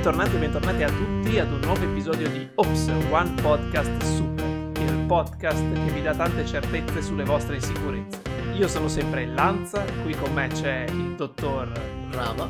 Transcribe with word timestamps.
Bentornati 0.00 0.36
e 0.36 0.38
bentornati 0.38 0.82
a 0.82 0.88
tutti 0.88 1.38
ad 1.38 1.52
un 1.52 1.60
nuovo 1.60 1.84
episodio 1.84 2.26
di 2.30 2.48
Ops 2.54 2.86
One 3.10 3.34
Podcast 3.42 4.02
Super, 4.02 4.46
il 4.80 5.04
podcast 5.06 5.60
che 5.60 5.92
vi 5.92 6.00
dà 6.00 6.16
tante 6.16 6.46
certezze 6.46 7.02
sulle 7.02 7.22
vostre 7.22 7.56
insicurezze. 7.56 8.22
Io 8.54 8.66
sono 8.66 8.88
sempre 8.88 9.26
Lanza, 9.26 9.84
qui 10.02 10.14
con 10.14 10.32
me 10.32 10.48
c'è 10.48 10.86
il 10.88 11.16
dottor 11.16 11.70
Rama, 12.12 12.48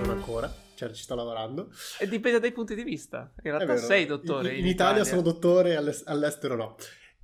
non 0.00 0.10
ancora, 0.10 0.48
cioè 0.76 0.92
ci 0.92 1.02
sto 1.02 1.16
lavorando. 1.16 1.72
E 1.98 2.06
dipende 2.06 2.38
dai 2.38 2.52
punti 2.52 2.76
di 2.76 2.84
vista. 2.84 3.32
In 3.42 3.50
realtà 3.50 3.76
sei 3.76 4.06
dottore. 4.06 4.50
In, 4.50 4.58
in, 4.58 4.60
in 4.60 4.66
Italia, 4.68 5.02
Italia, 5.02 5.10
sono 5.10 5.22
dottore, 5.22 5.74
all'estero 5.74 6.54
no. 6.54 6.76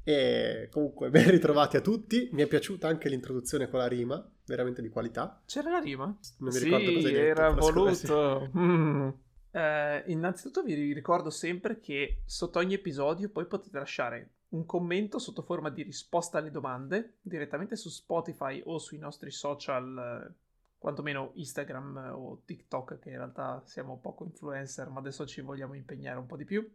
E 0.03 0.69
comunque 0.73 1.09
ben 1.11 1.31
ritrovati 1.31 1.77
a 1.77 1.81
tutti. 1.81 2.31
Mi 2.33 2.43
è 2.43 2.49
piaciuta 2.49 2.89
anche 2.89 3.09
l'introduzione 3.09 3.69
con 3.71 3.79
la 3.79 3.87
rima, 3.87 4.29
veramente 4.51 4.83
di 4.83 4.89
qualità. 4.89 5.41
C'era 5.47 5.71
la 5.71 5.79
rima? 5.79 6.05
Non 6.05 6.19
mi 6.39 6.53
sì, 6.53 6.65
ricordo 6.65 6.93
cosa 6.93 7.07
hai 7.07 7.13
detto. 7.15 7.27
era 7.27 7.51
voluto. 7.51 8.51
Mm. 8.57 9.09
Eh, 9.53 10.05
innanzitutto 10.07 10.63
vi 10.63 10.93
ricordo 10.93 11.31
sempre 11.31 11.81
che 11.81 12.23
sotto 12.25 12.59
ogni 12.59 12.75
episodio 12.75 13.29
poi 13.31 13.47
potete 13.47 13.79
lasciare 13.79 14.31
un 14.51 14.65
commento 14.65 15.19
sotto 15.19 15.43
forma 15.43 15.71
di 15.71 15.83
risposta 15.83 16.39
alle 16.39 16.51
domande 16.51 17.19
direttamente 17.23 17.77
su 17.77 17.89
Spotify 17.89 18.61
o 18.65 18.79
sui 18.79 18.99
nostri 18.99 19.31
social, 19.31 20.35
quantomeno 20.77 21.31
Instagram 21.35 22.13
o 22.15 22.43
TikTok, 22.45 22.99
che 22.99 23.11
in 23.11 23.17
realtà 23.17 23.63
siamo 23.65 23.99
poco 23.99 24.25
influencer, 24.25 24.89
ma 24.89 24.99
adesso 24.99 25.27
ci 25.27 25.41
vogliamo 25.41 25.75
impegnare 25.75 26.19
un 26.19 26.27
po' 26.27 26.37
di 26.37 26.45
più. 26.45 26.69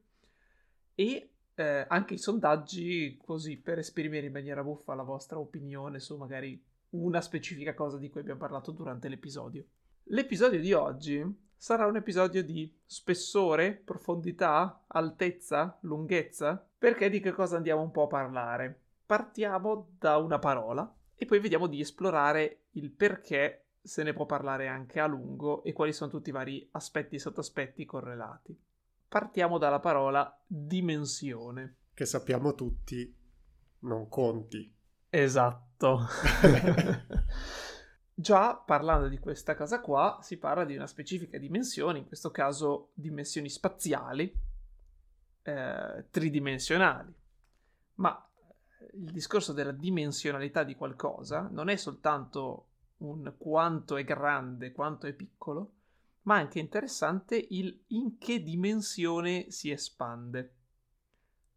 E 0.95 1.29
eh, 1.55 1.85
anche 1.87 2.13
i 2.13 2.17
sondaggi, 2.17 3.19
così 3.23 3.57
per 3.57 3.79
esprimere 3.79 4.27
in 4.27 4.33
maniera 4.33 4.63
buffa 4.63 4.93
la 4.93 5.03
vostra 5.03 5.39
opinione 5.39 5.99
su 5.99 6.15
magari 6.15 6.61
una 7.03 7.21
specifica 7.21 7.73
cosa 7.73 7.97
di 7.97 8.09
cui 8.09 8.21
abbiamo 8.21 8.39
parlato 8.39 8.71
durante 8.71 9.07
l'episodio. 9.07 9.65
L'episodio 10.09 10.59
di 10.59 10.73
oggi 10.73 11.23
sarà 11.55 11.85
un 11.85 11.95
episodio 11.95 12.43
di 12.43 12.71
spessore, 12.85 13.73
profondità, 13.73 14.83
altezza, 14.87 15.77
lunghezza, 15.81 16.67
perché 16.77 17.09
di 17.09 17.19
che 17.19 17.31
cosa 17.31 17.57
andiamo 17.57 17.81
un 17.81 17.91
po' 17.91 18.03
a 18.03 18.07
parlare. 18.07 18.81
Partiamo 19.05 19.89
da 19.97 20.17
una 20.17 20.39
parola 20.39 20.91
e 21.15 21.25
poi 21.25 21.39
vediamo 21.39 21.67
di 21.67 21.79
esplorare 21.79 22.65
il 22.71 22.91
perché 22.91 23.65
se 23.81 24.03
ne 24.03 24.13
può 24.13 24.25
parlare 24.25 24.67
anche 24.67 24.99
a 24.99 25.05
lungo 25.05 25.63
e 25.63 25.73
quali 25.73 25.93
sono 25.93 26.09
tutti 26.09 26.29
i 26.29 26.33
vari 26.33 26.67
aspetti 26.71 27.15
e 27.15 27.19
sottoaspetti 27.19 27.85
correlati 27.85 28.59
partiamo 29.15 29.57
dalla 29.57 29.79
parola 29.79 30.43
dimensione. 30.45 31.77
Che 31.93 32.05
sappiamo 32.05 32.53
tutti 32.53 33.15
non 33.79 34.09
conti. 34.09 34.69
Esatto. 35.09 35.99
Già 38.17 38.55
parlando 38.55 39.09
di 39.09 39.19
questa 39.19 39.55
cosa 39.55 39.81
qua, 39.81 40.19
si 40.21 40.37
parla 40.37 40.63
di 40.63 40.75
una 40.75 40.87
specifica 40.87 41.37
dimensione, 41.37 41.99
in 41.99 42.07
questo 42.07 42.31
caso 42.31 42.91
dimensioni 42.93 43.49
spaziali, 43.49 44.33
eh, 45.43 46.05
tridimensionali. 46.09 47.13
Ma 47.95 48.29
il 48.93 49.11
discorso 49.11 49.51
della 49.51 49.71
dimensionalità 49.71 50.63
di 50.63 50.75
qualcosa 50.75 51.49
non 51.51 51.67
è 51.67 51.75
soltanto 51.75 52.67
un 52.97 53.33
quanto 53.37 53.97
è 53.97 54.05
grande, 54.05 54.71
quanto 54.71 55.07
è 55.07 55.13
piccolo, 55.13 55.73
ma 56.21 56.35
anche 56.35 56.59
interessante 56.59 57.45
il 57.49 57.83
in 57.87 58.17
che 58.17 58.41
dimensione 58.41 59.51
si 59.51 59.71
espande. 59.71 60.53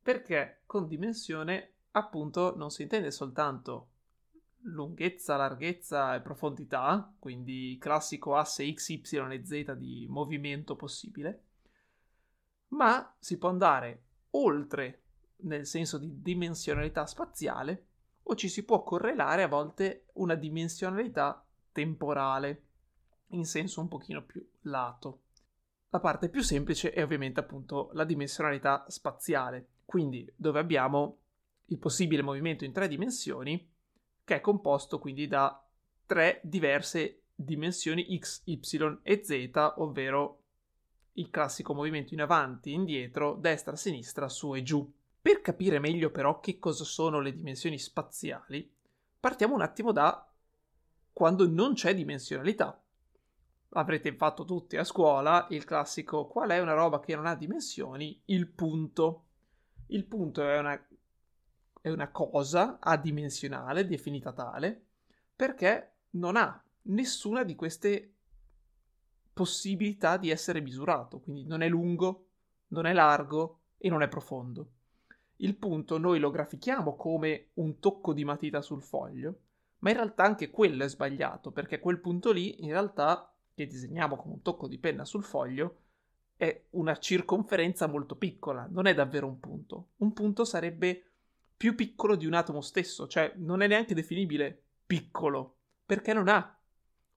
Perché 0.02 0.62
con 0.66 0.88
dimensione 0.88 1.74
appunto 1.98 2.56
non 2.56 2.70
si 2.70 2.82
intende 2.82 3.10
soltanto 3.10 3.88
lunghezza, 4.62 5.36
larghezza 5.36 6.14
e 6.14 6.20
profondità, 6.20 7.12
quindi 7.18 7.77
classico 7.80 8.36
asse 8.36 8.72
x, 8.72 8.88
y 8.88 9.02
e 9.32 9.44
z 9.44 9.72
di 9.72 10.06
movimento 10.08 10.76
possibile, 10.76 11.44
ma 12.69 13.14
si 13.19 13.38
può 13.38 13.48
andare 13.48 14.02
oltre 14.30 15.02
nel 15.41 15.66
senso 15.66 15.98
di 15.98 16.20
dimensionalità 16.20 17.06
spaziale 17.06 17.86
o 18.25 18.34
ci 18.34 18.48
si 18.48 18.65
può 18.65 18.82
correlare 18.82 19.42
a 19.42 19.48
volte 19.48 20.06
una 20.15 20.34
dimensionalità 20.34 21.44
temporale 21.72 22.65
in 23.28 23.44
senso 23.44 23.80
un 23.80 23.88
pochino 23.88 24.22
più 24.25 24.47
lato. 24.62 25.22
La 25.91 26.00
parte 26.00 26.28
più 26.28 26.42
semplice 26.42 26.92
è 26.92 27.03
ovviamente 27.03 27.41
appunto 27.41 27.91
la 27.94 28.04
dimensionalità 28.04 28.84
spaziale, 28.88 29.69
quindi 29.84 30.30
dove 30.36 30.59
abbiamo 30.59 31.19
il 31.70 31.78
possibile 31.78 32.22
movimento 32.22 32.64
in 32.64 32.72
tre 32.72 32.88
dimensioni 32.88 33.68
che 34.24 34.36
è 34.36 34.40
composto 34.40 34.98
quindi 34.98 35.26
da 35.26 35.62
tre 36.06 36.40
diverse 36.42 37.22
dimensioni 37.34 38.18
x, 38.18 38.42
y 38.44 38.60
e 39.02 39.24
z, 39.24 39.50
ovvero 39.76 40.42
il 41.12 41.30
classico 41.30 41.74
movimento 41.74 42.14
in 42.14 42.20
avanti, 42.20 42.72
indietro, 42.72 43.34
destra, 43.34 43.76
sinistra, 43.76 44.28
su 44.28 44.54
e 44.54 44.62
giù. 44.62 44.90
Per 45.20 45.40
capire 45.40 45.78
meglio 45.78 46.10
però 46.10 46.40
che 46.40 46.58
cosa 46.58 46.84
sono 46.84 47.20
le 47.20 47.32
dimensioni 47.32 47.78
spaziali, 47.78 48.70
partiamo 49.18 49.54
un 49.54 49.62
attimo 49.62 49.92
da 49.92 50.30
quando 51.12 51.48
non 51.48 51.74
c'è 51.74 51.94
dimensionalità 51.94 52.80
avrete 53.70 54.14
fatto 54.14 54.44
tutti 54.44 54.76
a 54.76 54.84
scuola 54.84 55.46
il 55.50 55.64
classico 55.64 56.26
qual 56.26 56.50
è 56.50 56.60
una 56.60 56.72
roba 56.72 57.00
che 57.00 57.14
non 57.14 57.26
ha 57.26 57.34
dimensioni? 57.34 58.20
Il 58.26 58.48
punto. 58.48 59.24
Il 59.88 60.04
punto 60.04 60.42
è 60.42 60.58
una, 60.58 60.86
è 61.81 61.91
una 61.91 62.11
cosa 62.11 62.78
adimensionale, 62.81 63.87
definita 63.87 64.33
tale, 64.33 64.87
perché 65.34 65.93
non 66.11 66.37
ha 66.37 66.62
nessuna 66.83 67.44
di 67.44 67.55
queste 67.55 68.15
possibilità 69.33 70.16
di 70.16 70.31
essere 70.31 70.61
misurato, 70.61 71.21
quindi 71.21 71.44
non 71.44 71.62
è 71.62 71.69
lungo, 71.69 72.27
non 72.69 72.87
è 72.87 72.93
largo 72.93 73.61
e 73.78 73.89
non 73.89 74.03
è 74.03 74.09
profondo. 74.09 74.71
Il 75.37 75.56
punto 75.56 75.99
noi 75.99 76.19
lo 76.19 76.31
grafichiamo 76.31 76.97
come 76.97 77.50
un 77.55 77.78
tocco 77.78 78.12
di 78.12 78.25
matita 78.25 78.60
sul 78.60 78.83
foglio, 78.83 79.41
ma 79.78 79.91
in 79.91 79.97
realtà 79.97 80.25
anche 80.25 80.50
quello 80.50 80.83
è 80.83 80.89
sbagliato, 80.89 81.53
perché 81.53 81.78
quel 81.78 82.00
punto 82.00 82.33
lì 82.33 82.65
in 82.65 82.71
realtà 82.71 83.33
che 83.55 83.66
disegniamo 83.66 84.16
con 84.16 84.33
un 84.33 84.43
tocco 84.43 84.66
di 84.66 84.78
penna 84.78 85.05
sul 85.05 85.22
foglio 85.22 85.83
è 86.37 86.66
una 86.71 86.97
circonferenza 86.99 87.87
molto 87.87 88.16
piccola, 88.16 88.66
non 88.71 88.87
è 88.87 88.95
davvero 88.95 89.27
un 89.27 89.39
punto. 89.39 89.91
Un 89.99 90.12
punto 90.12 90.45
sarebbe 90.45 91.07
più 91.58 91.74
piccolo 91.74 92.14
di 92.14 92.24
un 92.24 92.34
atomo 92.34 92.60
stesso, 92.60 93.08
cioè 93.08 93.32
non 93.36 93.62
è 93.62 93.66
neanche 93.66 93.92
definibile 93.92 94.62
piccolo, 94.86 95.56
perché 95.84 96.12
non 96.12 96.28
ha 96.28 96.56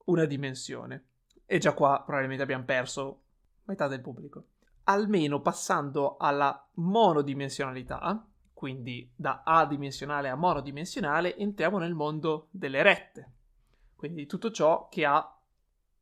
una 0.06 0.24
dimensione. 0.24 1.04
E 1.46 1.58
già 1.58 1.74
qua 1.74 2.02
probabilmente 2.04 2.42
abbiamo 2.42 2.64
perso 2.64 3.22
metà 3.66 3.86
del 3.86 4.00
pubblico. 4.00 4.46
Almeno 4.84 5.40
passando 5.40 6.16
alla 6.16 6.68
monodimensionalità, 6.74 8.26
quindi 8.52 9.08
da 9.14 9.42
adimensionale 9.44 10.28
a 10.28 10.34
monodimensionale, 10.34 11.36
entriamo 11.36 11.78
nel 11.78 11.94
mondo 11.94 12.48
delle 12.50 12.82
rette. 12.82 13.32
Quindi 13.94 14.26
tutto 14.26 14.50
ciò 14.50 14.88
che 14.88 15.04
ha 15.04 15.38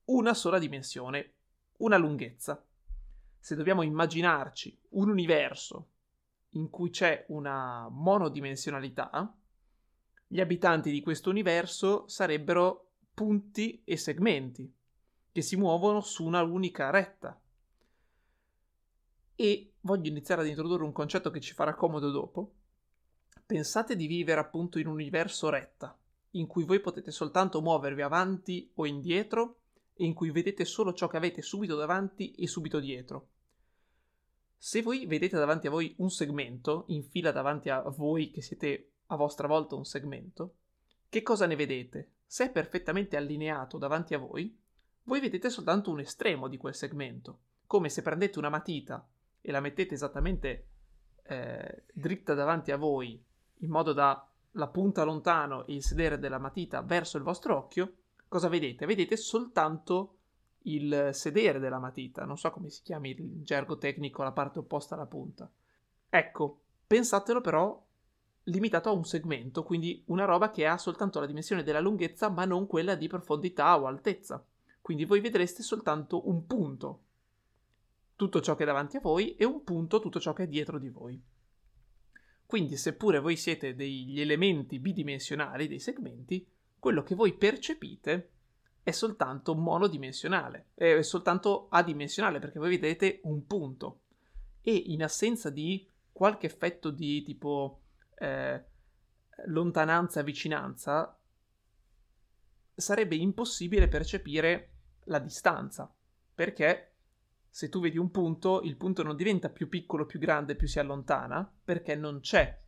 una 0.07 0.33
sola 0.33 0.59
dimensione, 0.59 1.33
una 1.79 1.99
lunghezza. 1.99 2.65
Se 3.39 3.55
dobbiamo 3.55 3.83
immaginarci 3.83 4.81
un 4.91 5.11
universo 5.11 5.90
in 6.51 6.71
cui 6.71 6.91
c'è 6.91 7.25
una 7.29 7.89
monodimensionalità, 7.91 9.35
gli 10.27 10.41
abitanti 10.41 10.91
di 10.91 11.03
questo 11.03 11.31
universo 11.31 12.07
sarebbero 12.09 12.91
punti 13.15 13.83
e 13.85 13.97
segmenti 13.97 14.73
che 15.33 15.43
si 15.43 15.57
muovono 15.57 16.01
su 16.01 16.25
una 16.25 16.43
unica 16.43 16.91
retta. 16.91 17.39
E 19.35 19.73
voglio 19.81 20.09
iniziare 20.09 20.43
ad 20.43 20.49
introdurre 20.49 20.85
un 20.85 20.93
concetto 20.93 21.31
che 21.31 21.41
ci 21.41 21.55
farà 21.55 21.75
comodo 21.75 22.11
dopo. 22.11 22.53
Pensate 23.47 23.97
di 23.97 24.07
vivere 24.07 24.41
appunto 24.41 24.79
in 24.79 24.87
un 24.87 24.95
universo 24.95 25.49
retta, 25.49 25.97
in 26.33 26.47
cui 26.47 26.65
voi 26.65 26.81
potete 26.81 27.11
soltanto 27.11 27.61
muovervi 27.61 28.03
avanti 28.03 28.71
o 28.75 28.87
indietro 28.87 29.61
e 29.95 30.05
in 30.05 30.15
cui 30.15 30.31
vedete 30.31 30.65
solo 30.65 30.93
ciò 30.93 31.09
che 31.09 31.17
avete 31.17 31.43
subito 31.43 31.75
davanti 31.77 32.33
e 32.33 32.47
subito 32.47 32.79
dietro. 32.81 33.29
Se 34.63 34.83
voi 34.83 35.07
vedete 35.07 35.39
davanti 35.39 35.69
a 35.69 35.71
voi 35.71 35.95
un 36.01 36.11
segmento, 36.11 36.85
in 36.89 37.03
fila 37.03 37.33
davanti 37.33 37.71
a 37.71 37.81
voi 37.81 38.31
che 38.31 38.43
siete 38.43 38.91
a 39.07 39.17
vostra 39.17 39.47
volta 39.47 39.75
un 39.75 39.87
segmento, 39.87 40.57
che 41.09 41.23
cosa 41.23 41.47
ne 41.47 41.57
vedete? 41.57 42.11
Se 42.27 42.45
è 42.45 42.51
perfettamente 42.51 43.17
allineato 43.17 43.79
davanti 43.79 44.13
a 44.13 44.19
voi, 44.19 44.55
voi 45.05 45.19
vedete 45.19 45.49
soltanto 45.49 45.91
un 45.91 46.01
estremo 46.01 46.47
di 46.47 46.59
quel 46.59 46.75
segmento, 46.75 47.39
come 47.67 47.89
se 47.89 48.03
prendete 48.03 48.39
una 48.39 48.51
matita 48.51 49.09
e 49.41 49.51
la 49.51 49.61
mettete 49.61 49.95
esattamente 49.95 50.67
eh, 51.23 51.85
dritta 51.95 52.35
davanti 52.35 52.71
a 52.71 52.77
voi, 52.77 53.19
in 53.61 53.71
modo 53.71 53.95
da 53.95 54.29
la 54.53 54.69
punta 54.69 55.05
lontano 55.05 55.67
e 55.67 55.73
il 55.73 55.83
sedere 55.83 56.19
della 56.19 56.39
matita 56.39 56.83
verso 56.83 57.17
il 57.17 57.23
vostro 57.23 57.57
occhio, 57.57 57.95
cosa 58.29 58.49
vedete? 58.49 58.85
Vedete 58.85 59.17
soltanto 59.17 60.19
il 60.63 61.11
sedere 61.13 61.59
della 61.59 61.79
matita, 61.79 62.25
non 62.25 62.37
so 62.37 62.51
come 62.51 62.71
si 62.71 62.83
chiami 62.83 63.11
il 63.11 63.43
gergo 63.43 63.79
tecnico, 63.79 64.23
la 64.23 64.33
parte 64.33 64.59
opposta 64.59 64.95
alla 64.95 65.07
punta. 65.07 65.51
Ecco, 66.09 66.61
pensatelo 66.87 67.41
però 67.41 67.83
limitato 68.45 68.89
a 68.89 68.93
un 68.93 69.05
segmento, 69.05 69.63
quindi 69.63 70.03
una 70.07 70.25
roba 70.25 70.51
che 70.51 70.67
ha 70.67 70.77
soltanto 70.77 71.21
la 71.21 71.27
dimensione 71.27 71.63
della 71.63 71.81
lunghezza 71.81 72.29
ma 72.29 72.45
non 72.45 72.67
quella 72.67 72.95
di 72.95 73.07
profondità 73.07 73.79
o 73.79 73.87
altezza. 73.87 74.45
Quindi 74.81 75.05
voi 75.05 75.21
vedreste 75.21 75.63
soltanto 75.63 76.29
un 76.29 76.47
punto. 76.47 77.03
tutto 78.21 78.43
ciò 78.43 78.55
che 78.55 78.65
è 78.65 78.67
davanti 78.67 78.99
a 78.99 79.01
voi 79.01 79.35
e 79.37 79.47
un 79.47 79.65
punto 79.65 79.99
tutto 79.99 80.21
ciò 80.21 80.35
che 80.35 80.43
è 80.43 80.47
dietro 80.47 80.79
di 80.79 80.91
voi. 80.91 81.19
Quindi, 82.45 82.77
seppure 82.77 83.19
voi 83.19 83.37
siete 83.37 83.75
degli 83.75 84.21
elementi 84.21 84.79
bidimensionali, 84.79 85.69
dei 85.69 85.79
segmenti, 85.79 86.47
quello 86.79 87.03
che 87.03 87.15
voi 87.15 87.33
percepite 87.33 88.31
è 88.83 88.91
soltanto 88.91 89.55
monodimensionale, 89.55 90.71
è 90.75 91.03
soltanto 91.03 91.69
adimensionale 91.71 92.39
perché 92.39 92.59
voi 92.59 92.71
vedete 92.71 93.21
un 93.25 93.47
punto. 93.47 94.01
E 94.63 94.75
in 94.75 95.03
assenza 95.03 95.51
di 95.51 95.87
qualche 96.13 96.47
effetto 96.47 96.91
di 96.91 97.23
tipo 97.23 97.81
eh, 98.17 98.65
lontananza 99.47 100.23
vicinanza 100.23 101.19
sarebbe 102.75 103.17
impossibile 103.17 103.89
percepire 103.89 104.73
la 105.05 105.19
distanza. 105.19 105.93
Perché 106.35 106.95
se 107.49 107.69
tu 107.69 107.81
vedi 107.81 107.99
un 107.99 108.11
punto, 108.11 108.63
il 108.63 108.77
punto 108.77 109.03
non 109.03 109.17
diventa 109.17 109.51
più 109.51 109.69
piccolo, 109.69 110.07
più 110.07 110.19
grande, 110.19 110.57
più 110.57 110.67
si 110.67 110.79
allontana, 110.79 111.51
perché 111.65 111.95
non 111.95 112.21
c'è 112.21 112.59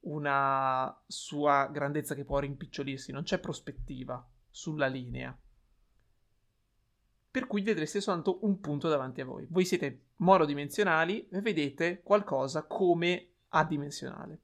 una 0.00 1.02
sua 1.06 1.68
grandezza 1.70 2.14
che 2.14 2.24
può 2.24 2.38
rimpicciolirsi, 2.38 3.12
non 3.12 3.22
c'è 3.22 3.38
prospettiva 3.38 4.26
sulla 4.50 4.86
linea. 4.86 5.36
Per 7.30 7.46
cui 7.46 7.62
vedreste 7.62 8.00
soltanto 8.00 8.44
un 8.44 8.60
punto 8.60 8.88
davanti 8.88 9.20
a 9.20 9.24
voi. 9.24 9.46
Voi 9.48 9.64
siete 9.64 10.06
monodimensionali 10.16 11.28
e 11.28 11.40
vedete 11.40 12.02
qualcosa 12.02 12.64
come 12.64 13.28
adimensionale. 13.48 14.40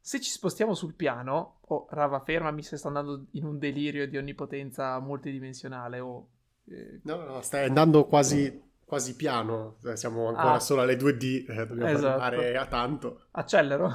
Se 0.00 0.20
ci 0.20 0.30
spostiamo 0.30 0.74
sul 0.74 0.94
piano, 0.94 1.60
oh 1.60 1.86
Rava 1.90 2.20
fermami 2.20 2.62
se 2.62 2.76
sto 2.76 2.88
andando 2.88 3.26
in 3.32 3.44
un 3.44 3.58
delirio 3.58 4.08
di 4.08 4.16
onnipotenza 4.16 4.98
multidimensionale 5.00 6.00
o... 6.00 6.28
Eh... 6.68 7.00
No, 7.04 7.24
no, 7.24 7.40
stai 7.40 7.66
andando 7.66 8.06
quasi 8.06 8.72
quasi 8.84 9.16
piano, 9.16 9.78
eh, 9.84 9.96
siamo 9.96 10.28
ancora 10.28 10.54
ah. 10.54 10.60
solo 10.60 10.82
alle 10.82 10.96
2D, 10.96 11.50
eh, 11.50 11.66
dobbiamo 11.66 11.90
esatto. 11.90 12.36
a 12.36 12.66
tanto. 12.66 13.20
Accelero. 13.32 13.90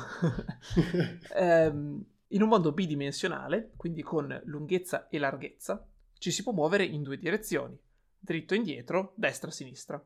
ehm, 1.36 2.04
in 2.30 2.42
un 2.42 2.50
mondo 2.50 2.72
bidimensionale, 2.72 3.72
quindi 3.76 4.02
con 4.02 4.40
lunghezza 4.46 5.08
e 5.10 5.18
larghezza, 5.18 5.86
ci 6.18 6.32
si 6.32 6.44
può 6.44 6.52
muovere 6.52 6.84
in 6.84 7.02
due 7.02 7.18
direzioni, 7.18 7.78
dritto 8.20 8.54
indietro, 8.54 9.14
destra 9.16 9.50
sinistra, 9.50 10.04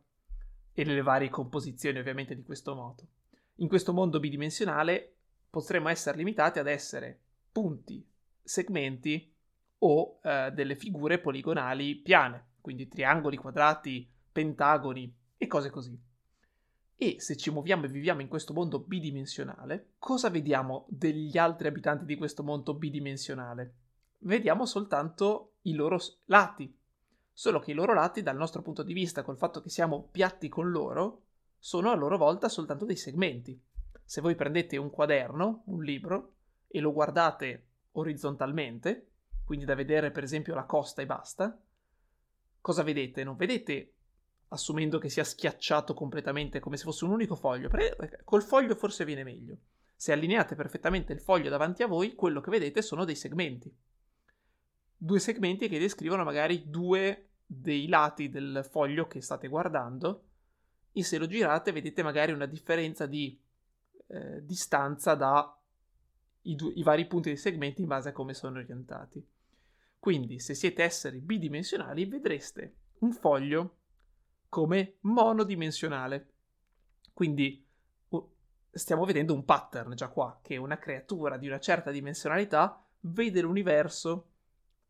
e 0.73 0.83
nelle 0.83 1.01
varie 1.01 1.29
composizioni 1.29 1.99
ovviamente 1.99 2.35
di 2.35 2.43
questo 2.43 2.75
modo. 2.75 3.07
In 3.55 3.67
questo 3.67 3.93
mondo 3.93 4.19
bidimensionale 4.19 5.15
potremmo 5.49 5.89
essere 5.89 6.17
limitati 6.17 6.59
ad 6.59 6.67
essere 6.67 7.19
punti, 7.51 8.05
segmenti 8.41 9.31
o 9.79 10.19
eh, 10.23 10.51
delle 10.53 10.75
figure 10.75 11.19
poligonali 11.19 11.95
piane, 11.97 12.51
quindi 12.61 12.87
triangoli, 12.87 13.37
quadrati, 13.37 14.09
pentagoni 14.31 15.13
e 15.37 15.47
cose 15.47 15.69
così. 15.69 15.99
E 17.03 17.19
se 17.19 17.35
ci 17.35 17.51
muoviamo 17.51 17.83
e 17.83 17.89
viviamo 17.89 18.21
in 18.21 18.29
questo 18.29 18.53
mondo 18.53 18.79
bidimensionale, 18.79 19.95
cosa 19.99 20.29
vediamo 20.29 20.85
degli 20.87 21.37
altri 21.37 21.67
abitanti 21.67 22.05
di 22.05 22.15
questo 22.15 22.43
mondo 22.43 22.73
bidimensionale? 22.75 23.73
Vediamo 24.19 24.65
soltanto 24.65 25.55
i 25.63 25.73
loro 25.73 25.99
lati. 26.27 26.73
Solo 27.33 27.59
che 27.59 27.71
i 27.71 27.73
loro 27.73 27.93
lati, 27.93 28.21
dal 28.21 28.37
nostro 28.37 28.61
punto 28.61 28.83
di 28.83 28.93
vista, 28.93 29.21
col 29.21 29.35
fatto 29.35 29.59
che 29.59 29.67
siamo 29.67 30.07
piatti 30.09 30.47
con 30.47 30.71
loro, 30.71 31.23
sono 31.59 31.91
a 31.91 31.95
loro 31.95 32.17
volta 32.17 32.47
soltanto 32.47 32.85
dei 32.85 32.95
segmenti. 32.95 33.61
Se 34.01 34.21
voi 34.21 34.35
prendete 34.35 34.77
un 34.77 34.89
quaderno, 34.89 35.63
un 35.65 35.83
libro, 35.83 36.35
e 36.69 36.79
lo 36.79 36.93
guardate 36.93 37.65
orizzontalmente, 37.91 39.09
quindi 39.43 39.65
da 39.65 39.75
vedere 39.75 40.11
per 40.11 40.23
esempio 40.23 40.55
la 40.55 40.63
costa 40.63 41.01
e 41.01 41.05
basta, 41.05 41.61
cosa 42.61 42.81
vedete? 42.81 43.25
Non 43.25 43.35
vedete 43.35 43.92
assumendo 44.53 44.99
che 44.99 45.09
sia 45.09 45.23
schiacciato 45.23 45.93
completamente 45.93 46.59
come 46.59 46.77
se 46.77 46.83
fosse 46.83 47.05
un 47.05 47.11
unico 47.11 47.35
foglio. 47.35 47.69
Perché 47.69 48.21
col 48.23 48.43
foglio 48.43 48.75
forse 48.75 49.03
viene 49.03 49.23
meglio. 49.23 49.57
Se 49.95 50.11
allineate 50.11 50.55
perfettamente 50.55 51.11
il 51.11 51.19
foglio 51.19 51.49
davanti 51.49 51.83
a 51.83 51.87
voi, 51.87 52.13
quello 52.13 52.39
che 52.39 52.51
vedete 52.51 52.81
sono 52.81 53.03
dei 53.03 53.15
segmenti. 53.15 53.73
Due 54.95 55.19
segmenti 55.19 55.67
che 55.67 55.79
descrivono 55.79 56.23
magari 56.23 56.69
due 56.69 57.29
dei 57.45 57.87
lati 57.87 58.29
del 58.29 58.65
foglio 58.69 59.07
che 59.07 59.21
state 59.21 59.47
guardando 59.47 60.25
e 60.91 61.03
se 61.03 61.17
lo 61.17 61.27
girate 61.27 61.71
vedete 61.71 62.03
magari 62.03 62.31
una 62.31 62.45
differenza 62.45 63.05
di 63.05 63.37
eh, 64.07 64.45
distanza 64.45 65.15
da 65.15 65.59
i, 66.43 66.55
due, 66.55 66.73
i 66.73 66.83
vari 66.83 67.05
punti 67.07 67.29
dei 67.29 67.37
segmenti 67.37 67.81
in 67.81 67.87
base 67.87 68.09
a 68.09 68.13
come 68.13 68.33
sono 68.33 68.59
orientati. 68.59 69.25
Quindi 69.99 70.39
se 70.39 70.53
siete 70.53 70.83
esseri 70.83 71.19
bidimensionali 71.19 72.05
vedreste 72.05 72.75
un 72.99 73.11
foglio 73.13 73.77
come 74.53 74.97
monodimensionale. 75.01 76.27
Quindi 77.11 77.67
stiamo 78.69 79.03
vedendo 79.03 79.33
un 79.33 79.45
pattern 79.45 79.95
già 79.95 80.09
qua, 80.09 80.41
che 80.43 80.57
una 80.57 80.77
creatura 80.77 81.37
di 81.37 81.47
una 81.47 81.59
certa 81.59 81.89
dimensionalità 81.89 82.85
vede 82.99 83.41
l'universo 83.41 84.29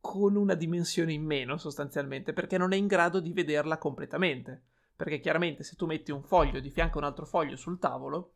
con 0.02 0.36
una 0.36 0.56
dimensione 0.56 1.14
in 1.14 1.24
meno 1.24 1.56
sostanzialmente, 1.56 2.34
perché 2.34 2.58
non 2.58 2.74
è 2.74 2.76
in 2.76 2.88
grado 2.88 3.22
di 3.22 3.32
vederla 3.32 3.78
completamente. 3.78 4.64
Perché 4.98 5.22
chiaramente 5.22 5.64
se 5.64 5.78
tu 5.78 5.86
metti 5.86 6.12
un 6.12 6.24
foglio 6.24 6.60
di 6.60 6.70
fianco 6.70 6.98
a 6.98 7.02
un 7.04 7.08
altro 7.08 7.26
foglio 7.26 7.56
sul 7.56 7.80
tavolo 7.80 8.34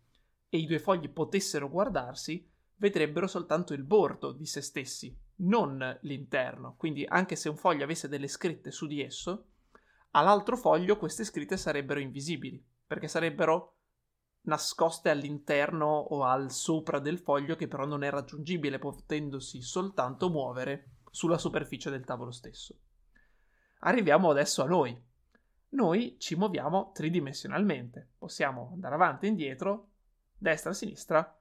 e 0.48 0.60
i 0.60 0.66
due 0.66 0.80
fogli 0.80 1.10
potessero 1.10 1.70
guardarsi, 1.70 2.50
vedrebbero 2.78 3.28
soltanto 3.28 3.74
il 3.74 3.84
bordo 3.84 4.32
di 4.32 4.46
se 4.46 4.62
stessi, 4.62 5.14
non 5.40 6.00
l'interno. 6.04 6.76
Quindi 6.78 7.04
anche 7.06 7.36
se 7.36 7.50
un 7.50 7.58
foglio 7.58 7.84
avesse 7.84 8.08
delle 8.08 8.30
scritte 8.30 8.72
su 8.72 8.88
di 8.88 9.04
esso, 9.04 9.48
all'altro 10.18 10.58
foglio 10.58 10.98
queste 10.98 11.24
scritte 11.24 11.58
sarebbero 11.58 12.00
invisibili, 12.00 12.64
perché 12.86 13.08
sarebbero 13.08 13.76
nascoste 14.48 15.10
all'interno 15.10 15.86
o 15.88 16.24
al 16.24 16.52
sopra 16.52 17.00
del 17.00 17.20
foglio 17.20 17.56
che 17.56 17.68
però 17.68 17.86
non 17.86 18.04
è 18.04 18.10
raggiungibile, 18.10 18.80
potendosi 18.80 19.62
soltanto 19.62 20.30
muovere 20.30 20.96
sulla 21.12 21.38
superficie 21.38 21.90
del 21.90 22.04
tavolo 22.04 22.32
stesso. 22.32 22.80
Arriviamo 23.80 24.30
adesso 24.30 24.64
a 24.64 24.68
noi. 24.68 25.00
Noi 25.70 26.16
ci 26.18 26.36
muoviamo 26.36 26.92
tridimensionalmente, 26.94 28.14
possiamo 28.18 28.72
andare 28.74 28.96
avanti 28.96 29.26
e 29.26 29.30
indietro, 29.30 29.90
destra 30.36 30.72
e 30.72 30.74
sinistra, 30.74 31.40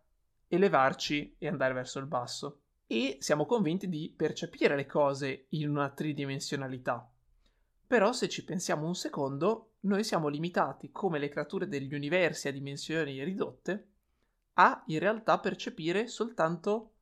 elevarci 0.49 1.37
e 1.39 1.49
andare 1.49 1.73
verso 1.73 1.99
il 1.99 2.07
basso. 2.07 2.61
E 2.87 3.17
siamo 3.21 3.47
convinti 3.47 3.89
di 3.89 4.13
percepire 4.15 4.77
le 4.77 4.87
cose 4.87 5.47
in 5.51 5.71
una 5.71 5.91
tridimensionalità, 5.91 7.09
però 7.87 8.13
se 8.13 8.29
ci 8.29 8.45
pensiamo 8.45 8.87
un 8.87 8.95
secondo, 8.95 9.75
noi 9.81 10.03
siamo 10.03 10.29
limitati, 10.29 10.91
come 10.91 11.19
le 11.19 11.29
creature 11.29 11.69
degli 11.69 11.95
universi 11.95 12.49
a 12.49 12.53
dimensioni 12.53 13.23
ridotte, 13.23 13.89
a 14.55 14.83
in 14.87 14.99
realtà 14.99 15.39
percepire 15.39 16.09
soltanto 16.09 16.93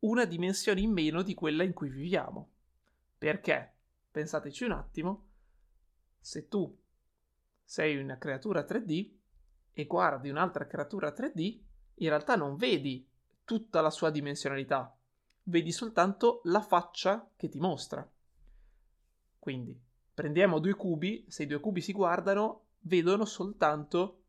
una 0.00 0.24
dimensione 0.24 0.80
in 0.80 0.92
meno 0.92 1.22
di 1.22 1.34
quella 1.34 1.62
in 1.62 1.72
cui 1.72 1.88
viviamo. 1.88 2.50
Perché? 3.16 3.72
Pensateci 4.10 4.64
un 4.64 4.72
attimo, 4.72 5.26
se 6.20 6.48
tu 6.48 6.76
sei 7.62 7.96
una 7.96 8.18
creatura 8.18 8.64
3D 8.64 9.10
e 9.72 9.86
guardi 9.86 10.30
un'altra 10.30 10.66
creatura 10.66 11.12
3D, 11.12 11.60
in 11.94 12.08
realtà 12.08 12.36
non 12.36 12.56
vedi 12.56 13.06
tutta 13.44 13.80
la 13.80 13.90
sua 13.90 14.10
dimensionalità, 14.10 14.96
vedi 15.44 15.72
soltanto 15.72 16.40
la 16.44 16.60
faccia 16.60 17.30
che 17.36 17.48
ti 17.48 17.58
mostra. 17.58 18.08
Quindi 19.38 19.78
prendiamo 20.14 20.60
due 20.60 20.74
cubi, 20.74 21.24
se 21.28 21.42
i 21.42 21.46
due 21.46 21.60
cubi 21.60 21.80
si 21.80 21.92
guardano, 21.92 22.62
vedono 22.82 23.24
soltanto 23.24 24.20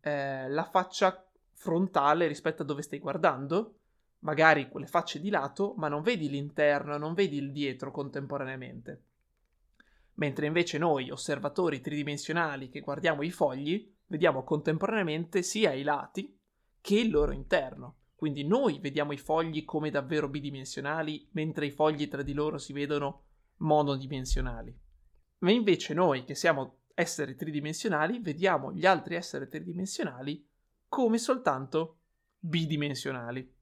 eh, 0.00 0.48
la 0.48 0.64
faccia 0.64 1.24
frontale 1.52 2.26
rispetto 2.26 2.62
a 2.62 2.66
dove 2.66 2.82
stai 2.82 2.98
guardando, 2.98 3.78
magari 4.20 4.68
quelle 4.68 4.86
facce 4.86 5.20
di 5.20 5.30
lato, 5.30 5.74
ma 5.76 5.88
non 5.88 6.02
vedi 6.02 6.28
l'interno, 6.28 6.98
non 6.98 7.14
vedi 7.14 7.36
il 7.36 7.52
dietro 7.52 7.90
contemporaneamente. 7.90 9.02
Mentre 10.14 10.46
invece 10.46 10.78
noi, 10.78 11.10
osservatori 11.10 11.80
tridimensionali 11.80 12.68
che 12.68 12.80
guardiamo 12.80 13.22
i 13.22 13.30
fogli, 13.30 13.92
vediamo 14.06 14.44
contemporaneamente 14.44 15.42
sia 15.42 15.72
i 15.72 15.82
lati 15.82 16.36
che 16.80 16.98
il 16.98 17.10
loro 17.10 17.32
interno. 17.32 17.96
Quindi 18.14 18.44
noi 18.46 18.78
vediamo 18.78 19.12
i 19.12 19.18
fogli 19.18 19.64
come 19.64 19.90
davvero 19.90 20.28
bidimensionali, 20.28 21.28
mentre 21.32 21.66
i 21.66 21.70
fogli 21.70 22.08
tra 22.08 22.22
di 22.22 22.32
loro 22.32 22.58
si 22.58 22.72
vedono 22.72 23.22
monodimensionali. 23.58 24.74
Ma 25.44 25.50
invece 25.50 25.92
noi, 25.92 26.24
che 26.24 26.34
siamo 26.34 26.78
esseri 26.94 27.36
tridimensionali, 27.36 28.18
vediamo 28.18 28.72
gli 28.72 28.86
altri 28.86 29.14
esseri 29.14 29.46
tridimensionali 29.46 30.42
come 30.88 31.18
soltanto 31.18 31.98
bidimensionali. 32.38 33.52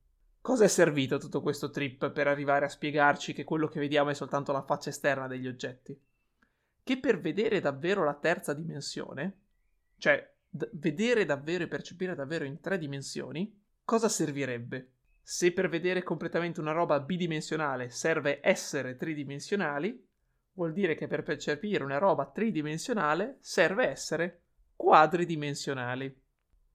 Cosa 0.41 0.65
è 0.65 0.69
servito 0.69 1.19
tutto 1.19 1.43
questo 1.43 1.71
trip 1.71 2.13
per 2.13 2.29
arrivare 2.29 2.67
a 2.67 2.69
spiegarci 2.69 3.33
che 3.33 3.43
quello 3.43 3.67
che 3.67 3.81
vediamo 3.81 4.11
è 4.11 4.15
soltanto 4.15 4.53
la 4.53 4.63
faccia 4.63 4.91
esterna 4.91 5.27
degli 5.27 5.49
oggetti? 5.49 6.01
Che 6.85 7.01
per 7.01 7.21
vedere 7.21 7.59
davvero 7.59 8.05
la 8.05 8.15
terza 8.15 8.55
dimensione, 8.55 9.39
cioè 9.99 10.35
d- 10.49 10.71
vedere 10.75 11.25
davvero 11.25 11.65
e 11.65 11.69
percepire 11.69 12.15
davvero 12.15 12.45
in 12.45 12.61
tre 12.61 12.79
dimensioni, 12.79 13.61
cosa 13.85 14.09
servirebbe? 14.09 14.91
Se 15.21 15.53
per 15.53 15.69
vedere 15.69 16.05
completamente 16.05 16.61
una 16.61 16.73
roba 16.73 17.01
bidimensionale 17.01 17.91
serve 17.91 18.39
essere 18.41 18.95
tridimensionali, 18.95 20.11
vuol 20.55 20.73
dire 20.73 20.95
che 20.95 21.07
per 21.07 21.23
percepire 21.23 21.85
una 21.85 21.99
roba 21.99 22.27
tridimensionale 22.27 23.39
serve 23.41 23.89
essere 23.89 24.43
quadridimensionali. 24.77 26.21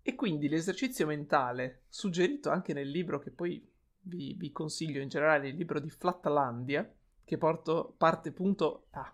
E 0.02 0.16
quindi 0.16 0.48
l'esercizio 0.48 1.06
mentale, 1.06 1.84
suggerito 1.90 2.50
anche 2.50 2.74
nel 2.74 2.90
libro 2.90 3.20
che 3.20 3.32
poi 3.32 3.70
vi, 4.02 4.34
vi 4.38 4.52
consiglio 4.52 5.02
in 5.02 5.10
generale, 5.10 5.50
il 5.50 5.56
libro 5.56 5.80
di 5.80 5.90
Flatlandia, 5.90 6.90
che 7.24 7.38
porto, 7.38 7.94
parte, 7.98 8.32
punto, 8.32 8.88
ah, 8.92 9.14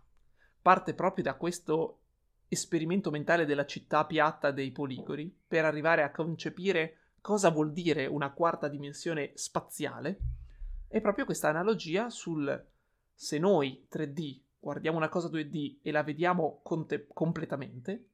parte 0.62 0.93
proprio 0.93 1.24
da 1.24 1.34
questo 1.34 2.01
esperimento 2.48 3.10
mentale 3.10 3.46
della 3.46 3.65
città 3.65 4.05
piatta 4.05 4.51
dei 4.51 4.72
poligoni, 4.72 5.36
per 5.48 5.65
arrivare 5.65 6.03
a 6.03 6.12
concepire 6.12 6.98
cosa 7.22 7.50
vuol 7.50 7.72
dire 7.72 8.05
una 8.05 8.32
quarta 8.32 8.67
dimensione 8.67 9.32
spaziale, 9.34 10.20
è 10.88 11.01
proprio 11.01 11.25
questa 11.25 11.50
analogia 11.50 12.12
sul 12.12 12.67
se 13.15 13.39
noi 13.39 13.88
3D 13.91 14.42
guardiamo 14.63 14.96
una 14.96 15.10
cosa 15.10 15.27
2D 15.27 15.79
e 15.82 15.91
la 15.91 16.03
vediamo 16.03 16.62
conte- 16.63 17.08
completamente, 17.13 18.08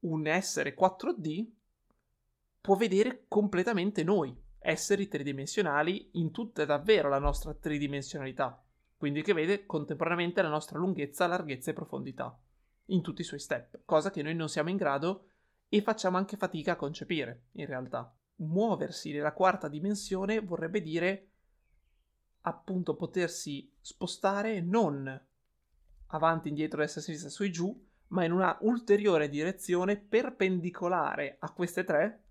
un 0.00 0.26
essere 0.26 0.74
4D 0.74 1.46
può 2.62 2.74
vedere 2.74 3.24
completamente 3.28 4.02
noi, 4.02 4.34
esseri 4.60 5.08
tridimensionali, 5.08 6.08
in 6.12 6.30
tutta 6.30 6.64
davvero 6.64 7.10
la 7.10 7.18
nostra 7.18 7.52
tridimensionalità, 7.52 8.64
quindi 8.96 9.20
che 9.20 9.34
vede 9.34 9.66
contemporaneamente 9.66 10.40
la 10.40 10.48
nostra 10.48 10.78
lunghezza, 10.78 11.26
larghezza 11.26 11.70
e 11.70 11.74
profondità, 11.74 12.34
in 12.86 13.02
tutti 13.02 13.20
i 13.20 13.24
suoi 13.24 13.38
step, 13.38 13.80
cosa 13.84 14.10
che 14.10 14.22
noi 14.22 14.34
non 14.34 14.48
siamo 14.48 14.70
in 14.70 14.76
grado 14.76 15.26
e 15.68 15.82
facciamo 15.82 16.16
anche 16.16 16.38
fatica 16.38 16.72
a 16.72 16.76
concepire, 16.76 17.48
in 17.52 17.66
realtà. 17.66 18.10
Muoversi 18.36 19.12
nella 19.12 19.34
quarta 19.34 19.68
dimensione 19.68 20.40
vorrebbe 20.40 20.80
dire 20.80 21.28
appunto 22.42 22.94
potersi 22.94 23.70
spostare 23.82 24.62
non 24.62 25.26
avanti, 26.08 26.48
indietro, 26.48 26.80
destra, 26.80 27.00
sinistra, 27.00 27.30
su 27.30 27.44
e 27.44 27.50
giù, 27.50 27.86
ma 28.08 28.24
in 28.24 28.32
una 28.32 28.56
ulteriore 28.60 29.28
direzione 29.28 29.96
perpendicolare 29.96 31.36
a 31.40 31.52
queste 31.52 31.84
tre, 31.84 32.22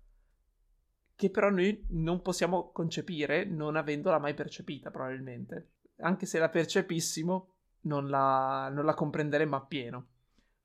che 1.14 1.30
però 1.30 1.50
noi 1.50 1.84
non 1.90 2.22
possiamo 2.22 2.70
concepire 2.70 3.44
non 3.44 3.76
avendola 3.76 4.18
mai 4.18 4.34
percepita, 4.34 4.90
probabilmente. 4.90 5.70
Anche 5.98 6.26
se 6.26 6.38
la 6.38 6.48
percepissimo, 6.48 7.52
non 7.82 8.08
la, 8.08 8.68
non 8.72 8.84
la 8.84 8.94
comprenderemmo 8.94 9.56
appieno. 9.56 10.06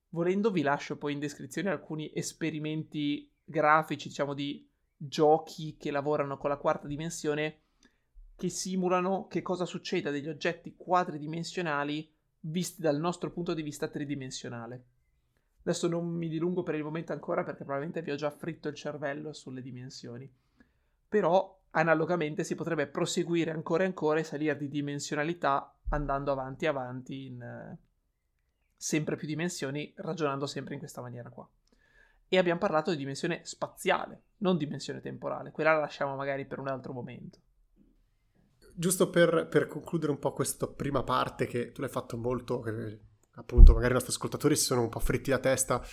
Volendo 0.09 0.51
vi 0.51 0.61
lascio 0.61 0.97
poi 0.97 1.13
in 1.13 1.19
descrizione 1.19 1.71
alcuni 1.71 2.11
esperimenti 2.13 3.31
grafici, 3.43 4.09
diciamo, 4.09 4.33
di 4.33 4.67
giochi 4.95 5.75
che 5.77 5.91
lavorano 5.91 6.37
con 6.37 6.49
la 6.49 6.57
quarta 6.57 6.87
dimensione 6.87 7.59
che 8.35 8.49
simulano 8.49 9.27
che 9.27 9.41
cosa 9.41 9.65
succede 9.65 10.09
a 10.09 10.11
degli 10.11 10.29
oggetti 10.29 10.75
quadridimensionali 10.75 12.11
visti 12.45 12.81
dal 12.81 12.99
nostro 12.99 13.31
punto 13.31 13.53
di 13.53 13.61
vista 13.61 13.87
tridimensionale. 13.87 14.83
Adesso 15.61 15.87
non 15.87 16.07
mi 16.07 16.27
dilungo 16.27 16.63
per 16.63 16.75
il 16.75 16.83
momento 16.83 17.13
ancora 17.13 17.43
perché 17.43 17.63
probabilmente 17.63 18.01
vi 18.01 18.11
ho 18.11 18.15
già 18.15 18.29
fritto 18.29 18.67
il 18.67 18.75
cervello 18.75 19.31
sulle 19.31 19.61
dimensioni. 19.61 20.29
Però 21.07 21.61
analogamente 21.71 22.43
si 22.43 22.55
potrebbe 22.55 22.87
proseguire 22.87 23.51
ancora 23.51 23.83
e 23.83 23.87
ancora 23.87 24.19
e 24.19 24.23
salire 24.23 24.57
di 24.57 24.67
dimensionalità 24.67 25.73
andando 25.89 26.31
avanti 26.31 26.65
e 26.65 26.67
avanti 26.67 27.25
in 27.27 27.41
eh, 27.41 27.77
sempre 28.75 29.15
più 29.15 29.27
dimensioni, 29.27 29.93
ragionando 29.97 30.45
sempre 30.45 30.73
in 30.73 30.79
questa 30.79 31.01
maniera 31.01 31.29
qua. 31.29 31.47
E 32.27 32.37
abbiamo 32.37 32.59
parlato 32.59 32.91
di 32.91 32.97
dimensione 32.97 33.45
spaziale, 33.45 34.23
non 34.37 34.57
dimensione 34.57 34.99
temporale. 34.99 35.51
Quella 35.51 35.73
la 35.73 35.79
lasciamo 35.79 36.15
magari 36.15 36.45
per 36.45 36.59
un 36.59 36.67
altro 36.67 36.91
momento 36.91 37.39
giusto 38.73 39.09
per, 39.09 39.47
per, 39.49 39.67
concludere 39.67 40.11
un 40.11 40.19
po' 40.19 40.33
questa 40.33 40.67
prima 40.67 41.03
parte 41.03 41.45
che 41.45 41.71
tu 41.71 41.81
l'hai 41.81 41.89
fatto 41.89 42.17
molto, 42.17 42.59
che 42.61 42.99
appunto 43.35 43.73
magari 43.73 43.91
i 43.91 43.93
nostri 43.93 44.13
ascoltatori 44.13 44.55
si 44.55 44.65
sono 44.65 44.81
un 44.81 44.89
po' 44.89 44.99
fritti 44.99 45.29
la 45.29 45.39
testa 45.39 45.83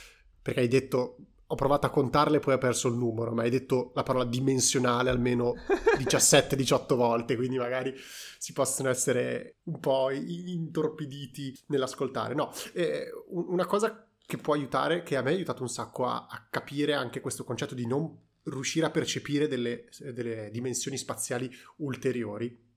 perché 0.43 0.61
hai 0.61 0.69
detto 0.69 1.17
ho 1.53 1.55
provato 1.57 1.87
a 1.87 1.91
contarle 1.91 2.37
e 2.37 2.41
poi 2.41 2.55
ho 2.55 2.59
perso 2.59 2.87
il 2.87 2.95
numero, 2.95 3.33
ma 3.33 3.43
hai 3.43 3.51
detto 3.51 3.91
la 3.95 4.05
parola 4.05 4.25
dimensionale 4.25 5.11
almeno 5.11 5.55
17-18 5.99 6.95
volte, 6.95 7.35
quindi 7.35 7.59
magari 7.59 7.93
si 8.39 8.53
possono 8.53 8.89
essere 8.89 9.57
un 9.65 9.81
po' 9.81 10.11
intorpiditi 10.11 11.59
nell'ascoltare. 11.67 12.35
No, 12.35 12.53
eh, 12.73 13.11
una 13.31 13.67
cosa 13.67 14.07
che 14.25 14.37
può 14.37 14.55
aiutare, 14.55 15.03
che 15.03 15.17
a 15.17 15.23
me 15.23 15.31
ha 15.31 15.35
aiutato 15.35 15.63
un 15.63 15.69
sacco 15.69 16.07
a, 16.07 16.29
a 16.31 16.47
capire 16.49 16.95
anche 16.95 17.21
questo 17.21 17.43
concetto 17.43 17.75
di 17.75 17.85
non 17.85 18.17
riuscire 18.45 18.87
a 18.87 18.91
percepire 18.91 19.49
delle, 19.49 19.89
delle 20.13 20.51
dimensioni 20.53 20.97
spaziali 20.97 21.51
ulteriori, 21.79 22.70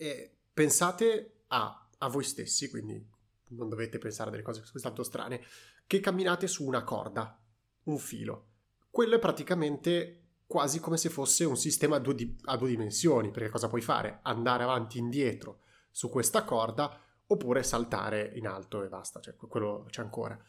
e 0.00 0.36
pensate 0.54 1.40
a, 1.48 1.88
a 1.98 2.08
voi 2.08 2.22
stessi, 2.22 2.70
quindi 2.70 3.04
non 3.48 3.68
dovete 3.68 3.98
pensare 3.98 4.28
a 4.28 4.30
delle 4.30 4.44
cose 4.44 4.62
tanto 4.80 5.02
strane, 5.02 5.42
che 5.88 5.98
camminate 5.98 6.46
su 6.46 6.64
una 6.64 6.84
corda, 6.84 7.36
un 7.84 7.98
filo. 7.98 8.46
Quello 8.90 9.16
è 9.16 9.18
praticamente 9.18 10.26
quasi 10.46 10.78
come 10.78 10.96
se 10.96 11.08
fosse 11.08 11.44
un 11.44 11.56
sistema 11.56 11.96
a 11.96 11.98
due, 11.98 12.14
di- 12.14 12.36
a 12.44 12.56
due 12.56 12.68
dimensioni, 12.68 13.32
perché 13.32 13.48
cosa 13.48 13.68
puoi 13.68 13.80
fare? 13.80 14.20
Andare 14.22 14.62
avanti 14.62 14.98
e 14.98 15.00
indietro 15.00 15.62
su 15.90 16.08
questa 16.08 16.44
corda 16.44 17.02
oppure 17.26 17.64
saltare 17.64 18.32
in 18.36 18.46
alto 18.46 18.84
e 18.84 18.88
basta, 18.88 19.20
cioè 19.20 19.34
quello 19.34 19.86
c'è 19.90 20.00
ancora. 20.00 20.40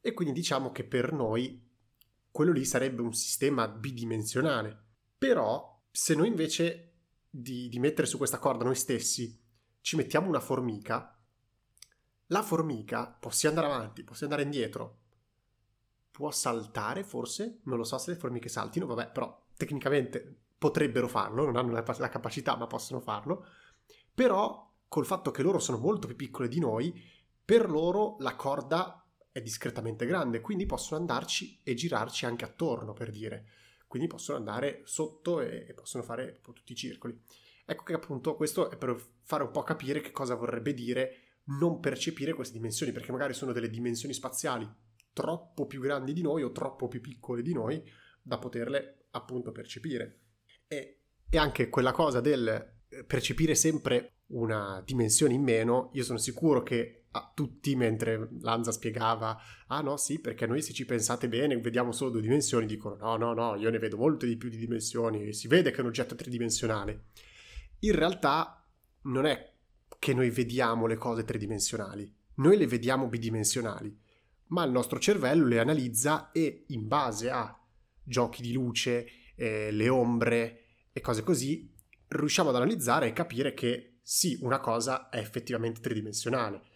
E 0.00 0.12
quindi 0.12 0.32
diciamo 0.32 0.70
che 0.70 0.84
per 0.84 1.12
noi 1.12 1.70
quello 2.30 2.52
lì 2.52 2.64
sarebbe 2.64 3.02
un 3.02 3.12
sistema 3.12 3.66
bidimensionale. 3.66 4.80
Però 5.18 5.82
se 5.90 6.14
noi 6.14 6.28
invece 6.28 6.91
di, 7.34 7.70
di 7.70 7.78
mettere 7.78 8.06
su 8.06 8.18
questa 8.18 8.38
corda 8.38 8.64
noi 8.64 8.74
stessi, 8.74 9.40
ci 9.80 9.96
mettiamo 9.96 10.28
una 10.28 10.38
formica, 10.38 11.18
la 12.26 12.42
formica 12.42 13.06
può 13.06 13.30
sia 13.30 13.48
andare 13.48 13.68
avanti, 13.68 14.04
può 14.04 14.14
sia 14.14 14.26
andare 14.26 14.42
indietro, 14.42 14.98
può 16.10 16.30
saltare 16.30 17.04
forse, 17.04 17.60
non 17.64 17.78
lo 17.78 17.84
so 17.84 17.96
se 17.96 18.10
le 18.10 18.18
formiche 18.18 18.50
saltino, 18.50 18.84
vabbè, 18.84 19.12
però 19.12 19.46
tecnicamente 19.56 20.40
potrebbero 20.58 21.08
farlo, 21.08 21.46
non 21.46 21.56
hanno 21.56 21.72
la, 21.72 21.84
la 21.98 22.08
capacità 22.10 22.54
ma 22.56 22.66
possono 22.66 23.00
farlo, 23.00 23.46
però 24.14 24.70
col 24.86 25.06
fatto 25.06 25.30
che 25.30 25.42
loro 25.42 25.58
sono 25.58 25.78
molto 25.78 26.06
più 26.06 26.16
piccole 26.16 26.48
di 26.48 26.60
noi, 26.60 26.94
per 27.42 27.70
loro 27.70 28.16
la 28.18 28.36
corda 28.36 29.10
è 29.32 29.40
discretamente 29.40 30.04
grande, 30.04 30.42
quindi 30.42 30.66
possono 30.66 31.00
andarci 31.00 31.60
e 31.62 31.72
girarci 31.72 32.26
anche 32.26 32.44
attorno, 32.44 32.92
per 32.92 33.10
dire 33.10 33.46
quindi 33.92 34.08
possono 34.08 34.38
andare 34.38 34.80
sotto 34.84 35.42
e, 35.42 35.66
e 35.68 35.74
possono 35.74 36.02
fare 36.02 36.40
tutti 36.40 36.72
i 36.72 36.74
circoli. 36.74 37.14
Ecco 37.66 37.82
che 37.82 37.92
appunto 37.92 38.36
questo 38.36 38.70
è 38.70 38.78
per 38.78 38.96
fare 39.20 39.42
un 39.42 39.50
po' 39.50 39.62
capire 39.64 40.00
che 40.00 40.12
cosa 40.12 40.34
vorrebbe 40.34 40.72
dire 40.72 41.40
non 41.58 41.78
percepire 41.78 42.32
queste 42.32 42.54
dimensioni, 42.54 42.90
perché 42.90 43.12
magari 43.12 43.34
sono 43.34 43.52
delle 43.52 43.68
dimensioni 43.68 44.14
spaziali 44.14 44.66
troppo 45.12 45.66
più 45.66 45.82
grandi 45.82 46.14
di 46.14 46.22
noi 46.22 46.42
o 46.42 46.52
troppo 46.52 46.88
più 46.88 47.02
piccole 47.02 47.42
di 47.42 47.52
noi 47.52 47.84
da 48.22 48.38
poterle 48.38 49.08
appunto 49.10 49.52
percepire. 49.52 50.20
E, 50.66 51.02
e 51.28 51.36
anche 51.36 51.68
quella 51.68 51.92
cosa 51.92 52.22
del 52.22 52.76
percepire 53.06 53.54
sempre 53.54 54.14
una 54.28 54.82
dimensione 54.84 55.34
in 55.34 55.42
meno, 55.42 55.90
io 55.94 56.04
sono 56.04 56.18
sicuro 56.18 56.62
che 56.62 57.02
a 57.12 57.30
tutti 57.34 57.74
mentre 57.76 58.28
Lanza 58.40 58.72
spiegava 58.72 59.38
ah 59.66 59.80
no 59.80 59.96
sì 59.96 60.18
perché 60.18 60.46
noi 60.46 60.62
se 60.62 60.72
ci 60.72 60.84
pensate 60.84 61.28
bene 61.28 61.58
vediamo 61.58 61.92
solo 61.92 62.10
due 62.10 62.22
dimensioni 62.22 62.66
dicono 62.66 62.96
no 62.96 63.16
no 63.16 63.34
no 63.34 63.54
io 63.56 63.70
ne 63.70 63.78
vedo 63.78 63.96
molte 63.96 64.26
di 64.26 64.36
più 64.36 64.48
di 64.48 64.56
dimensioni 64.56 65.32
si 65.32 65.46
vede 65.48 65.70
che 65.70 65.78
è 65.78 65.80
un 65.80 65.88
oggetto 65.88 66.14
tridimensionale 66.14 67.08
in 67.80 67.94
realtà 67.94 68.66
non 69.02 69.26
è 69.26 69.52
che 69.98 70.14
noi 70.14 70.30
vediamo 70.30 70.86
le 70.86 70.96
cose 70.96 71.24
tridimensionali 71.24 72.10
noi 72.36 72.56
le 72.56 72.66
vediamo 72.66 73.08
bidimensionali 73.08 73.94
ma 74.48 74.64
il 74.64 74.70
nostro 74.70 74.98
cervello 74.98 75.46
le 75.46 75.58
analizza 75.58 76.30
e 76.32 76.64
in 76.68 76.88
base 76.88 77.30
a 77.30 77.54
giochi 78.02 78.40
di 78.40 78.52
luce 78.52 79.06
eh, 79.36 79.70
le 79.70 79.88
ombre 79.88 80.60
e 80.92 81.00
cose 81.00 81.22
così 81.22 81.71
riusciamo 82.12 82.50
ad 82.50 82.56
analizzare 82.56 83.08
e 83.08 83.12
capire 83.12 83.54
che 83.54 83.98
sì 84.02 84.38
una 84.42 84.60
cosa 84.60 85.08
è 85.08 85.18
effettivamente 85.18 85.80
tridimensionale 85.80 86.70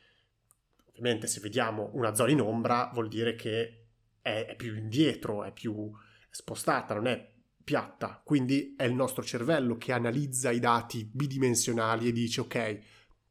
Ovviamente 0.98 1.26
se 1.26 1.40
vediamo 1.40 1.90
una 1.92 2.14
zona 2.14 2.30
in 2.30 2.40
ombra 2.40 2.90
vuol 2.92 3.08
dire 3.08 3.34
che 3.34 3.88
è, 4.22 4.46
è 4.48 4.56
più 4.56 4.74
indietro, 4.74 5.44
è 5.44 5.52
più 5.52 5.90
spostata, 6.30 6.94
non 6.94 7.06
è 7.06 7.34
piatta. 7.62 8.22
Quindi 8.24 8.74
è 8.76 8.84
il 8.84 8.94
nostro 8.94 9.22
cervello 9.22 9.76
che 9.76 9.92
analizza 9.92 10.50
i 10.50 10.58
dati 10.58 11.04
bidimensionali 11.04 12.08
e 12.08 12.12
dice 12.12 12.40
ok, 12.40 12.78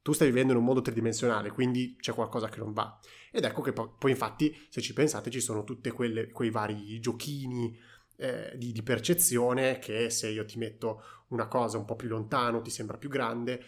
tu 0.03 0.11
stai 0.11 0.27
vivendo 0.27 0.51
in 0.51 0.59
un 0.59 0.65
mondo 0.65 0.81
tridimensionale, 0.81 1.49
quindi 1.49 1.95
c'è 1.99 2.13
qualcosa 2.13 2.49
che 2.49 2.59
non 2.59 2.71
va. 2.71 2.99
Ed 3.31 3.43
ecco 3.43 3.63
che 3.63 3.73
poi, 3.73 3.89
poi 3.97 4.11
infatti, 4.11 4.55
se 4.69 4.81
ci 4.81 4.93
pensate, 4.93 5.31
ci 5.31 5.41
sono 5.41 5.63
tutti 5.63 5.89
quei 5.89 6.49
vari 6.51 6.99
giochini 6.99 7.75
eh, 8.17 8.53
di, 8.55 8.71
di, 8.71 8.83
percezione 8.83 9.79
che 9.79 10.09
se 10.09 10.29
io 10.29 10.45
ti 10.45 10.57
metto 10.57 11.03
una 11.29 11.47
cosa 11.47 11.77
un 11.77 11.85
po' 11.85 11.95
più 11.95 12.07
lontano 12.07 12.61
ti 12.61 12.69
sembra 12.69 12.97
più 12.97 13.09
grande, 13.09 13.63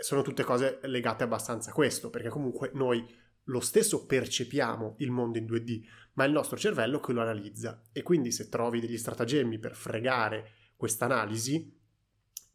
sono 0.00 0.22
tutte 0.22 0.44
cose 0.44 0.78
legate 0.82 1.24
abbastanza 1.24 1.70
a 1.70 1.74
questo, 1.74 2.10
perché 2.10 2.28
comunque 2.28 2.70
noi 2.74 3.04
lo 3.48 3.60
stesso 3.60 4.06
percepiamo 4.06 4.96
il 4.98 5.10
mondo 5.10 5.38
in 5.38 5.44
2D, 5.44 5.82
ma 6.14 6.24
è 6.24 6.26
il 6.26 6.32
nostro 6.32 6.56
cervello 6.56 7.00
che 7.00 7.12
lo 7.12 7.22
analizza. 7.22 7.82
E 7.92 8.02
quindi 8.02 8.30
se 8.30 8.48
trovi 8.48 8.80
degli 8.80 8.96
stratagemmi 8.96 9.58
per 9.58 9.74
fregare 9.74 10.52
questa 10.76 11.04
analisi, 11.04 11.76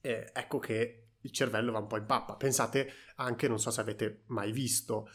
eh, 0.01 0.29
ecco 0.33 0.59
che 0.59 1.09
il 1.21 1.31
cervello 1.31 1.71
va 1.71 1.79
un 1.79 1.88
po' 1.88 1.97
in 1.97 2.05
pappa. 2.05 2.35
Pensate 2.35 2.91
anche, 3.15 3.47
non 3.47 3.59
so 3.59 3.71
se 3.71 3.81
avete 3.81 4.23
mai 4.27 4.51
visto 4.51 5.09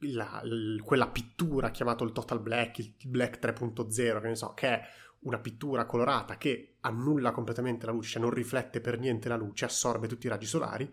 la, 0.00 0.40
l- 0.42 0.80
quella 0.82 1.08
pittura 1.08 1.70
chiamata 1.70 2.04
il 2.04 2.12
Total 2.12 2.40
Black, 2.40 2.78
il 2.78 2.94
Black 3.06 3.38
3.0, 3.38 4.20
che 4.20 4.28
ne 4.28 4.34
so, 4.34 4.54
che 4.54 4.68
è 4.68 4.82
una 5.20 5.38
pittura 5.38 5.86
colorata 5.86 6.36
che 6.36 6.76
annulla 6.80 7.30
completamente 7.30 7.86
la 7.86 7.92
luce, 7.92 8.10
cioè 8.10 8.22
non 8.22 8.30
riflette 8.30 8.80
per 8.80 8.98
niente 8.98 9.28
la 9.28 9.36
luce, 9.36 9.64
assorbe 9.64 10.08
tutti 10.08 10.26
i 10.26 10.30
raggi 10.30 10.46
solari 10.46 10.90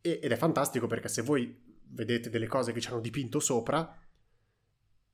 ed 0.00 0.30
è 0.30 0.36
fantastico 0.36 0.86
perché 0.86 1.08
se 1.08 1.22
voi 1.22 1.62
vedete 1.88 2.30
delle 2.30 2.46
cose 2.46 2.72
che 2.72 2.80
ci 2.80 2.88
hanno 2.88 3.00
dipinto 3.00 3.40
sopra 3.40 3.98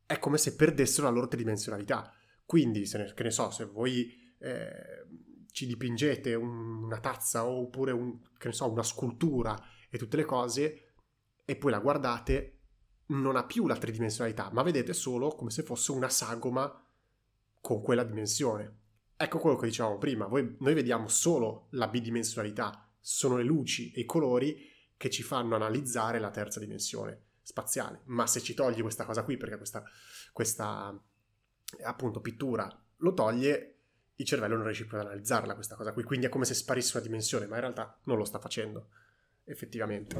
è 0.06 0.18
come 0.18 0.38
se 0.38 0.56
perdessero 0.56 1.06
la 1.06 1.12
loro 1.12 1.28
tridimensionalità. 1.28 2.12
Quindi, 2.44 2.88
ne, 2.94 3.12
che 3.14 3.22
ne 3.22 3.30
so, 3.30 3.50
se 3.50 3.64
voi 3.66 4.12
eh, 4.38 5.06
ci 5.52 5.66
dipingete 5.66 6.34
un, 6.34 6.82
una 6.82 6.99
tazza 6.99 7.46
oppure 7.46 7.92
un, 7.92 8.18
so, 8.50 8.68
una 8.68 8.82
scultura 8.82 9.56
e 9.88 9.99
tutte 9.99 10.16
le 10.16 10.25
cose 10.25 10.94
e 11.44 11.56
poi 11.56 11.70
la 11.70 11.78
guardate, 11.78 12.58
non 13.06 13.37
ha 13.37 13.44
più 13.44 13.68
la 13.68 13.76
tridimensionalità, 13.76 14.50
ma 14.52 14.62
vedete 14.62 14.92
solo 14.92 15.28
come 15.28 15.50
se 15.50 15.62
fosse 15.62 15.92
una 15.92 16.08
sagoma 16.08 16.84
con 17.60 17.82
quella 17.82 18.04
dimensione. 18.04 18.78
Ecco 19.16 19.38
quello 19.38 19.56
che 19.56 19.66
dicevamo 19.66 19.98
prima, 19.98 20.26
Voi, 20.26 20.56
noi 20.60 20.74
vediamo 20.74 21.08
solo 21.08 21.66
la 21.70 21.88
bidimensionalità, 21.88 22.88
sono 22.98 23.36
le 23.36 23.44
luci 23.44 23.92
e 23.92 24.00
i 24.00 24.04
colori 24.06 24.68
che 24.96 25.10
ci 25.10 25.22
fanno 25.22 25.54
analizzare 25.54 26.18
la 26.18 26.30
terza 26.30 26.58
dimensione 26.58 27.24
spaziale. 27.42 28.02
Ma 28.04 28.26
se 28.26 28.40
ci 28.40 28.54
togli 28.54 28.80
questa 28.80 29.04
cosa 29.04 29.22
qui, 29.22 29.36
perché 29.36 29.56
questa, 29.56 29.82
questa 30.32 30.98
appunto 31.82 32.20
pittura 32.20 32.68
lo 32.96 33.14
toglie, 33.14 33.76
il 34.16 34.26
cervello 34.26 34.56
non 34.56 34.64
riesce 34.64 34.86
più 34.86 34.98
ad 34.98 35.06
analizzarla 35.06 35.54
questa 35.54 35.74
cosa 35.74 35.92
qui. 35.92 36.02
Quindi 36.02 36.26
è 36.26 36.28
come 36.28 36.44
se 36.44 36.54
sparisse 36.54 36.96
una 36.96 37.06
dimensione, 37.06 37.46
ma 37.46 37.54
in 37.56 37.62
realtà 37.62 37.98
non 38.04 38.16
lo 38.16 38.24
sta 38.24 38.38
facendo, 38.38 38.88
effettivamente. 39.44 40.14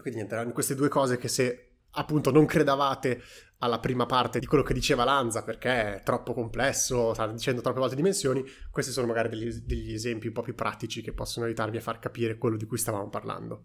Quindi 0.00 0.18
niente, 0.18 0.34
erano 0.34 0.52
queste 0.52 0.74
due 0.74 0.88
cose 0.88 1.16
che 1.16 1.28
se 1.28 1.71
appunto 1.92 2.30
non 2.30 2.46
credavate 2.46 3.22
alla 3.58 3.78
prima 3.78 4.06
parte 4.06 4.40
di 4.40 4.46
quello 4.46 4.64
che 4.64 4.74
diceva 4.74 5.04
Lanza 5.04 5.44
perché 5.44 5.96
è 5.96 6.02
troppo 6.02 6.34
complesso, 6.34 7.14
sta 7.14 7.26
dicendo 7.28 7.60
troppe 7.60 7.78
volte 7.78 7.94
dimensioni, 7.94 8.44
questi 8.70 8.90
sono 8.90 9.06
magari 9.06 9.28
degli, 9.28 9.50
degli 9.60 9.92
esempi 9.92 10.26
un 10.26 10.32
po' 10.32 10.42
più 10.42 10.54
pratici 10.54 11.00
che 11.00 11.12
possono 11.12 11.46
aiutarvi 11.46 11.76
a 11.76 11.80
far 11.82 11.98
capire 11.98 12.38
quello 12.38 12.56
di 12.56 12.66
cui 12.66 12.78
stavamo 12.78 13.08
parlando. 13.08 13.64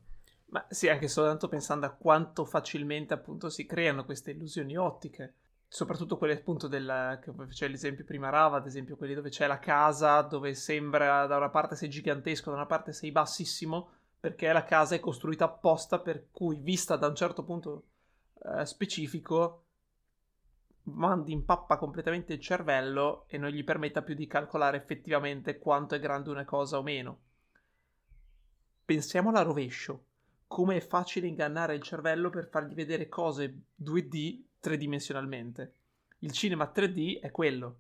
Ma 0.50 0.66
sì, 0.70 0.88
anche 0.88 1.08
soltanto 1.08 1.48
pensando 1.48 1.86
a 1.86 1.92
quanto 1.92 2.46
facilmente 2.46 3.14
appunto 3.14 3.50
si 3.50 3.66
creano 3.66 4.06
queste 4.06 4.32
illusioni 4.32 4.78
ottiche. 4.78 5.34
Soprattutto 5.68 6.18
quelle 6.18 6.36
appunto 6.36 6.68
del 6.68 7.20
che 7.22 7.34
c'è 7.50 7.68
l'esempio 7.68 8.06
prima 8.06 8.30
Rava, 8.30 8.58
ad 8.58 8.68
esempio 8.68 8.96
quelli 8.96 9.14
dove 9.14 9.30
c'è 9.30 9.48
la 9.48 9.60
casa, 9.60 10.22
dove 10.22 10.54
sembra 10.54 11.26
da 11.26 11.36
una 11.36 11.50
parte 11.50 11.76
sei 11.76 11.90
gigantesco, 11.90 12.52
da 12.52 12.56
una 12.56 12.66
parte 12.66 12.94
sei 12.94 13.12
bassissimo, 13.12 13.90
perché 14.18 14.50
la 14.54 14.64
casa 14.64 14.96
è 14.96 15.02
costruita 15.02 15.44
apposta 15.46 16.00
per 16.00 16.28
cui 16.32 16.60
vista 16.62 16.96
da 16.96 17.08
un 17.08 17.16
certo 17.16 17.44
punto 17.44 17.84
eh, 18.44 18.66
specifico 18.66 19.64
mandi 20.84 21.34
in 21.34 21.44
pappa 21.44 21.78
completamente 21.78 22.34
il 22.34 22.40
cervello 22.40 23.26
e 23.28 23.38
non 23.38 23.50
gli 23.50 23.64
permetta 23.64 24.02
più 24.02 24.16
di 24.16 24.28
calcolare 24.28 24.78
effettivamente 24.78 25.58
quanto 25.58 25.96
è 25.96 26.00
grande 26.00 26.30
una 26.30 26.46
cosa 26.46 26.78
o 26.78 26.84
meno. 26.84 27.20
Pensiamo 28.86 29.30
alla 29.30 29.42
rovescio 29.42 30.06
come 30.48 30.78
è 30.78 30.80
facile 30.80 31.28
ingannare 31.28 31.76
il 31.76 31.82
cervello 31.82 32.30
per 32.30 32.48
fargli 32.48 32.74
vedere 32.74 33.10
cose 33.10 33.64
2D 33.82 34.42
tridimensionalmente. 34.60 35.74
Il 36.20 36.32
cinema 36.32 36.72
3D 36.74 37.20
è 37.20 37.32
quello. 37.32 37.80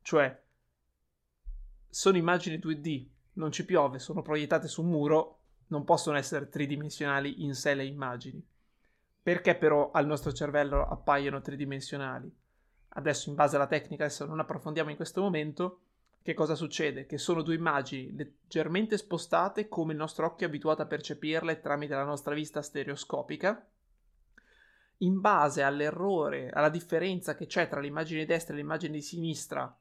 Cioè, 0.00 0.42
sono 1.88 2.16
immagini 2.16 2.56
2D, 2.56 3.06
non 3.34 3.52
ci 3.52 3.66
piove, 3.66 3.98
sono 3.98 4.22
proiettate 4.22 4.66
su 4.66 4.82
un 4.82 4.88
muro, 4.88 5.38
non 5.68 5.84
possono 5.84 6.16
essere 6.16 6.48
tridimensionali 6.48 7.44
in 7.44 7.54
sé 7.54 7.74
le 7.74 7.84
immagini. 7.84 8.42
Perché 9.22 9.54
però 9.54 9.90
al 9.90 10.06
nostro 10.06 10.32
cervello 10.32 10.86
appaiono 10.86 11.40
tridimensionali? 11.40 12.34
Adesso, 12.92 13.28
in 13.28 13.34
base 13.34 13.56
alla 13.56 13.66
tecnica, 13.66 14.04
adesso 14.04 14.24
non 14.24 14.40
approfondiamo 14.40 14.90
in 14.90 14.96
questo 14.96 15.20
momento, 15.20 15.80
che 16.22 16.34
cosa 16.34 16.54
succede? 16.54 17.06
Che 17.06 17.18
sono 17.18 17.42
due 17.42 17.54
immagini 17.54 18.14
leggermente 18.14 18.98
spostate 18.98 19.68
come 19.68 19.92
il 19.92 19.98
nostro 19.98 20.26
occhio 20.26 20.46
è 20.46 20.48
abituato 20.48 20.82
a 20.82 20.86
percepirle 20.86 21.60
tramite 21.60 21.94
la 21.94 22.04
nostra 22.04 22.34
vista 22.34 22.60
stereoscopica. 22.60 23.66
In 24.98 25.20
base 25.20 25.62
all'errore, 25.62 26.50
alla 26.50 26.68
differenza 26.68 27.34
che 27.34 27.46
c'è 27.46 27.68
tra 27.68 27.80
l'immagine 27.80 28.26
destra 28.26 28.52
e 28.52 28.58
l'immagine 28.58 28.92
di 28.92 29.02
sinistra, 29.02 29.74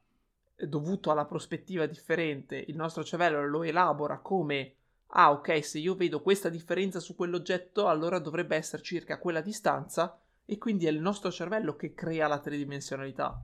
dovuto 0.55 1.11
alla 1.11 1.25
prospettiva 1.25 1.85
differente, 1.85 2.55
il 2.55 2.75
nostro 2.75 3.03
cervello 3.03 3.45
lo 3.45 3.63
elabora 3.63 4.19
come 4.19 4.75
ah 5.11 5.31
ok, 5.31 5.63
se 5.63 5.79
io 5.79 5.95
vedo 5.95 6.21
questa 6.21 6.49
differenza 6.49 6.99
su 6.99 7.15
quell'oggetto, 7.15 7.87
allora 7.87 8.19
dovrebbe 8.19 8.55
essere 8.55 8.81
circa 8.81 9.19
quella 9.19 9.41
distanza 9.41 10.19
e 10.45 10.57
quindi 10.57 10.85
è 10.85 10.89
il 10.89 10.99
nostro 10.99 11.31
cervello 11.31 11.75
che 11.75 11.93
crea 11.93 12.27
la 12.27 12.39
tridimensionalità 12.39 13.43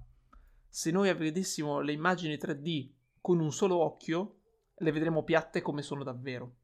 se 0.75 0.91
noi 0.91 1.13
vedessimo 1.13 1.79
le 1.79 1.93
immagini 1.93 2.35
3D 2.35 2.89
con 3.21 3.39
un 3.39 3.53
solo 3.53 3.77
occhio, 3.77 4.39
le 4.75 4.91
vedremo 4.91 5.23
piatte 5.23 5.61
come 5.61 5.81
sono 5.81 6.03
davvero. 6.03 6.55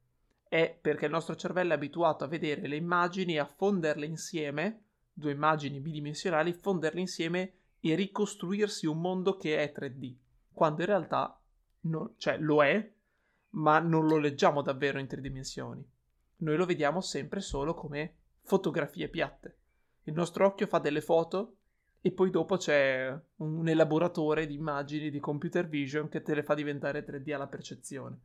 È 0.46 0.78
perché 0.78 1.06
il 1.06 1.12
nostro 1.12 1.34
cervello 1.34 1.72
è 1.72 1.76
abituato 1.76 2.22
a 2.22 2.26
vedere 2.26 2.68
le 2.68 2.76
immagini 2.76 3.36
e 3.36 3.38
a 3.38 3.46
fonderle 3.46 4.04
insieme, 4.04 4.82
due 5.14 5.32
immagini 5.32 5.80
bidimensionali, 5.80 6.52
fonderle 6.52 7.00
insieme 7.00 7.54
e 7.80 7.94
ricostruirsi 7.94 8.84
un 8.84 9.00
mondo 9.00 9.38
che 9.38 9.56
è 9.56 9.72
3D, 9.74 10.14
quando 10.52 10.82
in 10.82 10.88
realtà 10.88 11.40
no, 11.84 12.12
cioè, 12.18 12.36
lo 12.36 12.62
è, 12.62 12.92
ma 13.52 13.78
non 13.78 14.06
lo 14.06 14.18
leggiamo 14.18 14.62
davvero 14.62 14.98
in 14.98 15.06
tre 15.06 15.20
dimensioni. 15.20 15.84
Noi 16.36 16.56
lo 16.56 16.66
vediamo 16.66 17.00
sempre 17.00 17.40
solo 17.40 17.74
come 17.74 18.14
fotografie 18.42 19.08
piatte. 19.08 19.56
Il 20.04 20.14
nostro 20.14 20.46
occhio 20.46 20.66
fa 20.66 20.78
delle 20.78 21.00
foto 21.00 21.56
e 22.00 22.10
poi 22.10 22.30
dopo 22.30 22.56
c'è 22.56 23.16
un 23.36 23.68
elaboratore 23.68 24.46
di 24.46 24.54
immagini 24.54 25.10
di 25.10 25.20
computer 25.20 25.68
vision 25.68 26.08
che 26.08 26.22
te 26.22 26.34
le 26.34 26.42
fa 26.42 26.54
diventare 26.54 27.04
3D 27.04 27.32
alla 27.32 27.46
percezione. 27.46 28.18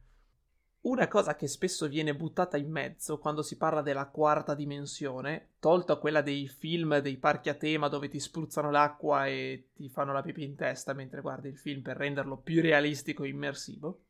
Una 0.81 1.07
cosa 1.07 1.35
che 1.35 1.47
spesso 1.47 1.87
viene 1.87 2.15
buttata 2.15 2.55
in 2.55 2.71
mezzo 2.71 3.19
quando 3.19 3.41
si 3.41 3.57
parla 3.57 3.81
della 3.81 4.07
quarta 4.07 4.55
dimensione, 4.55 5.49
tolta 5.59 5.97
quella 5.97 6.21
dei 6.21 6.47
film 6.47 6.99
dei 6.99 7.17
parchi 7.17 7.49
a 7.49 7.55
tema 7.55 7.89
dove 7.89 8.07
ti 8.07 8.19
spruzzano 8.19 8.71
l'acqua 8.71 9.27
e 9.27 9.67
ti 9.75 9.89
fanno 9.89 10.13
la 10.13 10.21
pipì 10.21 10.43
in 10.43 10.55
testa 10.55 10.93
mentre 10.93 11.21
guardi 11.21 11.49
il 11.49 11.57
film 11.57 11.81
per 11.81 11.97
renderlo 11.97 12.37
più 12.37 12.61
realistico 12.61 13.23
e 13.25 13.29
immersivo, 13.29 14.05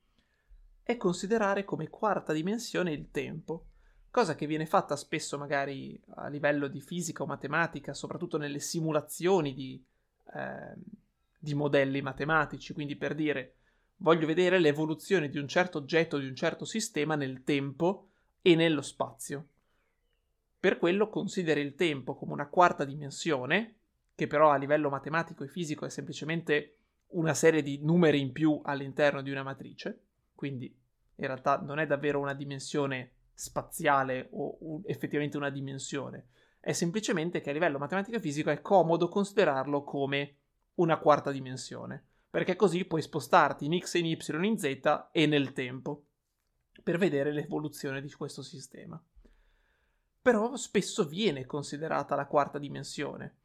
è 0.88 0.96
considerare 0.96 1.66
come 1.66 1.90
quarta 1.90 2.32
dimensione 2.32 2.94
il 2.94 3.12
tempo 3.12 3.66
cosa 4.10 4.36
che 4.36 4.48
viene 4.48 4.66
fatta 4.66 4.96
spesso 4.96 5.38
magari 5.38 6.02
a 6.16 6.30
livello 6.30 6.70
di 6.70 6.80
fisica 6.80 7.24
o 7.24 7.26
matematica, 7.26 7.94
soprattutto 7.94 8.38
nelle 8.38 8.60
simulazioni 8.60 9.54
di, 9.54 9.84
eh, 10.34 10.74
di 11.38 11.54
modelli 11.54 12.02
matematici, 12.02 12.74
quindi 12.74 12.96
per 12.96 13.16
dire 13.16 13.56
voglio 13.98 14.26
vedere 14.26 14.60
l'evoluzione 14.60 15.28
di 15.28 15.38
un 15.38 15.48
certo 15.50 15.80
oggetto, 15.80 16.20
di 16.20 16.26
un 16.26 16.36
certo 16.36 16.64
sistema 16.64 17.16
nel 17.16 17.44
tempo 17.44 18.08
e 18.42 18.56
nello 18.56 18.82
spazio. 18.82 19.48
Per 20.58 20.80
quello 20.80 21.10
consideri 21.10 21.60
il 21.60 21.76
tempo 21.76 22.16
come 22.16 22.32
una 22.32 22.48
quarta 22.48 22.86
dimensione, 22.86 23.76
che 24.16 24.26
però 24.26 24.52
a 24.52 24.56
livello 24.56 24.90
matematico 24.90 25.44
e 25.44 25.50
fisico 25.50 25.86
è 25.86 25.90
semplicemente 25.90 26.78
una 27.10 27.34
serie 27.34 27.62
di 27.62 27.78
numeri 27.84 28.22
in 28.22 28.32
più 28.32 28.62
all'interno 28.64 29.22
di 29.22 29.32
una 29.32 29.44
matrice, 29.44 30.06
quindi 30.38 30.66
in 31.16 31.26
realtà 31.26 31.60
non 31.60 31.80
è 31.80 31.88
davvero 31.88 32.20
una 32.20 32.36
dimensione 32.36 33.14
spaziale 33.34 34.30
o 34.32 34.58
un, 34.60 34.82
effettivamente 34.86 35.36
una 35.36 35.50
dimensione. 35.50 36.28
È 36.60 36.74
semplicemente 36.74 37.42
che 37.42 37.50
a 37.50 37.54
livello 37.54 37.80
matematico 37.80 38.18
e 38.18 38.22
fisico 38.22 38.52
è 38.52 38.62
comodo 38.62 39.10
considerarlo 39.10 39.84
come 39.84 40.36
una 40.76 41.00
quarta 41.00 41.32
dimensione, 41.32 42.04
perché 42.30 42.56
così 42.56 42.86
puoi 42.86 43.02
spostarti 43.02 43.66
in 43.66 43.80
x 43.80 43.96
in 43.96 44.06
y 44.06 44.18
in 44.44 44.60
z 44.60 44.80
e 45.12 45.26
nel 45.26 45.54
tempo 45.54 46.04
per 46.84 47.00
vedere 47.00 47.32
l'evoluzione 47.32 48.00
di 48.00 48.12
questo 48.12 48.44
sistema. 48.44 49.02
Però 50.22 50.56
spesso 50.56 51.08
viene 51.08 51.48
considerata 51.48 52.16
la 52.16 52.28
quarta 52.28 52.60
dimensione, 52.60 53.36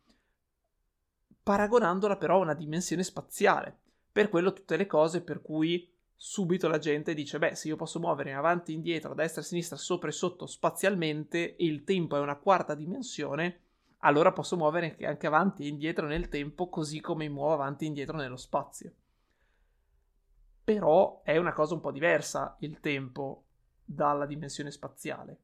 paragonandola 1.43 2.17
però 2.17 2.35
a 2.35 2.43
una 2.43 2.55
dimensione 2.55 3.03
spaziale. 3.03 3.79
Per 4.13 4.29
quello 4.29 4.53
tutte 4.53 4.77
le 4.77 4.87
cose 4.87 5.23
per 5.23 5.41
cui 5.41 5.91
subito 6.25 6.69
la 6.69 6.79
gente 6.79 7.15
dice: 7.15 7.41
Beh, 7.41 7.57
se 7.57 7.67
io 7.67 7.75
posso 7.75 7.99
muovere 7.99 8.33
avanti 8.33 8.71
e 8.71 8.77
indietro, 8.77 9.13
destra 9.13 9.41
a 9.41 9.45
sinistra, 9.45 9.77
sopra 9.77 10.09
e 10.09 10.13
sotto 10.13 10.47
spazialmente 10.47 11.57
e 11.57 11.65
il 11.67 11.83
tempo 11.83 12.15
è 12.17 12.21
una 12.21 12.37
quarta 12.37 12.77
dimensione, 12.77 13.61
allora 13.99 14.31
posso 14.31 14.57
muovere 14.57 14.97
anche 15.01 15.27
avanti 15.27 15.65
e 15.65 15.69
indietro 15.69 16.07
nel 16.07 16.29
tempo, 16.29 16.69
così 16.69 17.01
come 17.01 17.29
muovo 17.29 17.55
avanti 17.55 17.85
e 17.85 17.89
indietro 17.89 18.17
nello 18.17 18.37
spazio. 18.37 18.93
Però 20.63 21.23
è 21.25 21.37
una 21.39 21.53
cosa 21.53 21.75
un 21.75 21.81
po' 21.81 21.91
diversa 21.91 22.57
il 22.61 22.79
tempo 22.79 23.47
dalla 23.85 24.25
dimensione 24.25 24.71
spaziale. 24.71 25.41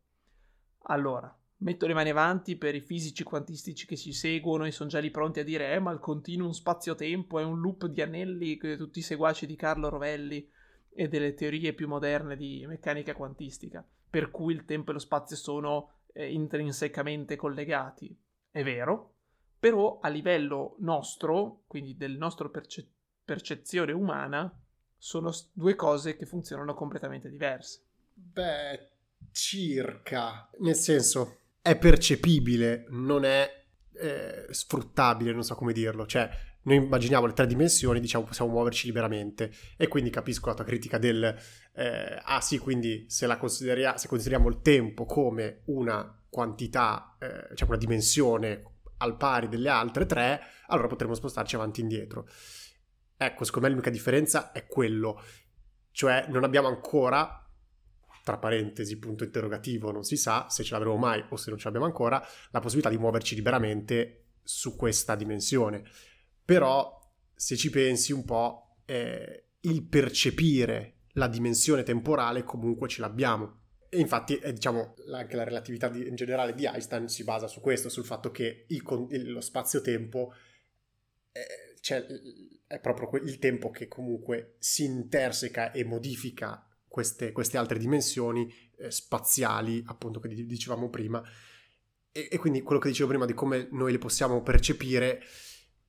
Allora, 0.82 1.36
metto 1.56 1.88
le 1.88 1.94
mani 1.94 2.10
avanti 2.10 2.54
per 2.54 2.76
i 2.76 2.80
fisici 2.80 3.24
quantistici 3.24 3.84
che 3.84 3.96
ci 3.96 4.12
seguono 4.12 4.64
e 4.64 4.70
sono 4.70 4.88
già 4.88 5.00
lì 5.00 5.10
pronti 5.10 5.40
a 5.40 5.44
dire: 5.44 5.72
Eh, 5.72 5.80
ma 5.80 5.90
il 5.90 5.98
continuum 5.98 6.52
spazio-tempo 6.52 7.40
è 7.40 7.42
un 7.42 7.58
loop 7.58 7.86
di 7.86 8.00
anelli, 8.00 8.56
tutti 8.76 9.00
i 9.00 9.02
seguaci 9.02 9.44
di 9.44 9.56
Carlo 9.56 9.88
Rovelli 9.88 10.48
e 10.98 11.06
delle 11.06 11.34
teorie 11.34 11.74
più 11.74 11.86
moderne 11.86 12.34
di 12.34 12.66
meccanica 12.66 13.14
quantistica, 13.14 13.86
per 14.10 14.32
cui 14.32 14.52
il 14.52 14.64
tempo 14.64 14.90
e 14.90 14.94
lo 14.94 14.98
spazio 14.98 15.36
sono 15.36 16.00
eh, 16.12 16.32
intrinsecamente 16.32 17.36
collegati. 17.36 18.12
è 18.50 18.64
vero, 18.64 19.14
però 19.60 20.00
a 20.00 20.08
livello 20.08 20.74
nostro, 20.80 21.62
quindi 21.68 21.96
del 21.96 22.16
nostro 22.16 22.50
perce- 22.50 22.90
percezione 23.24 23.92
umana, 23.92 24.52
sono 24.96 25.30
due 25.52 25.76
cose 25.76 26.16
che 26.16 26.26
funzionano 26.26 26.74
completamente 26.74 27.30
diverse. 27.30 27.80
Beh, 28.12 28.88
circa. 29.30 30.50
Nel 30.58 30.74
senso, 30.74 31.36
è 31.62 31.78
percepibile, 31.78 32.86
non 32.88 33.24
è 33.24 33.57
eh, 33.98 34.46
sfruttabile, 34.50 35.32
non 35.32 35.42
so 35.42 35.54
come 35.54 35.72
dirlo. 35.72 36.06
Cioè, 36.06 36.28
noi 36.62 36.76
immaginiamo 36.76 37.26
le 37.26 37.32
tre 37.32 37.46
dimensioni, 37.46 38.00
diciamo 38.00 38.24
possiamo 38.24 38.50
muoverci 38.50 38.86
liberamente 38.86 39.50
e 39.76 39.88
quindi 39.88 40.10
capisco 40.10 40.48
la 40.48 40.54
tua 40.54 40.64
critica 40.64 40.98
del 40.98 41.36
eh, 41.74 42.20
ah 42.24 42.40
sì, 42.40 42.58
quindi 42.58 43.06
se, 43.08 43.26
consideria- 43.36 43.96
se 43.96 44.08
consideriamo 44.08 44.48
il 44.48 44.60
tempo 44.60 45.04
come 45.04 45.62
una 45.66 46.12
quantità, 46.28 47.16
eh, 47.18 47.54
cioè 47.54 47.68
una 47.68 47.78
dimensione 47.78 48.64
al 48.98 49.16
pari 49.16 49.48
delle 49.48 49.68
altre 49.68 50.04
tre, 50.04 50.40
allora 50.66 50.88
potremmo 50.88 51.14
spostarci 51.14 51.54
avanti 51.54 51.80
e 51.80 51.82
indietro. 51.84 52.28
Ecco, 53.16 53.44
secondo 53.44 53.66
me 53.66 53.72
l'unica 53.74 53.90
differenza 53.90 54.52
è 54.52 54.66
quello, 54.66 55.22
cioè 55.92 56.26
non 56.28 56.44
abbiamo 56.44 56.68
ancora 56.68 57.47
tra 58.28 58.36
parentesi, 58.36 58.98
punto 58.98 59.24
interrogativo, 59.24 59.90
non 59.90 60.04
si 60.04 60.18
sa 60.18 60.50
se 60.50 60.62
ce 60.62 60.74
l'avremo 60.74 60.98
mai 60.98 61.24
o 61.30 61.36
se 61.36 61.48
non 61.48 61.58
ce 61.58 61.64
l'abbiamo 61.64 61.86
ancora, 61.86 62.22
la 62.50 62.60
possibilità 62.60 62.90
di 62.90 62.98
muoverci 62.98 63.34
liberamente 63.34 64.32
su 64.42 64.76
questa 64.76 65.14
dimensione. 65.14 65.82
Però, 66.44 67.00
se 67.34 67.56
ci 67.56 67.70
pensi 67.70 68.12
un 68.12 68.26
po', 68.26 68.80
eh, 68.84 69.52
il 69.60 69.82
percepire 69.84 71.04
la 71.12 71.26
dimensione 71.26 71.82
temporale 71.84 72.42
comunque 72.42 72.86
ce 72.86 73.00
l'abbiamo. 73.00 73.62
E 73.88 73.98
infatti, 73.98 74.36
eh, 74.36 74.52
diciamo, 74.52 74.94
anche 75.14 75.34
la 75.34 75.44
relatività 75.44 75.88
di, 75.88 76.06
in 76.06 76.14
generale 76.14 76.54
di 76.54 76.66
Einstein 76.66 77.08
si 77.08 77.24
basa 77.24 77.46
su 77.46 77.62
questo, 77.62 77.88
sul 77.88 78.04
fatto 78.04 78.30
che 78.30 78.66
il, 78.68 79.32
lo 79.32 79.40
spazio-tempo 79.40 80.34
eh, 81.32 81.80
cioè, 81.80 82.04
è 82.66 82.78
proprio 82.78 83.22
il 83.22 83.38
tempo 83.38 83.70
che 83.70 83.88
comunque 83.88 84.56
si 84.58 84.84
interseca 84.84 85.72
e 85.72 85.82
modifica 85.84 86.67
queste, 86.98 87.30
queste 87.30 87.58
altre 87.58 87.78
dimensioni 87.78 88.52
eh, 88.76 88.90
spaziali, 88.90 89.84
appunto, 89.86 90.18
che 90.18 90.28
dicevamo 90.28 90.90
prima. 90.90 91.22
E, 92.10 92.28
e 92.28 92.38
quindi 92.38 92.62
quello 92.62 92.80
che 92.80 92.88
dicevo 92.88 93.10
prima 93.10 93.24
di 93.24 93.34
come 93.34 93.68
noi 93.70 93.92
le 93.92 93.98
possiamo 93.98 94.42
percepire, 94.42 95.22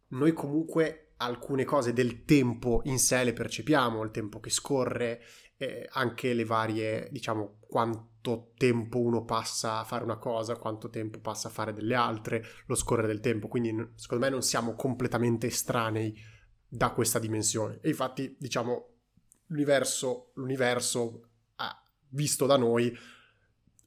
noi 0.09 0.33
comunque 0.33 1.13
alcune 1.17 1.65
cose 1.65 1.93
del 1.93 2.25
tempo 2.25 2.81
in 2.83 2.99
sé 2.99 3.23
le 3.23 3.33
percepiamo, 3.33 4.03
il 4.03 4.11
tempo 4.11 4.39
che 4.39 4.51
scorre, 4.51 5.23
eh, 5.57 5.89
anche 5.93 6.33
le 6.33 6.45
varie, 6.45 7.09
diciamo, 7.11 7.57
quanto 7.67 8.51
tempo 8.55 8.99
uno 8.99 9.25
passa 9.25 9.79
a 9.79 9.83
fare 9.83 10.03
una 10.03 10.17
cosa, 10.17 10.57
quanto 10.57 10.91
tempo 10.91 11.19
passa 11.19 11.47
a 11.47 11.51
fare 11.51 11.73
delle 11.73 11.95
altre, 11.95 12.45
lo 12.67 12.75
scorrere 12.75 13.07
del 13.07 13.19
tempo. 13.19 13.47
Quindi 13.47 13.93
secondo 13.95 14.25
me 14.25 14.29
non 14.29 14.43
siamo 14.43 14.75
completamente 14.75 15.47
estranei 15.47 16.15
da 16.67 16.91
questa 16.91 17.17
dimensione. 17.17 17.79
E 17.81 17.89
infatti, 17.89 18.35
diciamo, 18.37 18.98
l'universo, 19.49 20.31
l'universo 20.35 21.29
ah, 21.55 21.83
visto 22.09 22.45
da 22.45 22.57
noi 22.57 22.97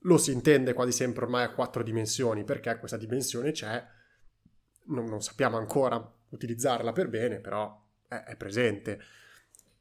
lo 0.05 0.19
si 0.19 0.33
intende 0.33 0.73
quasi 0.73 0.93
sempre 0.93 1.25
ormai 1.25 1.45
a 1.45 1.53
quattro 1.53 1.83
dimensioni, 1.83 2.45
perché 2.45 2.79
questa 2.79 2.97
dimensione 2.97 3.53
c'è, 3.53 3.85
non, 4.87 5.05
non 5.05 5.23
sappiamo 5.23 5.57
ancora 5.57 6.13
utilizzarla 6.31 6.93
per 6.93 7.09
bene, 7.09 7.39
però 7.39 7.81
è, 8.09 8.15
è 8.15 8.37
presente 8.37 9.01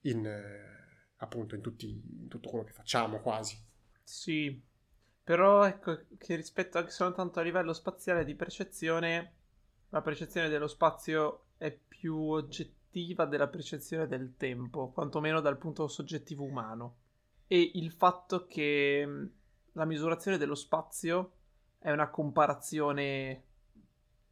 in, 0.01 0.25
eh, 0.25 1.13
appunto 1.17 1.55
in, 1.55 1.61
tutti, 1.61 1.89
in 1.89 2.27
tutto 2.27 2.49
quello 2.49 2.65
che 2.65 2.73
facciamo 2.73 3.19
quasi. 3.19 3.57
Sì, 4.03 4.61
però 5.23 5.65
ecco 5.65 6.01
che 6.17 6.35
rispetto 6.35 6.77
anche 6.77 6.91
soltanto 6.91 7.39
a 7.39 7.43
livello 7.43 7.73
spaziale 7.73 8.23
di 8.23 8.35
percezione, 8.35 9.33
la 9.89 10.01
percezione 10.01 10.49
dello 10.49 10.67
spazio 10.67 11.45
è 11.57 11.71
più 11.71 12.15
oggettiva 12.15 12.79
oggettiva 12.91 13.25
della 13.25 13.47
percezione 13.47 14.05
del 14.05 14.35
tempo, 14.35 14.89
quantomeno 14.89 15.39
dal 15.39 15.57
punto 15.57 15.87
soggettivo 15.87 16.43
umano. 16.43 16.97
E 17.47 17.71
il 17.75 17.91
fatto 17.91 18.45
che 18.47 19.03
mm, 19.05 19.25
la 19.73 19.85
misurazione 19.85 20.37
dello 20.37 20.55
spazio 20.55 21.31
è 21.79 21.89
una 21.91 22.09
comparazione 22.09 23.43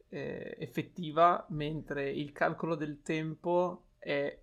eh, 0.08 0.56
effettiva, 0.58 1.44
mentre 1.50 2.10
il 2.10 2.32
calcolo 2.32 2.74
del 2.74 3.00
tempo 3.02 3.86
è... 3.98 4.38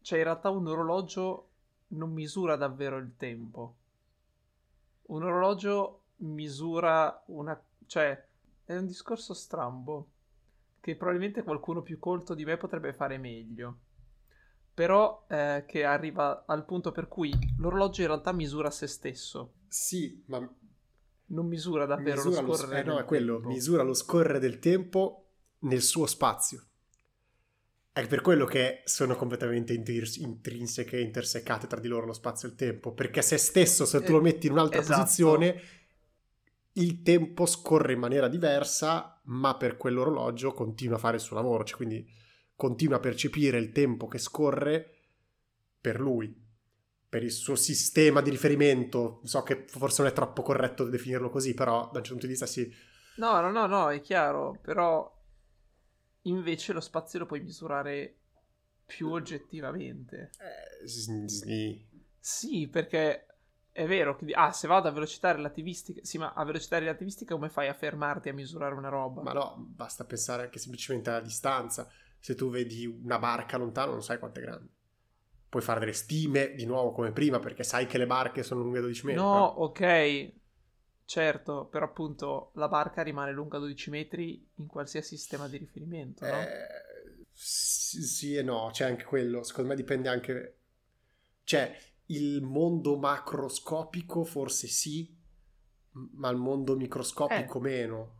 cioè 0.00 0.18
in 0.18 0.24
realtà 0.24 0.48
un 0.48 0.66
orologio 0.66 1.50
non 1.88 2.10
misura 2.12 2.56
davvero 2.56 2.96
il 2.96 3.16
tempo. 3.16 3.76
Un 5.08 5.22
orologio 5.22 6.04
misura 6.16 7.22
una... 7.26 7.60
cioè 7.86 8.26
è 8.64 8.76
un 8.76 8.86
discorso 8.86 9.34
strambo 9.34 10.08
che 10.80 10.96
probabilmente 10.96 11.42
qualcuno 11.42 11.82
più 11.82 11.98
colto 11.98 12.34
di 12.34 12.44
me 12.44 12.56
potrebbe 12.56 12.92
fare 12.92 13.18
meglio. 13.18 13.78
Però 14.74 15.26
eh, 15.28 15.64
che 15.66 15.84
arriva 15.84 16.44
al 16.46 16.64
punto 16.64 16.92
per 16.92 17.08
cui 17.08 17.32
l'orologio 17.58 18.02
in 18.02 18.06
realtà 18.06 18.32
misura 18.32 18.70
se 18.70 18.86
stesso. 18.86 19.54
Sì, 19.66 20.22
ma 20.26 20.38
non 21.30 21.46
misura 21.46 21.84
davvero 21.84 22.22
misura 22.24 22.40
lo 22.40 22.54
scorrere 22.54 22.84
lo, 22.84 22.90
eh, 22.90 22.94
no, 22.94 23.00
è 23.00 23.04
quello, 23.04 23.34
tempo. 23.34 23.48
misura 23.48 23.82
lo 23.82 23.94
scorrere 23.94 24.38
del 24.38 24.58
tempo 24.58 25.30
nel 25.60 25.82
suo 25.82 26.06
spazio. 26.06 26.62
È 27.92 28.06
per 28.06 28.20
quello 28.20 28.44
che 28.44 28.82
sono 28.84 29.16
completamente 29.16 29.72
intrinseche 29.72 30.98
e 30.98 31.00
intersecate 31.00 31.66
tra 31.66 31.80
di 31.80 31.88
loro 31.88 32.06
lo 32.06 32.12
spazio 32.12 32.46
e 32.46 32.52
il 32.52 32.56
tempo, 32.56 32.92
perché 32.92 33.22
se 33.22 33.38
stesso, 33.38 33.84
se 33.84 34.02
tu 34.02 34.12
lo 34.12 34.20
metti 34.20 34.46
in 34.46 34.52
un'altra 34.52 34.78
esatto. 34.78 35.00
posizione, 35.00 35.60
il 36.78 37.02
tempo 37.02 37.46
scorre 37.46 37.92
in 37.92 37.98
maniera 37.98 38.28
diversa, 38.28 39.20
ma 39.24 39.56
per 39.56 39.76
quell'orologio 39.76 40.52
continua 40.52 40.96
a 40.96 41.00
fare 41.00 41.16
il 41.16 41.22
suo 41.22 41.36
lavoro, 41.36 41.64
cioè 41.64 41.76
quindi 41.76 42.06
continua 42.54 42.96
a 42.96 43.00
percepire 43.00 43.58
il 43.58 43.70
tempo 43.70 44.06
che 44.06 44.18
scorre 44.18 44.94
per 45.80 46.00
lui, 46.00 46.34
per 47.08 47.22
il 47.22 47.30
suo 47.30 47.54
sistema 47.54 48.20
di 48.20 48.30
riferimento. 48.30 49.20
So 49.24 49.42
che 49.42 49.64
forse 49.68 50.02
non 50.02 50.10
è 50.10 50.14
troppo 50.14 50.42
corretto 50.42 50.84
definirlo 50.84 51.30
così, 51.30 51.54
però 51.54 51.90
da 51.92 51.98
un 51.98 52.04
certo 52.04 52.10
punto 52.10 52.26
di 52.26 52.32
vista 52.32 52.46
sì. 52.46 52.72
No, 53.16 53.40
no, 53.40 53.50
no, 53.50 53.66
no, 53.66 53.90
è 53.90 54.00
chiaro, 54.00 54.58
però 54.62 55.16
invece 56.22 56.72
lo 56.72 56.80
spazio 56.80 57.18
lo 57.18 57.26
puoi 57.26 57.40
misurare 57.40 58.16
più 58.86 59.10
oggettivamente. 59.10 60.30
Eh, 60.82 60.88
sì. 60.88 61.86
Sì, 62.20 62.68
perché 62.68 63.26
è 63.78 63.86
vero 63.86 64.16
che 64.16 64.32
ah, 64.32 64.50
se 64.50 64.66
vado 64.66 64.88
a 64.88 64.90
velocità 64.90 65.30
relativistica, 65.30 66.00
sì, 66.02 66.18
ma 66.18 66.32
a 66.32 66.44
velocità 66.44 66.78
relativistica 66.78 67.34
come 67.34 67.48
fai 67.48 67.68
a 67.68 67.74
fermarti 67.74 68.28
a 68.28 68.34
misurare 68.34 68.74
una 68.74 68.88
roba? 68.88 69.22
Ma 69.22 69.32
no, 69.32 69.54
basta 69.56 70.04
pensare 70.04 70.42
anche 70.42 70.58
semplicemente 70.58 71.10
alla 71.10 71.20
distanza. 71.20 71.88
Se 72.18 72.34
tu 72.34 72.50
vedi 72.50 72.86
una 72.86 73.20
barca 73.20 73.56
lontano, 73.56 73.92
non 73.92 74.02
sai 74.02 74.18
quanto 74.18 74.40
è 74.40 74.42
grande. 74.42 74.68
Puoi 75.48 75.62
fare 75.62 75.78
delle 75.78 75.92
stime 75.92 76.54
di 76.54 76.66
nuovo 76.66 76.90
come 76.90 77.12
prima 77.12 77.38
perché 77.38 77.62
sai 77.62 77.86
che 77.86 77.98
le 77.98 78.06
barche 78.06 78.42
sono 78.42 78.62
lunghe 78.62 78.80
12 78.80 79.06
metri. 79.06 79.22
No, 79.22 79.32
no? 79.32 79.44
ok. 79.44 80.32
Certo, 81.04 81.66
però 81.66 81.84
appunto 81.84 82.50
la 82.54 82.66
barca 82.66 83.02
rimane 83.02 83.30
lunga 83.30 83.58
12 83.58 83.90
metri 83.90 84.44
in 84.56 84.66
qualsiasi 84.66 85.16
sistema 85.16 85.46
di 85.46 85.56
riferimento, 85.56 86.26
no? 86.26 86.40
Eh, 86.40 87.26
sì, 87.32 88.02
sì 88.02 88.34
e 88.34 88.42
no, 88.42 88.70
c'è 88.72 88.86
anche 88.86 89.04
quello. 89.04 89.44
Secondo 89.44 89.70
me 89.70 89.76
dipende 89.76 90.08
anche... 90.08 90.58
Cioè, 91.44 91.78
il 92.08 92.42
mondo 92.42 92.96
macroscopico 92.96 94.24
forse 94.24 94.66
sì, 94.66 95.14
ma 96.12 96.30
il 96.30 96.36
mondo 96.36 96.76
microscopico 96.76 97.58
eh. 97.58 97.62
meno. 97.62 98.16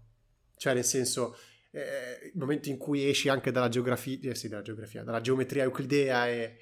Cioè, 0.57 0.75
nel 0.75 0.85
senso, 0.85 1.37
eh, 1.71 2.31
il 2.33 2.39
momento 2.39 2.69
in 2.69 2.77
cui 2.77 3.09
esci 3.09 3.29
anche 3.29 3.51
dalla 3.51 3.69
geografia, 3.69 4.19
eh, 4.31 4.35
sì, 4.35 4.49
dalla 4.49 4.63
geografia, 4.63 5.03
dalla 5.03 5.21
geometria 5.21 5.63
euclidea 5.63 6.29
e... 6.29 6.59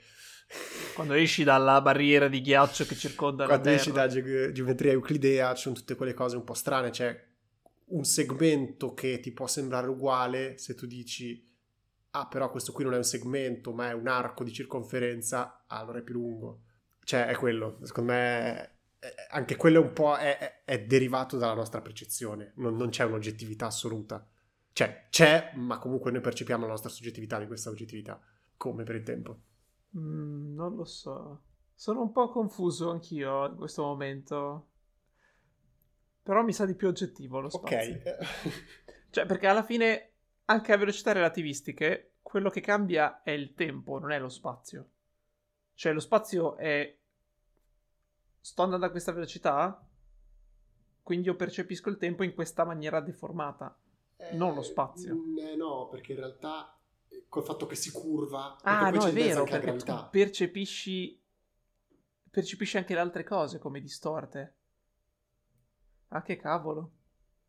Quando 0.94 1.14
esci 1.14 1.42
dalla 1.42 1.80
barriera 1.80 2.28
di 2.28 2.40
ghiaccio 2.40 2.86
che 2.86 2.94
circonda 2.94 3.46
Quando 3.46 3.68
la 3.68 3.76
Terra. 3.76 3.92
Quando 3.92 4.10
esci 4.10 4.22
dalla 4.22 4.40
ge- 4.44 4.52
geometria 4.52 4.92
euclidea 4.92 5.54
ci 5.54 5.62
sono 5.62 5.74
tutte 5.74 5.96
quelle 5.96 6.14
cose 6.14 6.36
un 6.36 6.44
po' 6.44 6.54
strane, 6.54 6.92
cioè 6.92 7.24
un 7.86 8.04
segmento 8.04 8.94
che 8.94 9.20
ti 9.20 9.32
può 9.32 9.46
sembrare 9.46 9.88
uguale 9.88 10.58
se 10.58 10.74
tu 10.74 10.86
dici 10.86 11.44
ah 12.10 12.26
però 12.26 12.50
questo 12.50 12.72
qui 12.72 12.82
non 12.82 12.94
è 12.94 12.96
un 12.96 13.04
segmento 13.04 13.72
ma 13.72 13.90
è 13.90 13.92
un 13.92 14.08
arco 14.08 14.42
di 14.42 14.52
circonferenza, 14.52 15.64
allora 15.66 15.98
è 15.98 16.02
più 16.02 16.14
lungo 16.14 16.65
cioè, 17.07 17.27
è 17.27 17.37
quello. 17.37 17.79
Secondo 17.83 18.12
me 18.12 18.71
anche 19.31 19.55
quello 19.55 19.81
un 19.81 19.92
po' 19.92 20.16
è, 20.16 20.38
è, 20.38 20.62
è 20.64 20.85
derivato 20.85 21.38
dalla 21.38 21.55
nostra 21.55 21.81
percezione. 21.81 22.53
Non, 22.57 22.75
non, 22.75 22.88
c'è 22.88 23.05
un'oggettività 23.05 23.66
assoluta. 23.66 24.27
Cioè, 24.73 25.07
c'è, 25.09 25.53
ma 25.55 25.79
comunque 25.79 26.11
noi 26.11 26.21
percepiamo 26.21 26.64
la 26.64 26.73
nostra 26.73 26.90
soggettività 26.90 27.38
di 27.38 27.47
questa 27.47 27.71
oggettività. 27.71 28.21
Come 28.57 28.83
per 28.83 28.97
il 28.97 29.05
tempo. 29.05 29.38
Mm, 29.97 30.57
non 30.57 30.75
lo 30.75 30.85
so. 30.85 31.42
Sono 31.77 32.03
un 32.03 32.11
po' 32.11 32.29
confuso 32.29 32.90
anch'io 32.90 33.47
in 33.47 33.55
questo 33.55 33.85
momento. 33.85 34.71
Però 36.25 36.42
mi 36.42 36.53
sa 36.53 36.66
di 36.66 36.75
più 36.75 36.88
oggettivo 36.88 37.38
lo 37.38 37.51
spazio. 37.51 37.95
Ok. 37.95 38.19
cioè, 39.11 39.27
perché 39.27 39.47
alla 39.47 39.62
fine, 39.62 40.11
anche 40.47 40.73
a 40.73 40.77
velocità 40.77 41.12
relativistiche, 41.12 42.16
quello 42.21 42.51
che 42.51 42.61
cambia 42.61 43.23
è 43.23 43.31
il 43.31 43.55
tempo, 43.55 44.01
non 44.01 44.11
è 44.11 44.19
lo 44.19 44.29
spazio. 44.29 44.88
Cioè, 45.76 45.92
lo 45.92 46.00
spazio 46.00 46.56
è. 46.56 46.96
Sto 48.40 48.62
andando 48.62 48.86
a 48.86 48.90
questa 48.90 49.12
velocità, 49.12 49.86
quindi 51.02 51.26
io 51.26 51.36
percepisco 51.36 51.90
il 51.90 51.98
tempo 51.98 52.22
in 52.22 52.34
questa 52.34 52.64
maniera 52.64 53.00
deformata. 53.00 53.76
Eh, 54.16 54.34
non 54.34 54.54
lo 54.54 54.62
spazio. 54.62 55.16
Eh, 55.38 55.54
no, 55.54 55.88
perché 55.88 56.12
in 56.12 56.18
realtà 56.18 56.74
eh, 57.08 57.26
col 57.28 57.44
fatto 57.44 57.66
che 57.66 57.74
si 57.74 57.90
curva... 57.90 58.56
Ah, 58.62 58.88
no, 58.88 59.04
è 59.04 59.12
vero, 59.12 59.44
perché 59.44 59.76
tu 59.76 59.94
percepisci, 60.10 61.20
percepisci 62.30 62.78
anche 62.78 62.94
le 62.94 63.00
altre 63.00 63.24
cose 63.24 63.58
come 63.58 63.80
distorte. 63.80 64.54
Ah, 66.08 66.22
che 66.22 66.36
cavolo. 66.36 66.92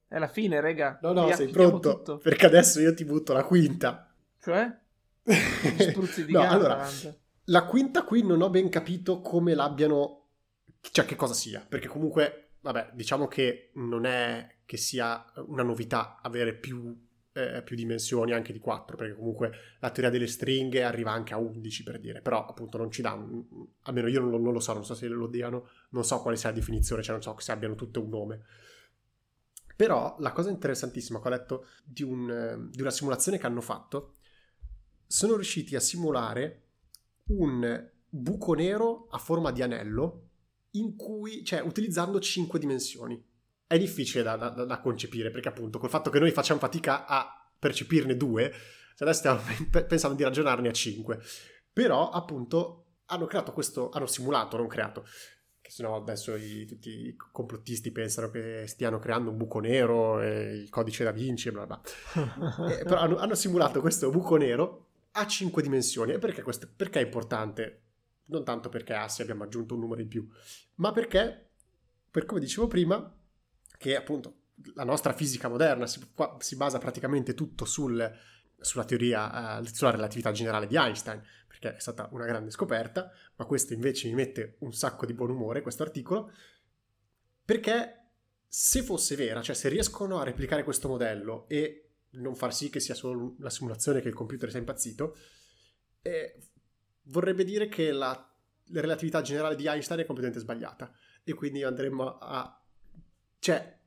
È 0.07 0.17
la 0.17 0.27
fine, 0.27 0.59
rega. 0.59 0.99
No, 1.01 1.13
no, 1.13 1.31
sei 1.33 1.47
pronto? 1.47 1.97
Tutto. 1.97 2.17
Perché 2.17 2.47
adesso 2.47 2.81
io 2.81 2.93
ti 2.93 3.05
butto 3.05 3.31
la 3.31 3.45
quinta. 3.45 4.13
Cioè? 4.39 4.77
Spruzzi 5.79 6.25
di 6.25 6.33
no, 6.33 6.41
allora, 6.41 6.85
la 7.49 7.65
quinta 7.65 8.03
qui 8.03 8.23
non 8.23 8.41
ho 8.41 8.49
ben 8.49 8.69
capito 8.69 9.21
come 9.21 9.53
l'abbiano... 9.53 10.29
Cioè, 10.79 11.05
che 11.05 11.15
cosa 11.15 11.33
sia. 11.33 11.65
Perché 11.67 11.87
comunque, 11.87 12.51
vabbè, 12.61 12.91
diciamo 12.93 13.27
che 13.27 13.71
non 13.75 14.05
è 14.05 14.57
che 14.65 14.77
sia 14.77 15.25
una 15.47 15.63
novità 15.63 16.19
avere 16.21 16.53
più, 16.55 16.95
eh, 17.33 17.61
più 17.63 17.75
dimensioni 17.75 18.33
anche 18.33 18.51
di 18.51 18.59
4, 18.59 18.95
perché 18.95 19.15
comunque 19.15 19.51
la 19.79 19.89
teoria 19.91 20.11
delle 20.11 20.27
stringhe 20.27 20.83
arriva 20.83 21.11
anche 21.11 21.33
a 21.33 21.37
11 21.37 21.83
per 21.83 21.99
dire, 21.99 22.21
però 22.21 22.45
appunto 22.45 22.77
non 22.77 22.91
ci 22.91 23.01
dà, 23.01 23.17
almeno 23.83 24.07
io 24.07 24.19
non 24.19 24.29
lo, 24.29 24.39
non 24.39 24.53
lo 24.53 24.59
so, 24.59 24.73
non 24.73 24.85
so 24.85 24.93
se 24.93 25.07
lo 25.07 25.27
diano, 25.27 25.69
non 25.91 26.03
so 26.03 26.21
quale 26.21 26.37
sia 26.37 26.49
la 26.49 26.55
definizione, 26.55 27.01
cioè 27.01 27.13
non 27.13 27.21
so 27.21 27.35
se 27.37 27.51
abbiano 27.51 27.75
tutte 27.75 27.99
un 27.99 28.09
nome. 28.09 28.41
Però 29.75 30.15
la 30.19 30.31
cosa 30.31 30.49
interessantissima 30.49 31.21
che 31.21 31.27
ho 31.27 31.31
letto 31.31 31.67
di, 31.83 32.03
un, 32.03 32.69
di 32.71 32.81
una 32.81 32.91
simulazione 32.91 33.37
che 33.37 33.45
hanno 33.45 33.61
fatto, 33.61 34.15
sono 35.05 35.35
riusciti 35.35 35.75
a 35.75 35.79
simulare 35.79 36.66
un 37.27 37.89
buco 38.09 38.53
nero 38.53 39.07
a 39.09 39.17
forma 39.17 39.51
di 39.51 39.61
anello 39.61 40.29
in 40.71 40.95
cui, 40.95 41.43
cioè 41.43 41.61
utilizzando 41.61 42.19
5 42.19 42.59
dimensioni. 42.59 43.23
È 43.65 43.77
difficile 43.77 44.23
da, 44.23 44.35
da, 44.35 44.49
da, 44.49 44.79
concepire 44.79 45.29
perché 45.29 45.49
appunto 45.49 45.77
col 45.77 45.89
fatto 45.89 46.09
che 46.09 46.19
noi 46.19 46.31
facciamo 46.31 46.59
fatica 46.59 47.05
a 47.05 47.51
percepirne 47.59 48.15
due, 48.15 48.49
cioè 48.95 49.07
adesso 49.07 49.19
stiamo 49.19 49.41
pensando 49.85 50.15
di 50.15 50.23
ragionarne 50.23 50.69
a 50.69 50.73
5. 50.73 51.19
Però 51.73 52.09
appunto 52.09 52.85
hanno 53.07 53.25
creato 53.25 53.51
questo, 53.51 53.89
hanno 53.89 54.05
simulato, 54.05 54.57
non 54.57 54.67
creato, 54.67 55.05
che 55.61 55.69
sennò 55.69 55.97
adesso 55.97 56.35
i, 56.35 56.65
tutti 56.65 56.89
i 56.89 57.15
complottisti 57.15 57.91
pensano 57.91 58.29
che 58.29 58.63
stiano 58.67 58.99
creando 58.99 59.31
un 59.31 59.37
buco 59.37 59.59
nero, 59.59 60.21
e 60.21 60.55
il 60.55 60.69
codice 60.69 61.03
da 61.03 61.11
Vinci 61.11 61.49
e 61.49 61.51
bla 61.51 61.65
bla. 61.65 61.81
eh, 62.71 62.83
però 62.83 62.99
hanno, 62.99 63.17
hanno, 63.17 63.35
simulato 63.35 63.81
questo 63.81 64.09
buco 64.09 64.37
nero 64.37 64.86
a 65.17 65.27
cinque 65.27 65.61
dimensioni. 65.61 66.13
E 66.13 66.19
perché, 66.19 66.41
questo, 66.41 66.69
perché 66.73 66.99
è 66.99 67.03
importante? 67.03 67.83
Non 68.25 68.43
tanto 68.43 68.69
perché 68.69 68.93
ah, 68.93 69.07
sì, 69.07 69.21
abbiamo 69.21 69.43
aggiunto 69.43 69.73
un 69.73 69.81
numero 69.81 70.01
in 70.01 70.07
più, 70.07 70.27
ma 70.75 70.91
perché, 70.91 71.51
per 72.09 72.25
come 72.25 72.39
dicevo 72.39 72.67
prima, 72.67 73.15
che 73.77 73.95
appunto 73.95 74.41
la 74.73 74.83
nostra 74.83 75.13
fisica 75.13 75.47
moderna 75.47 75.87
si, 75.87 76.11
qua, 76.13 76.35
si 76.39 76.55
basa 76.55 76.77
praticamente 76.77 77.33
tutto 77.33 77.63
sul, 77.63 78.11
sulla 78.59 78.83
teoria, 78.83 79.59
uh, 79.59 79.63
sulla 79.65 79.91
relatività 79.91 80.31
generale 80.31 80.67
di 80.67 80.75
Einstein, 80.75 81.23
perché 81.47 81.75
è 81.75 81.79
stata 81.79 82.09
una 82.11 82.25
grande 82.25 82.51
scoperta, 82.51 83.11
ma 83.35 83.45
questo 83.45 83.73
invece 83.73 84.07
mi 84.09 84.15
mette 84.15 84.57
un 84.59 84.73
sacco 84.73 85.05
di 85.05 85.13
buon 85.13 85.29
umore, 85.29 85.61
questo 85.61 85.83
articolo, 85.83 86.31
perché 87.45 88.09
se 88.45 88.83
fosse 88.83 89.15
vera, 89.15 89.41
cioè 89.41 89.55
se 89.55 89.69
riescono 89.69 90.19
a 90.19 90.23
replicare 90.23 90.63
questo 90.63 90.87
modello 90.87 91.47
e 91.47 91.86
non 92.17 92.35
far 92.35 92.53
sì 92.53 92.69
che 92.69 92.79
sia 92.79 92.93
solo 92.93 93.35
la 93.39 93.49
simulazione 93.49 94.01
che 94.01 94.07
il 94.07 94.13
computer 94.13 94.49
sia 94.49 94.59
impazzito, 94.59 95.17
eh, 96.01 96.35
vorrebbe 97.03 97.43
dire 97.43 97.67
che 97.67 97.91
la, 97.91 98.09
la 98.65 98.81
relatività 98.81 99.21
generale 99.21 99.55
di 99.55 99.67
Einstein 99.67 100.01
è 100.01 100.05
completamente 100.05 100.43
sbagliata 100.43 100.91
e 101.23 101.33
quindi 101.33 101.63
andremo 101.63 102.17
a... 102.17 102.63
cioè, 103.39 103.79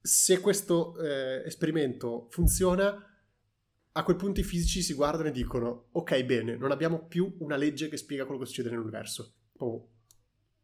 se 0.00 0.40
questo 0.40 0.98
eh, 1.00 1.42
esperimento 1.46 2.28
funziona, 2.30 3.10
a 3.96 4.02
quel 4.02 4.16
punto 4.16 4.40
i 4.40 4.44
fisici 4.44 4.82
si 4.82 4.92
guardano 4.94 5.28
e 5.28 5.32
dicono 5.32 5.88
ok 5.92 6.24
bene, 6.24 6.56
non 6.56 6.70
abbiamo 6.70 7.06
più 7.06 7.36
una 7.38 7.56
legge 7.56 7.88
che 7.88 7.96
spiega 7.96 8.24
quello 8.24 8.40
che 8.40 8.46
succede 8.46 8.70
nell'universo. 8.70 9.34
Oh. 9.58 9.88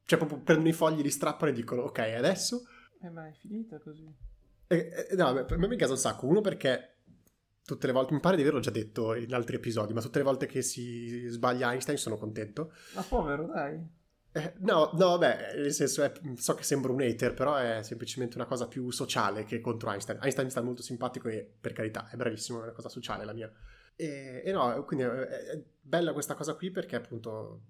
Cioè 0.04 0.18
proprio 0.18 0.40
prendono 0.40 0.68
i 0.68 0.72
fogli, 0.72 1.00
li 1.00 1.11
strappano 1.11 1.50
e 1.50 1.54
dicono 1.54 1.83
ok 1.83 1.98
adesso... 1.98 2.64
Eh 3.02 3.09
ma 3.09 3.26
è 3.28 3.33
finita 3.33 3.78
così. 3.78 4.04
Eh, 4.66 5.09
eh, 5.11 5.16
no, 5.16 5.44
per 5.44 5.59
me 5.59 5.66
mi 5.66 5.76
casa 5.76 5.92
un 5.92 5.98
sacco. 5.98 6.26
Uno 6.26 6.40
perché 6.40 6.99
tutte 7.64 7.87
le 7.87 7.92
volte, 7.92 8.14
mi 8.14 8.20
pare 8.20 8.37
di 8.37 8.42
averlo 8.42 8.61
già 8.61 8.70
detto 8.70 9.14
in 9.14 9.33
altri 9.33 9.57
episodi, 9.57 9.92
ma 9.92 10.01
tutte 10.01 10.18
le 10.18 10.25
volte 10.25 10.46
che 10.46 10.62
si 10.62 11.27
sbaglia 11.29 11.70
Einstein 11.70 11.99
sono 11.99 12.16
contento. 12.16 12.73
Ma 12.94 13.03
povero, 13.03 13.46
dai. 13.46 13.99
Eh, 14.33 14.55
no, 14.59 14.90
no, 14.94 15.18
vabbè, 15.18 15.55
nel 15.57 15.73
senso, 15.73 16.05
è, 16.05 16.12
so 16.37 16.55
che 16.55 16.62
sembra 16.62 16.92
un 16.92 17.01
hater, 17.01 17.35
però 17.35 17.57
è 17.57 17.83
semplicemente 17.83 18.37
una 18.37 18.46
cosa 18.46 18.68
più 18.68 18.90
sociale 18.90 19.44
che 19.44 19.61
contro 19.61 19.90
Einstein. 19.90 20.18
Einstein 20.23 20.46
mi 20.46 20.53
sta 20.53 20.62
molto 20.62 20.83
simpatico 20.83 21.29
e, 21.29 21.49
per 21.61 21.73
carità, 21.73 22.09
è 22.09 22.16
bravissimo, 22.16 22.61
è 22.61 22.62
una 22.62 22.73
cosa 22.73 22.88
sociale 22.88 23.25
la 23.25 23.33
mia. 23.33 23.53
E, 23.96 24.42
e 24.44 24.53
no, 24.53 24.85
quindi 24.85 25.05
è, 25.05 25.09
è, 25.11 25.64
bella 25.81 26.12
questa 26.12 26.35
cosa 26.35 26.55
qui 26.55 26.70
perché 26.70 26.94
appunto, 26.94 27.62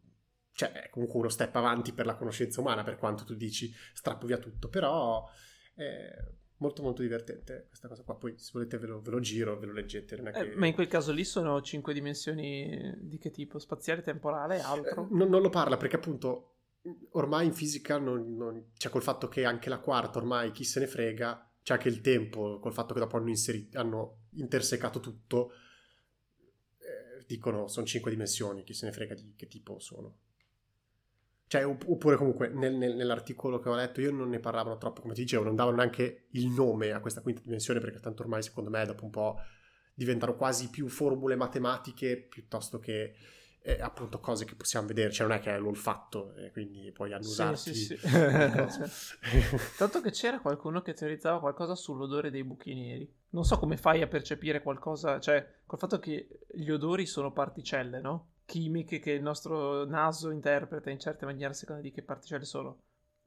cioè, 0.53 0.73
è 0.73 0.91
comunque 0.91 1.19
uno 1.19 1.29
step 1.31 1.55
avanti 1.57 1.93
per 1.93 2.05
la 2.05 2.15
conoscenza 2.15 2.61
umana, 2.61 2.85
per 2.85 2.97
quanto 2.97 3.25
tu 3.25 3.35
dici 3.35 3.73
strappo 3.95 4.27
via 4.27 4.39
tutto, 4.39 4.69
però... 4.69 5.27
Eh, 5.75 6.39
molto 6.61 6.83
molto 6.83 7.03
divertente 7.03 7.67
questa 7.69 7.89
cosa 7.89 8.03
qua. 8.03 8.15
Poi 8.15 8.35
se 8.39 8.51
volete 8.53 8.79
ve 8.79 8.87
lo, 8.87 9.01
ve 9.01 9.11
lo 9.11 9.21
giro, 9.21 9.59
ve 9.59 9.67
lo 9.67 9.73
leggete. 9.73 10.17
Eh, 10.17 10.31
che... 10.31 10.57
ma 10.57 10.67
in 10.67 10.75
quel 10.75 10.87
caso 10.87 11.13
lì 11.13 11.25
sono 11.25 11.61
cinque 11.61 11.93
dimensioni 11.93 12.95
di 12.99 13.19
che 13.19 13.31
tipo? 13.31 13.59
Spaziale, 13.59 14.03
temporale, 14.03 14.61
altro? 14.61 15.05
Eh, 15.05 15.15
non, 15.15 15.29
non, 15.29 15.43
lo 15.43 15.51
parla 15.51 15.77
perché 15.77 15.97
appunto 15.97 16.55
ormai 17.13 17.47
in 17.47 17.53
fisica 17.53 17.99
non, 17.99 18.37
non... 18.37 18.71
cioè 18.77 18.91
col 18.91 19.03
fatto 19.03 19.29
che 19.29 19.45
anche 19.45 19.69
la 19.69 19.79
quarta 19.79 20.19
ormai 20.19 20.51
chi 20.53 20.65
se 20.65 20.81
ne 20.81 20.87
frega, 20.87 21.51
c'è 21.63 21.75
anche 21.75 21.89
il 21.89 22.01
tempo, 22.01 22.59
col 22.59 22.73
fatto 22.73 22.95
che 22.95 23.01
dopo 23.01 23.17
hanno, 23.17 23.29
inserito, 23.29 23.79
hanno 23.79 24.19
intersecato 24.35 25.01
tutto, 25.01 25.53
eh, 26.79 27.25
dicono 27.27 27.69
sono 27.69 27.87
cinque 27.87 28.11
dimensioni, 28.11 28.65
chi 28.65 28.75
se 28.75 28.87
ne 28.87 28.93
frega 28.93 29.15
di 29.15 29.35
che 29.37 29.47
tipo 29.47 29.79
sono. 29.79 30.17
Cioè, 31.51 31.67
oppure 31.67 32.15
comunque 32.15 32.47
nel, 32.47 32.77
nel, 32.77 32.95
nell'articolo 32.95 33.59
che 33.59 33.69
ho 33.69 33.75
letto 33.75 34.01
io 34.01 34.13
non 34.13 34.29
ne 34.29 34.39
parlavano 34.39 34.79
troppo, 34.79 35.01
come 35.01 35.15
ti 35.15 35.23
dicevo, 35.23 35.43
non 35.43 35.57
davano 35.57 35.79
neanche 35.79 36.27
il 36.31 36.47
nome 36.47 36.93
a 36.93 37.01
questa 37.01 37.23
quinta 37.23 37.41
dimensione 37.43 37.81
perché 37.81 37.99
tanto 37.99 38.23
ormai 38.23 38.41
secondo 38.41 38.71
me 38.71 38.87
dopo 38.87 39.03
un 39.03 39.11
po' 39.11 39.41
diventano 39.93 40.37
quasi 40.37 40.71
più 40.71 40.87
formule 40.87 41.35
matematiche 41.35 42.19
piuttosto 42.19 42.79
che 42.79 43.17
eh, 43.63 43.83
appunto 43.83 44.21
cose 44.21 44.45
che 44.45 44.55
possiamo 44.55 44.87
vedere, 44.87 45.11
cioè 45.11 45.27
non 45.27 45.35
è 45.35 45.41
che 45.41 45.53
è 45.53 45.59
l'olfatto 45.59 46.37
e 46.37 46.53
quindi 46.53 46.93
puoi 46.93 47.13
annusarti. 47.13 47.75
Sì, 47.75 47.85
sì, 47.85 47.97
sì. 47.97 49.59
Tanto 49.77 50.01
che 50.01 50.13
c'era 50.13 50.39
qualcuno 50.39 50.83
che 50.83 50.93
teorizzava 50.93 51.41
qualcosa 51.41 51.75
sull'odore 51.75 52.31
dei 52.31 52.45
buchi 52.45 52.75
neri. 52.75 53.13
Non 53.31 53.43
so 53.43 53.59
come 53.59 53.77
fai 53.77 54.03
a 54.03 54.07
percepire 54.07 54.63
qualcosa, 54.63 55.19
cioè 55.19 55.45
col 55.67 55.81
fatto 55.81 55.99
che 55.99 56.29
gli 56.55 56.71
odori 56.71 57.07
sono 57.07 57.33
particelle, 57.33 58.01
no? 58.01 58.30
Chimiche 58.51 58.99
che 58.99 59.13
il 59.13 59.23
nostro 59.23 59.85
naso 59.85 60.31
interpreta 60.31 60.91
in 60.91 60.99
certe 60.99 61.25
maniere 61.25 61.53
a 61.53 61.55
seconda 61.55 61.81
di 61.81 61.93
che 61.93 62.03
particelle 62.03 62.45
sono. 62.45 62.81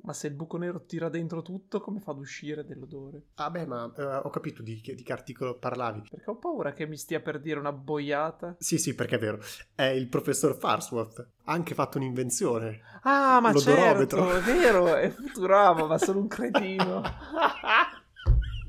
Ma 0.04 0.12
se 0.12 0.28
il 0.28 0.34
buco 0.34 0.58
nero 0.58 0.84
tira 0.84 1.08
dentro 1.08 1.42
tutto, 1.42 1.80
come 1.80 2.02
fa 2.02 2.12
ad 2.12 2.18
uscire 2.18 2.66
dell'odore? 2.66 3.28
Ah 3.36 3.50
beh, 3.50 3.66
ma 3.66 3.86
uh, 3.86 4.28
ho 4.28 4.30
capito 4.30 4.62
di 4.62 4.82
che, 4.82 4.96
di 4.96 5.04
che, 5.04 5.14
articolo 5.14 5.58
parlavi. 5.58 6.02
Perché 6.10 6.30
ho 6.30 6.36
paura 6.36 6.74
che 6.74 6.86
mi 6.86 6.98
stia 6.98 7.22
per 7.22 7.40
dire 7.40 7.58
una 7.58 7.72
boiata. 7.72 8.58
Sì, 8.60 8.78
sì, 8.78 8.96
perché 8.96 9.16
è 9.16 9.20
vero. 9.20 9.40
È 9.74 9.84
il 9.84 10.10
professor 10.10 10.58
Farsworth. 10.58 11.20
Ha 11.46 11.54
anche 11.54 11.74
fatto 11.74 12.00
un'invenzione. 12.00 12.82
Ah, 13.04 13.40
ma 13.40 13.54
certo, 13.54 14.30
è 14.30 14.42
vero, 14.42 14.94
è 14.94 15.10
Futurama, 15.10 15.86
ma 15.86 15.98
sono 15.98 16.20
un 16.20 16.28
cretino. 16.28 17.02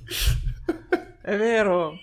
è 1.21 1.37
vero. 1.37 1.95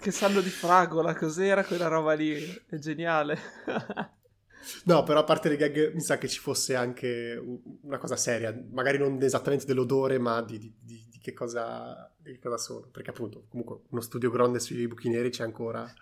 Che 0.00 0.10
sanno 0.12 0.40
di 0.40 0.48
fragola, 0.48 1.14
cos'era 1.14 1.64
quella 1.64 1.88
roba 1.88 2.12
lì? 2.12 2.36
È 2.66 2.76
geniale. 2.76 3.36
no, 4.84 5.02
però 5.02 5.20
a 5.20 5.24
parte 5.24 5.48
le 5.48 5.56
gag, 5.56 5.92
mi 5.92 6.00
sa 6.00 6.18
che 6.18 6.28
ci 6.28 6.38
fosse 6.38 6.76
anche 6.76 7.40
una 7.82 7.98
cosa 7.98 8.16
seria, 8.16 8.56
magari 8.70 8.98
non 8.98 9.20
esattamente 9.20 9.66
dell'odore, 9.66 10.18
ma 10.18 10.40
di, 10.42 10.58
di, 10.58 10.74
di, 10.80 11.06
di 11.10 11.18
che, 11.18 11.32
cosa, 11.32 12.14
di 12.16 12.32
che 12.32 12.38
cosa 12.38 12.58
sono. 12.58 12.86
Perché 12.92 13.10
appunto, 13.10 13.46
comunque, 13.48 13.80
uno 13.88 14.00
studio 14.00 14.30
grande 14.30 14.60
sui 14.60 14.86
buchi 14.86 15.08
neri 15.08 15.30
c'è 15.30 15.42
ancora 15.42 15.92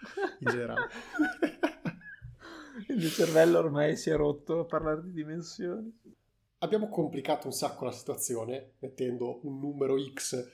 in 0.40 0.50
generale. 0.50 0.88
Il 2.88 2.96
mio 2.96 3.08
cervello 3.08 3.58
ormai 3.58 3.96
si 3.96 4.10
è 4.10 4.16
rotto 4.16 4.60
a 4.60 4.64
parlare 4.64 5.02
di 5.02 5.12
dimensioni. 5.12 5.90
Abbiamo 6.58 6.88
complicato 6.88 7.46
un 7.46 7.52
sacco 7.52 7.86
la 7.86 7.92
situazione 7.92 8.72
mettendo 8.80 9.40
un 9.44 9.58
numero 9.58 9.96
X, 10.12 10.46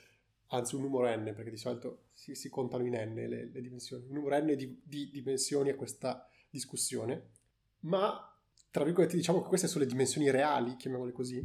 anzi 0.49 0.77
un 0.77 0.83
numero 0.83 1.09
N, 1.09 1.33
perché 1.35 1.51
di 1.51 1.57
solito 1.57 2.05
si, 2.23 2.37
si 2.37 2.49
contano 2.49 2.87
in 2.87 2.95
n 2.95 3.15
le, 3.15 3.51
le, 3.51 3.61
dimensioni, 3.61 4.07
un 4.07 4.15
numero 4.15 4.39
n 4.39 4.55
di, 4.55 4.81
di 4.85 5.11
dimensioni 5.11 5.71
a 5.71 5.75
questa 5.75 6.25
discussione, 6.49 7.31
ma 7.81 8.17
tra 8.71 8.85
virgolette 8.85 9.17
diciamo 9.17 9.43
che 9.43 9.49
queste 9.49 9.67
sono 9.67 9.83
le 9.83 9.91
dimensioni 9.91 10.31
reali, 10.31 10.77
chiamiamole 10.77 11.11
così, 11.11 11.45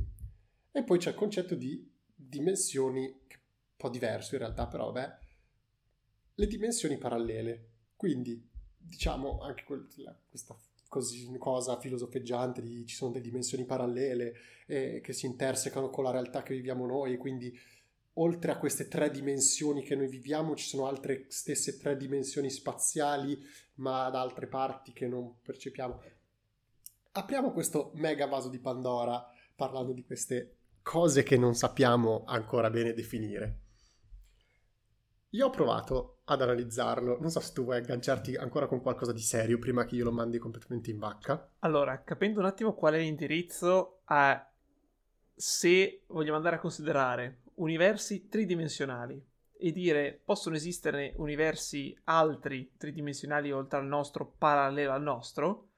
e 0.72 0.84
poi 0.84 1.00
c'è 1.00 1.10
il 1.10 1.16
concetto 1.16 1.56
di 1.56 1.92
dimensioni, 2.14 3.06
un 3.06 3.76
po' 3.76 3.90
diverso 3.90 4.36
in 4.36 4.42
realtà, 4.42 4.68
però 4.68 4.92
vabbè, 4.92 5.18
le 6.36 6.48
dimensioni 6.48 7.00
parallele. 7.00 7.72
Quindi, 7.96 8.48
diciamo, 8.78 9.40
anche 9.40 9.64
questa 9.64 10.56
cosa 10.88 11.80
filosofeggiante 11.80 12.62
di 12.62 12.86
ci 12.86 12.96
sono 12.96 13.12
delle 13.12 13.24
dimensioni 13.24 13.66
parallele 13.66 14.36
eh, 14.68 15.02
che 15.02 15.12
si 15.12 15.26
intersecano 15.26 15.90
con 15.90 16.04
la 16.04 16.12
realtà 16.12 16.44
che 16.44 16.54
viviamo 16.54 16.86
noi, 16.86 17.18
quindi 17.18 17.52
oltre 18.20 18.52
a 18.52 18.58
queste 18.58 18.88
tre 18.88 19.10
dimensioni 19.10 19.84
che 19.84 19.96
noi 19.96 20.08
viviamo, 20.08 20.56
ci 20.56 20.68
sono 20.68 20.88
altre 20.88 21.26
stesse 21.30 21.78
tre 21.78 21.98
dimensioni 21.98 22.50
spaziali, 22.50 23.40
ma 23.76 24.10
da 24.10 24.22
altre 24.22 24.48
parti 24.48 24.94
che 24.94 25.08
non 25.08 25.42
percepiamo. 25.42 26.02
Apriamo 27.14 27.52
questo 27.52 27.92
mega 27.96 28.28
vaso 28.28 28.50
di 28.50 28.60
Pandora 28.60 29.28
parlando 29.56 29.92
di 29.92 30.04
queste 30.04 30.56
cose 30.84 31.24
che 31.24 31.38
non 31.38 31.56
sappiamo 31.56 32.24
ancora 32.26 32.70
bene 32.70 32.94
definire. 32.94 33.62
Io 35.32 35.48
ho 35.48 35.50
provato 35.50 36.22
ad 36.26 36.42
analizzarlo, 36.42 37.18
non 37.20 37.30
so 37.30 37.40
se 37.40 37.54
tu 37.54 37.64
vuoi 37.64 37.78
agganciarti 37.78 38.36
ancora 38.36 38.68
con 38.68 38.82
qualcosa 38.82 39.12
di 39.12 39.22
serio 39.22 39.60
prima 39.60 39.86
che 39.86 39.96
io 39.96 40.06
lo 40.06 40.12
mandi 40.12 40.38
completamente 40.38 40.90
in 40.90 40.98
vacca. 40.98 41.52
Allora, 41.60 42.02
capendo 42.04 42.40
un 42.40 42.46
attimo 42.46 42.74
qual 42.74 42.94
è 42.94 43.00
l'indirizzo, 43.00 44.02
a 44.06 44.50
se 45.36 46.04
vogliamo 46.08 46.38
andare 46.38 46.56
a 46.56 46.60
considerare 46.60 47.42
universi 47.58 48.28
tridimensionali 48.28 49.24
e 49.60 49.72
dire 49.72 50.22
possono 50.24 50.56
esistere 50.56 51.14
universi 51.18 51.98
altri 52.06 52.74
tridimensionali 52.78 53.52
oltre 53.52 53.80
al 53.80 53.86
nostro, 53.86 54.34
parallelo 54.38 54.92
al 54.92 55.02
nostro, 55.02 55.70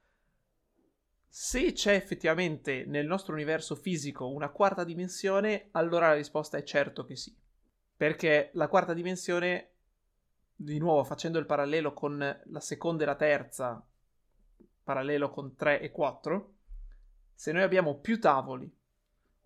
se 1.32 1.72
c'è 1.74 1.94
effettivamente 1.94 2.86
nel 2.86 3.06
nostro 3.06 3.34
universo 3.34 3.76
fisico 3.76 4.28
una 4.28 4.50
quarta 4.50 4.84
dimensione, 4.84 5.70
allora 5.72 6.08
la 6.08 6.16
risposta 6.16 6.58
è 6.58 6.64
certo 6.64 7.06
che 7.06 7.16
sì. 7.16 7.34
Perché 7.96 8.50
la 8.54 8.68
quarta 8.68 8.94
dimensione, 8.94 9.74
di 10.56 10.80
nuovo 10.80 11.04
facendo 11.04 11.38
il 11.38 11.46
parallelo 11.46 11.94
con 11.94 12.18
la 12.18 12.60
seconda 12.60 13.04
e 13.04 13.06
la 13.06 13.16
terza, 13.16 13.86
parallelo 14.84 15.30
con 15.30 15.56
3 15.56 15.82
e 15.82 15.92
4, 15.92 16.54
se 17.36 17.52
noi 17.52 17.62
abbiamo 17.62 18.00
più 18.00 18.20
tavoli, 18.20 18.70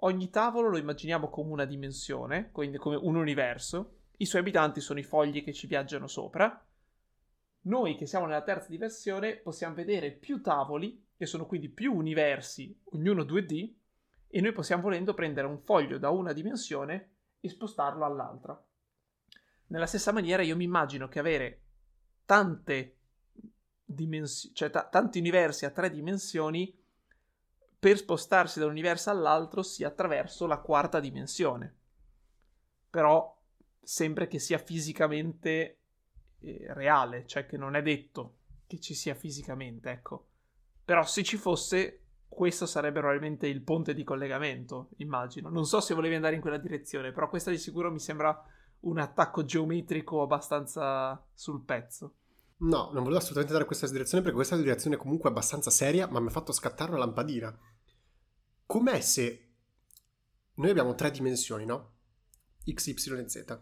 ogni 0.05 0.29
tavolo 0.29 0.69
lo 0.69 0.77
immaginiamo 0.77 1.29
come 1.29 1.51
una 1.51 1.65
dimensione, 1.65 2.51
quindi 2.51 2.77
come 2.77 2.95
un 2.95 3.15
universo, 3.15 3.97
i 4.17 4.25
suoi 4.25 4.41
abitanti 4.41 4.79
sono 4.79 4.99
i 4.99 5.03
fogli 5.03 5.43
che 5.43 5.53
ci 5.53 5.67
viaggiano 5.67 6.07
sopra, 6.07 6.65
noi 7.65 7.95
che 7.95 8.05
siamo 8.05 8.25
nella 8.25 8.41
terza 8.41 8.69
dimensione 8.69 9.37
possiamo 9.37 9.73
vedere 9.73 10.11
più 10.11 10.41
tavoli, 10.41 11.11
che 11.15 11.25
sono 11.25 11.45
quindi 11.45 11.69
più 11.69 11.93
universi, 11.93 12.77
ognuno 12.91 13.23
2D, 13.23 13.73
e 14.27 14.41
noi 14.41 14.51
possiamo 14.51 14.81
volendo 14.81 15.13
prendere 15.13 15.47
un 15.47 15.59
foglio 15.59 15.97
da 15.97 16.09
una 16.09 16.33
dimensione 16.33 17.11
e 17.39 17.49
spostarlo 17.49 18.03
all'altra. 18.03 18.61
Nella 19.67 19.85
stessa 19.85 20.11
maniera 20.11 20.41
io 20.41 20.55
mi 20.55 20.65
immagino 20.65 21.07
che 21.07 21.19
avere 21.19 21.61
tante 22.25 22.97
dimensioni, 23.85 24.55
cioè 24.55 24.69
t- 24.69 24.89
tanti 24.89 25.19
universi 25.19 25.65
a 25.65 25.71
tre 25.71 25.89
dimensioni 25.89 26.82
per 27.83 27.97
spostarsi 27.97 28.59
da 28.59 28.65
un 28.65 28.71
universo 28.71 29.09
all'altro 29.09 29.61
sia 29.61 29.89
attraverso 29.89 30.47
la 30.47 30.59
quarta 30.59 31.01
dimensione. 31.01 31.75
Però 32.89 33.37
sempre 33.81 34.27
che 34.27 34.39
sia 34.39 34.57
fisicamente 34.57 35.79
eh, 36.39 36.65
reale, 36.69 37.27
cioè 37.27 37.45
che 37.45 37.57
non 37.57 37.75
è 37.75 37.81
detto 37.81 38.37
che 38.67 38.79
ci 38.79 38.93
sia 38.93 39.15
fisicamente, 39.15 39.89
ecco. 39.89 40.27
Però 40.85 41.03
se 41.03 41.23
ci 41.23 41.35
fosse, 41.35 42.03
questo 42.29 42.65
sarebbe 42.65 43.01
probabilmente 43.01 43.47
il 43.47 43.61
ponte 43.61 43.93
di 43.93 44.05
collegamento, 44.05 44.91
immagino. 44.99 45.49
Non 45.49 45.65
so 45.65 45.81
se 45.81 45.93
volevi 45.93 46.15
andare 46.15 46.35
in 46.35 46.41
quella 46.41 46.57
direzione, 46.57 47.11
però 47.11 47.27
questa 47.27 47.51
di 47.51 47.57
sicuro 47.57 47.91
mi 47.91 47.99
sembra 47.99 48.41
un 48.79 48.97
attacco 48.97 49.43
geometrico 49.43 50.21
abbastanza 50.21 51.21
sul 51.33 51.65
pezzo. 51.65 52.13
No, 52.59 52.91
non 52.93 53.03
volevo 53.03 53.17
assolutamente 53.17 53.51
dare 53.51 53.65
questa 53.65 53.87
direzione 53.87 54.23
perché 54.23 54.37
questa 54.37 54.55
direzione 54.55 54.95
è 54.95 54.99
comunque 54.99 55.29
abbastanza 55.29 55.69
seria, 55.69 56.07
ma 56.07 56.21
mi 56.21 56.27
ha 56.27 56.31
fatto 56.31 56.53
scattare 56.53 56.91
una 56.91 56.99
lampadina. 56.99 57.53
Com'è 58.73 59.01
se 59.01 59.49
noi 60.55 60.71
abbiamo 60.71 60.95
tre 60.95 61.11
dimensioni, 61.11 61.63
no? 61.63 61.91
X, 62.67 62.87
Y 62.87 63.19
e 63.19 63.29
Z. 63.29 63.61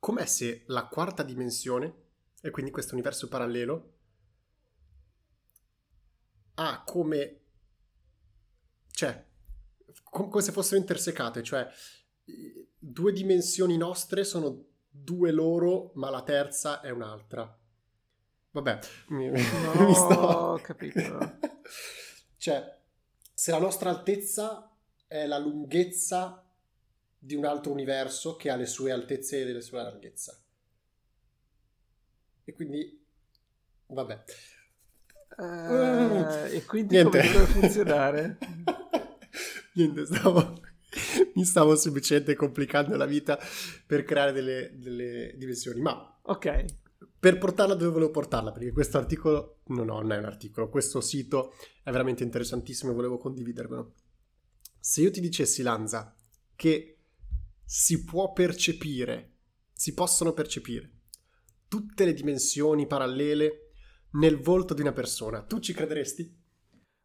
Com'è 0.00 0.26
se 0.26 0.64
la 0.66 0.86
quarta 0.86 1.22
dimensione, 1.22 1.94
e 2.40 2.50
quindi 2.50 2.72
questo 2.72 2.94
universo 2.94 3.28
parallelo, 3.28 3.98
ha 6.54 6.82
come 6.84 7.40
cioè, 8.90 9.24
come 10.02 10.42
se 10.42 10.50
fossero 10.50 10.80
intersecate, 10.80 11.44
cioè 11.44 11.68
due 12.76 13.12
dimensioni 13.12 13.76
nostre 13.76 14.24
sono 14.24 14.70
due 14.88 15.30
loro, 15.30 15.92
ma 15.94 16.10
la 16.10 16.24
terza 16.24 16.80
è 16.80 16.90
un'altra. 16.90 17.56
Vabbè, 18.50 18.78
mi, 19.10 19.28
no, 19.30 19.86
mi 19.86 19.94
sto... 19.94 20.14
ho 20.14 20.58
capito. 20.58 21.38
cioè, 22.36 22.78
se 23.40 23.52
la 23.52 23.58
nostra 23.58 23.88
altezza 23.88 24.70
è 25.06 25.24
la 25.24 25.38
lunghezza 25.38 26.46
di 27.18 27.34
un 27.34 27.46
altro 27.46 27.72
universo 27.72 28.36
che 28.36 28.50
ha 28.50 28.54
le 28.54 28.66
sue 28.66 28.92
altezze 28.92 29.40
e 29.40 29.50
le 29.50 29.62
sue 29.62 29.82
larghezza. 29.82 30.38
E 32.44 32.52
quindi, 32.52 33.02
vabbè. 33.86 34.24
Uh, 35.38 36.52
e 36.52 36.66
quindi 36.66 36.96
Niente. 36.96 37.18
come 37.18 37.32
deve 37.32 37.46
funzionare? 37.46 38.38
Niente, 39.72 40.04
stavo, 40.04 40.60
mi 41.32 41.44
stavo 41.46 41.76
semplicemente 41.76 42.34
complicando 42.34 42.94
la 42.94 43.06
vita 43.06 43.38
per 43.86 44.04
creare 44.04 44.32
delle, 44.32 44.72
delle 44.74 45.32
dimensioni. 45.38 45.80
Ma 45.80 46.20
ok. 46.24 46.64
Per 47.20 47.38
portarla 47.38 47.74
dove 47.74 47.92
volevo 47.92 48.10
portarla, 48.10 48.50
perché 48.50 48.72
questo 48.72 48.96
articolo, 48.96 49.60
no, 49.66 49.84
no, 49.84 50.00
non 50.00 50.12
è 50.12 50.18
un 50.18 50.24
articolo, 50.24 50.70
questo 50.70 51.02
sito 51.02 51.52
è 51.82 51.90
veramente 51.90 52.24
interessantissimo 52.24 52.90
e 52.90 52.94
volevo 52.94 53.18
condividervelo. 53.18 53.92
Se 54.78 55.02
io 55.02 55.10
ti 55.10 55.20
dicessi, 55.20 55.62
Lanza, 55.62 56.16
che 56.56 56.98
si 57.62 58.04
può 58.04 58.32
percepire, 58.32 59.34
si 59.74 59.92
possono 59.92 60.32
percepire 60.32 60.94
tutte 61.70 62.04
le 62.04 62.12
dimensioni 62.12 62.88
parallele 62.88 63.74
nel 64.14 64.40
volto 64.40 64.74
di 64.74 64.80
una 64.80 64.92
persona, 64.92 65.44
tu 65.44 65.60
ci 65.60 65.72
crederesti? 65.72 66.38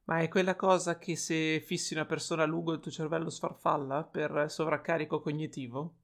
Ma 0.06 0.22
è 0.22 0.28
quella 0.28 0.56
cosa 0.56 0.98
che 0.98 1.16
se 1.16 1.60
fissi 1.60 1.94
una 1.94 2.06
persona 2.06 2.42
a 2.42 2.48
lungo 2.48 2.74
il 2.74 2.80
tuo 2.80 2.90
cervello 2.90 3.30
sfarfalla 3.30 4.04
per 4.04 4.46
sovraccarico 4.50 5.22
cognitivo? 5.22 5.98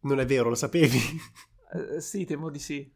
Non 0.00 0.20
è 0.20 0.24
vero, 0.24 0.48
lo 0.48 0.54
sapevi? 0.54 0.98
Uh, 1.72 1.98
sì, 1.98 2.24
temo 2.24 2.48
di 2.48 2.58
sì. 2.58 2.94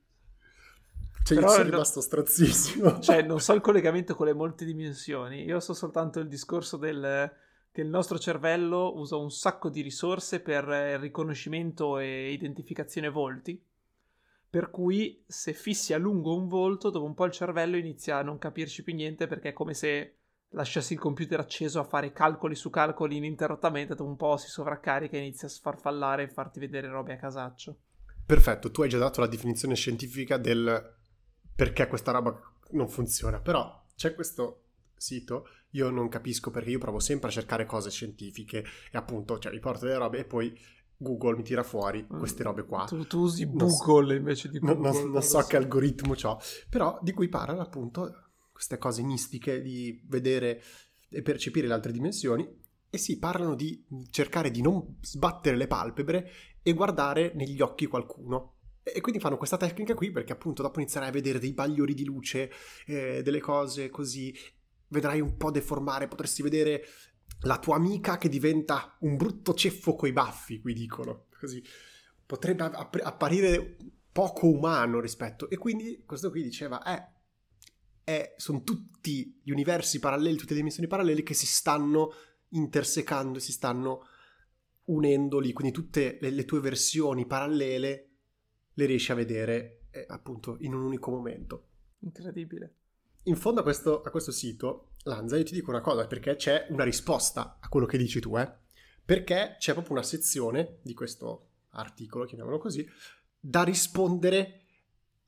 Cioè, 1.23 1.37
Però 1.37 1.49
io 1.49 1.55
sono 1.55 1.71
rimasto 1.71 2.01
strozzissimo. 2.01 2.99
Cioè, 3.03 3.23
non 3.23 3.41
so 3.41 3.53
il 3.53 3.61
collegamento 3.63 4.15
con 4.15 4.27
le 4.27 4.35
molte 4.35 4.65
dimensioni. 4.65 5.45
Io 5.45 5.61
so 5.61 5.75
soltanto 5.75 6.19
il 6.19 6.29
discorso 6.29 6.77
del 6.77 7.31
che 7.73 7.83
il 7.83 7.89
nostro 7.89 8.19
cervello 8.19 8.97
usa 8.97 9.17
un 9.17 9.31
sacco 9.31 9.69
di 9.69 9.81
risorse 9.81 10.41
per 10.41 10.65
il 10.65 10.99
riconoscimento 10.99 11.99
e 11.99 12.33
identificazione 12.33 13.09
volti. 13.09 13.63
Per 14.51 14.71
cui 14.71 15.23
se 15.27 15.53
fissi 15.53 15.93
a 15.93 15.99
lungo 15.99 16.35
un 16.35 16.49
volto, 16.49 16.91
dopo 16.91 17.05
un 17.05 17.15
po' 17.15 17.27
il 17.27 17.33
cervello 17.33 17.77
inizia 17.77 18.19
a 18.19 18.23
non 18.23 18.39
capirci 18.39 18.83
più 18.83 18.95
niente 18.95 19.29
perché 19.29 19.51
è 19.51 19.53
come 19.53 19.75
se 19.75 20.17
lasciassi 20.49 20.95
il 20.95 20.99
computer 20.99 21.39
acceso 21.39 21.79
a 21.79 21.85
fare 21.85 22.13
calcoli 22.13 22.57
su 22.57 22.71
calcoli 22.71 23.19
ininterrottamente, 23.19 23.95
dopo 23.95 24.11
un 24.11 24.17
po' 24.17 24.37
si 24.37 24.49
sovraccarica 24.49 25.17
e 25.17 25.21
inizia 25.21 25.47
a 25.47 25.53
sfarfallare 25.53 26.25
e 26.25 26.29
farti 26.29 26.59
vedere 26.59 26.89
robe 26.89 27.13
a 27.13 27.17
casaccio. 27.17 27.77
Perfetto, 28.31 28.71
tu 28.71 28.83
hai 28.83 28.89
già 28.89 28.99
dato 28.99 29.21
la 29.21 29.27
definizione 29.27 29.75
scientifica 29.75 30.37
del 30.37 30.99
perché 31.53 31.89
questa 31.89 32.13
roba 32.13 32.41
non 32.71 32.89
funziona, 32.89 33.41
però 33.41 33.87
c'è 33.97 34.15
questo 34.15 34.67
sito, 34.95 35.49
io 35.71 35.91
non 35.91 36.09
capisco 36.09 36.51
perché 36.53 36.71
io 36.71 36.79
provo 36.79 37.01
sempre 37.01 37.29
a 37.29 37.33
cercare 37.33 37.67
cose 37.67 37.91
scientifiche 37.91 38.65
e 38.93 38.97
appunto, 38.97 39.41
cioè, 39.41 39.53
mi 39.53 39.59
porto 39.59 39.85
delle 39.85 39.99
robe 39.99 40.19
e 40.19 40.25
poi 40.25 40.57
Google 40.97 41.39
mi 41.39 41.43
tira 41.43 41.65
fuori 41.65 42.03
mm. 42.03 42.19
queste 42.19 42.45
robe 42.45 42.65
qua. 42.67 42.85
Tu, 42.85 43.05
tu 43.05 43.19
usi 43.19 43.51
Google 43.51 44.07
so, 44.07 44.13
invece 44.13 44.49
di 44.49 44.61
Google. 44.61 44.79
Non, 44.81 44.93
non, 44.93 45.11
non 45.11 45.23
so, 45.23 45.41
che 45.41 45.57
algoritmo 45.57 46.15
ho, 46.23 46.39
però 46.69 47.01
di 47.03 47.13
cui 47.13 47.29
parlano 47.29 47.63
appunto 47.63 48.31
queste 48.53 48.79
cose 48.79 49.03
mistiche 49.03 49.61
di 49.61 50.01
vedere 50.07 50.63
e 51.09 51.21
percepire 51.23 51.67
le 51.67 51.75
altre 51.75 51.91
dimensioni 51.91 52.49
e 52.93 52.99
sì, 52.99 53.19
parlano 53.19 53.55
di 53.55 53.85
cercare 54.11 54.51
di 54.51 54.63
non 54.63 54.97
sbattere 55.01 55.57
le 55.57 55.69
palpebre 55.69 56.31
e 56.63 56.73
guardare 56.73 57.33
negli 57.35 57.61
occhi 57.61 57.87
qualcuno. 57.87 58.57
E 58.83 59.01
quindi 59.01 59.21
fanno 59.21 59.37
questa 59.37 59.57
tecnica 59.57 59.95
qui 59.95 60.11
perché 60.11 60.33
appunto 60.33 60.63
dopo 60.63 60.81
inizierai 60.81 61.09
a 61.09 61.13
vedere 61.13 61.39
dei 61.39 61.53
bagliori 61.53 61.95
di 61.95 62.05
luce, 62.05 62.51
eh, 62.87 63.23
delle 63.23 63.41
cose 63.41 63.91
così, 63.91 64.35
vedrai 64.89 65.21
un 65.21 65.37
po' 65.37 65.51
deformare, 65.51 66.09
potresti 66.09 66.43
vedere 66.43 66.85
la 67.43 67.59
tua 67.59 67.77
amica 67.77 68.19
che 68.19 68.29
diventa 68.29 68.97
un 69.01 69.17
brutto 69.17 69.55
ceffo 69.55 69.95
coi 69.95 70.13
baffi, 70.13 70.61
qui 70.61 70.75
dicono, 70.75 71.27
così 71.39 71.63
potrebbe 72.27 72.65
app- 72.65 73.01
apparire 73.03 73.77
poco 74.13 74.49
umano 74.49 75.01
rispetto. 75.01 75.49
E 75.49 75.57
quindi 75.57 76.03
questo 76.07 76.31
qui 76.31 76.43
diceva, 76.43 76.83
eh, 76.83 77.19
eh, 78.05 78.35
sono 78.37 78.63
tutti 78.63 79.41
gli 79.43 79.51
universi 79.51 79.99
paralleli, 79.99 80.37
tutte 80.37 80.51
le 80.51 80.57
dimensioni 80.57 80.89
parallele 80.89 81.23
che 81.23 81.35
si 81.35 81.47
stanno 81.47 82.13
intersecando, 82.51 83.39
si 83.39 83.53
stanno 83.53 84.07
unendo 84.91 85.39
lì, 85.39 85.53
quindi 85.53 85.73
tutte 85.73 86.19
le, 86.21 86.31
le 86.31 86.45
tue 86.45 86.61
versioni 86.61 87.27
parallele 87.27 88.09
le 88.73 88.85
riesci 88.87 89.13
a 89.13 89.17
vedere 89.17 89.87
eh, 89.91 90.05
appunto 90.09 90.57
in 90.61 90.75
un 90.75 90.83
unico 90.83 91.11
momento. 91.11 91.67
Incredibile. 92.01 92.75
In 93.25 93.37
fondo 93.37 93.61
a 93.61 93.63
questo, 93.63 94.03
a 94.03 94.11
questo 94.11 94.33
sito 94.33 94.93
Lanza, 95.05 95.37
io 95.37 95.45
ti 95.45 95.55
dico 95.55 95.71
una 95.71 95.81
cosa 95.81 96.07
perché 96.07 96.37
c'è 96.37 96.67
una 96.71 96.85
risposta 96.85 97.59
a 97.61 97.69
quello 97.69 97.87
che 97.87 97.99
dici 97.99 98.21
tu, 98.21 98.37
eh? 98.39 98.51
perché 99.05 99.57
c'è 99.59 99.73
proprio 99.73 99.95
una 99.95 100.05
sezione 100.05 100.79
di 100.83 100.95
questo 100.95 101.49
articolo, 101.71 102.25
chiamiamolo 102.25 102.59
così, 102.59 102.89
da 103.39 103.63
rispondere 103.63 104.61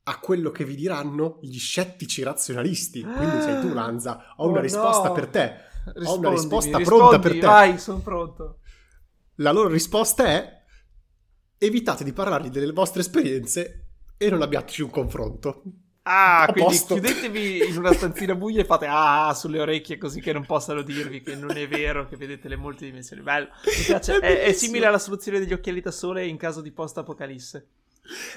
a 0.03 0.19
quello 0.19 0.51
che 0.51 0.65
vi 0.65 0.75
diranno 0.75 1.39
gli 1.41 1.57
scettici 1.57 2.23
razionalisti. 2.23 3.01
Quindi 3.01 3.41
sei 3.41 3.61
tu, 3.61 3.73
Lanza. 3.73 4.33
Ho 4.37 4.45
Oh 4.45 4.49
una 4.49 4.61
risposta 4.61 5.09
no. 5.09 5.13
per 5.13 5.27
te. 5.27 5.55
Rispondimi, 5.85 6.07
Ho 6.07 6.17
una 6.17 6.29
risposta 6.29 6.79
pronta 6.79 7.19
per 7.19 7.31
te. 7.31 7.39
Vai, 7.39 7.77
sono 7.77 7.99
pronto. 7.99 8.59
La 9.35 9.51
loro 9.51 9.69
risposta 9.69 10.25
è 10.25 10.61
evitate 11.57 12.03
di 12.03 12.13
parlargli 12.13 12.49
delle 12.49 12.71
vostre 12.71 13.01
esperienze 13.01 13.85
e 14.17 14.29
non 14.29 14.41
abbiateci 14.41 14.81
un 14.81 14.89
confronto. 14.89 15.63
Ah, 16.03 16.43
A 16.43 16.51
quindi 16.51 16.71
posto. 16.71 16.95
chiudetevi 16.95 17.69
in 17.69 17.77
una 17.77 17.93
stanzina 17.93 18.35
buia 18.35 18.61
e 18.61 18.65
fate 18.65 18.87
ah 18.89 19.33
sulle 19.33 19.61
orecchie 19.61 19.97
così 19.97 20.19
che 20.19 20.33
non 20.33 20.45
possano 20.45 20.81
dirvi 20.81 21.21
che 21.21 21.35
non 21.35 21.55
è 21.55 21.65
vero 21.65 22.09
che 22.09 22.17
vedete 22.17 22.49
le 22.49 22.57
molte 22.57 22.83
dimensioni. 22.85 23.21
Bello. 23.21 23.47
Mi 23.65 23.83
piace. 23.85 24.19
È 24.19 24.19
È, 24.19 24.43
è 24.43 24.51
simile 24.51 24.85
alla 24.85 24.99
soluzione 24.99 25.39
degli 25.39 25.53
occhiali 25.53 25.79
da 25.79 25.91
sole 25.91 26.25
in 26.25 26.35
caso 26.35 26.59
di 26.59 26.71
post-apocalisse. 26.71 27.67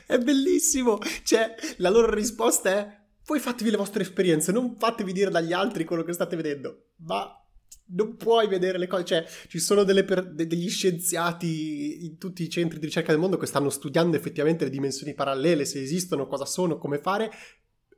È 0.07 0.17
bellissimo. 0.19 0.99
Cioè, 1.25 1.57
la 1.79 1.91
loro 1.91 2.15
risposta 2.15 2.71
è: 2.71 3.01
voi 3.27 3.41
fatevi 3.41 3.71
le 3.71 3.77
vostre 3.77 4.03
esperienze, 4.03 4.53
non 4.53 4.77
fatevi 4.79 5.13
dire 5.13 5.31
dagli 5.31 5.53
altri 5.53 5.85
quello 5.85 6.05
che 6.05 6.13
state 6.13 6.37
vedendo. 6.37 6.91
Ma 6.99 7.45
non 7.89 8.17
puoi 8.17 8.49
vedere 8.49 8.79
le 8.79 8.87
cose. 8.87 9.05
Cioè, 9.05 9.27
ci 9.49 9.59
sono 9.59 9.85
per- 9.85 10.33
de- 10.33 10.47
degli 10.47 10.69
scienziati 10.69 12.05
in 12.07 12.19
tutti 12.19 12.43
i 12.43 12.49
centri 12.49 12.79
di 12.79 12.87
ricerca 12.87 13.13
del 13.13 13.21
mondo 13.21 13.37
che 13.37 13.47
stanno 13.47 13.71
studiando 13.71 14.17
effettivamente 14.17 14.65
le 14.65 14.71
dimensioni 14.71 15.15
parallele, 15.15 15.65
se 15.65 15.81
esistono, 15.81 16.27
cosa 16.27 16.45
sono, 16.45 16.79
come 16.79 16.99
fare. 16.99 17.31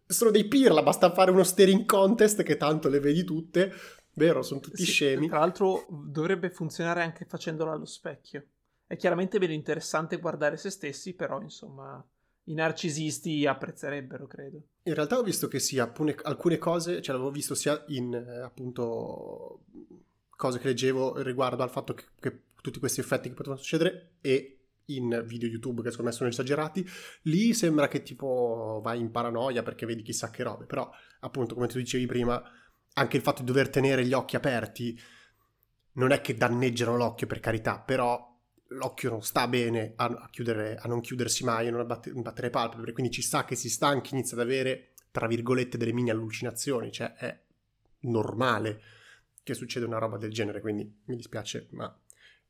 Sono 0.07 0.30
dei 0.30 0.47
pirla, 0.47 0.82
basta 0.82 1.12
fare 1.12 1.30
uno 1.30 1.43
staring 1.43 1.84
contest 1.84 2.43
che 2.43 2.57
tanto 2.57 2.89
le 2.89 3.01
vedi 3.01 3.24
tutte. 3.24 3.72
Vero, 4.14 4.43
sono 4.43 4.61
tutti 4.61 4.84
Sì, 4.84 4.91
scemi. 4.91 5.28
Tra 5.28 5.39
l'altro 5.39 5.86
dovrebbe 5.89 6.51
funzionare 6.51 7.03
anche 7.03 7.24
facendolo 7.24 7.70
allo 7.70 7.84
specchio. 7.84 8.47
È 8.86 8.97
chiaramente 8.97 9.39
meno 9.39 9.53
interessante 9.53 10.16
guardare 10.18 10.57
se 10.57 10.70
stessi, 10.70 11.14
però 11.14 11.41
insomma 11.41 12.05
i 12.45 12.55
narcisisti 12.55 13.47
apprezzerebbero, 13.47 14.26
credo. 14.26 14.62
In 14.89 14.95
realtà 14.95 15.18
ho 15.18 15.22
visto 15.22 15.49
che 15.49 15.59
sì, 15.59 15.78
alcune, 15.78 16.16
alcune 16.22 16.57
cose, 16.57 17.03
cioè 17.03 17.14
l'avevo 17.14 17.30
visto 17.30 17.55
sia 17.55 17.84
in 17.89 18.14
eh, 18.14 18.41
appunto 18.41 19.66
cose 20.30 20.59
che 20.59 20.68
leggevo 20.68 21.20
riguardo 21.20 21.62
al 21.62 21.68
fatto 21.68 21.93
che, 21.93 22.05
che 22.18 22.41
tutti 22.62 22.78
questi 22.78 23.01
effetti 23.01 23.28
che 23.28 23.34
potevano 23.34 23.61
succedere 23.61 24.14
e 24.22 24.55
in 24.86 25.22
video 25.26 25.47
YouTube 25.47 25.82
che 25.82 25.91
secondo 25.91 26.11
me 26.11 26.16
sono 26.16 26.30
esagerati, 26.30 26.89
lì 27.24 27.53
sembra 27.53 27.86
che 27.86 28.03
tipo 28.03 28.80
vai 28.82 28.99
in 28.99 29.11
paranoia 29.11 29.62
perché 29.62 29.84
vedi 29.84 30.03
chissà 30.03 30.30
che 30.30 30.43
robe, 30.43 30.64
però 30.64 30.91
appunto 31.20 31.55
come 31.55 31.66
tu 31.66 31.76
dicevi 31.76 32.07
prima, 32.07 32.43
anche 32.95 33.16
il 33.18 33.22
fatto 33.22 33.43
di 33.43 33.49
dover 33.49 33.68
tenere 33.68 34.07
gli 34.07 34.14
occhi 34.14 34.36
aperti 34.36 34.99
non 35.93 36.12
è 36.12 36.22
che 36.22 36.34
danneggiano 36.34 36.97
l'occhio 36.97 37.26
per 37.26 37.41
carità, 37.41 37.78
però 37.78 38.28
l'occhio 38.68 39.10
non 39.10 39.22
sta 39.22 39.46
bene 39.48 39.92
a, 39.96 40.04
a 40.04 40.28
chiudere, 40.30 40.76
a 40.76 40.88
non 40.88 41.00
chiudersi 41.00 41.44
mai, 41.44 41.68
a 41.68 41.70
non 41.70 41.80
abbatte- 41.80 42.12
battere 42.12 42.50
palpebre, 42.50 42.92
quindi 42.92 43.12
ci 43.12 43.22
sta 43.22 43.44
che 43.44 43.54
si 43.54 43.68
stanchi, 43.68 44.14
inizia 44.14 44.36
ad 44.36 44.42
avere, 44.42 44.90
tra 45.10 45.26
virgolette, 45.26 45.78
delle 45.78 45.92
mini 45.92 46.10
allucinazioni, 46.10 46.92
cioè 46.92 47.14
è 47.14 47.38
normale 48.00 48.80
che 49.42 49.54
succeda 49.54 49.86
una 49.86 49.98
roba 49.98 50.18
del 50.18 50.32
genere, 50.32 50.60
quindi 50.60 51.00
mi 51.04 51.16
dispiace, 51.16 51.68
ma 51.70 51.94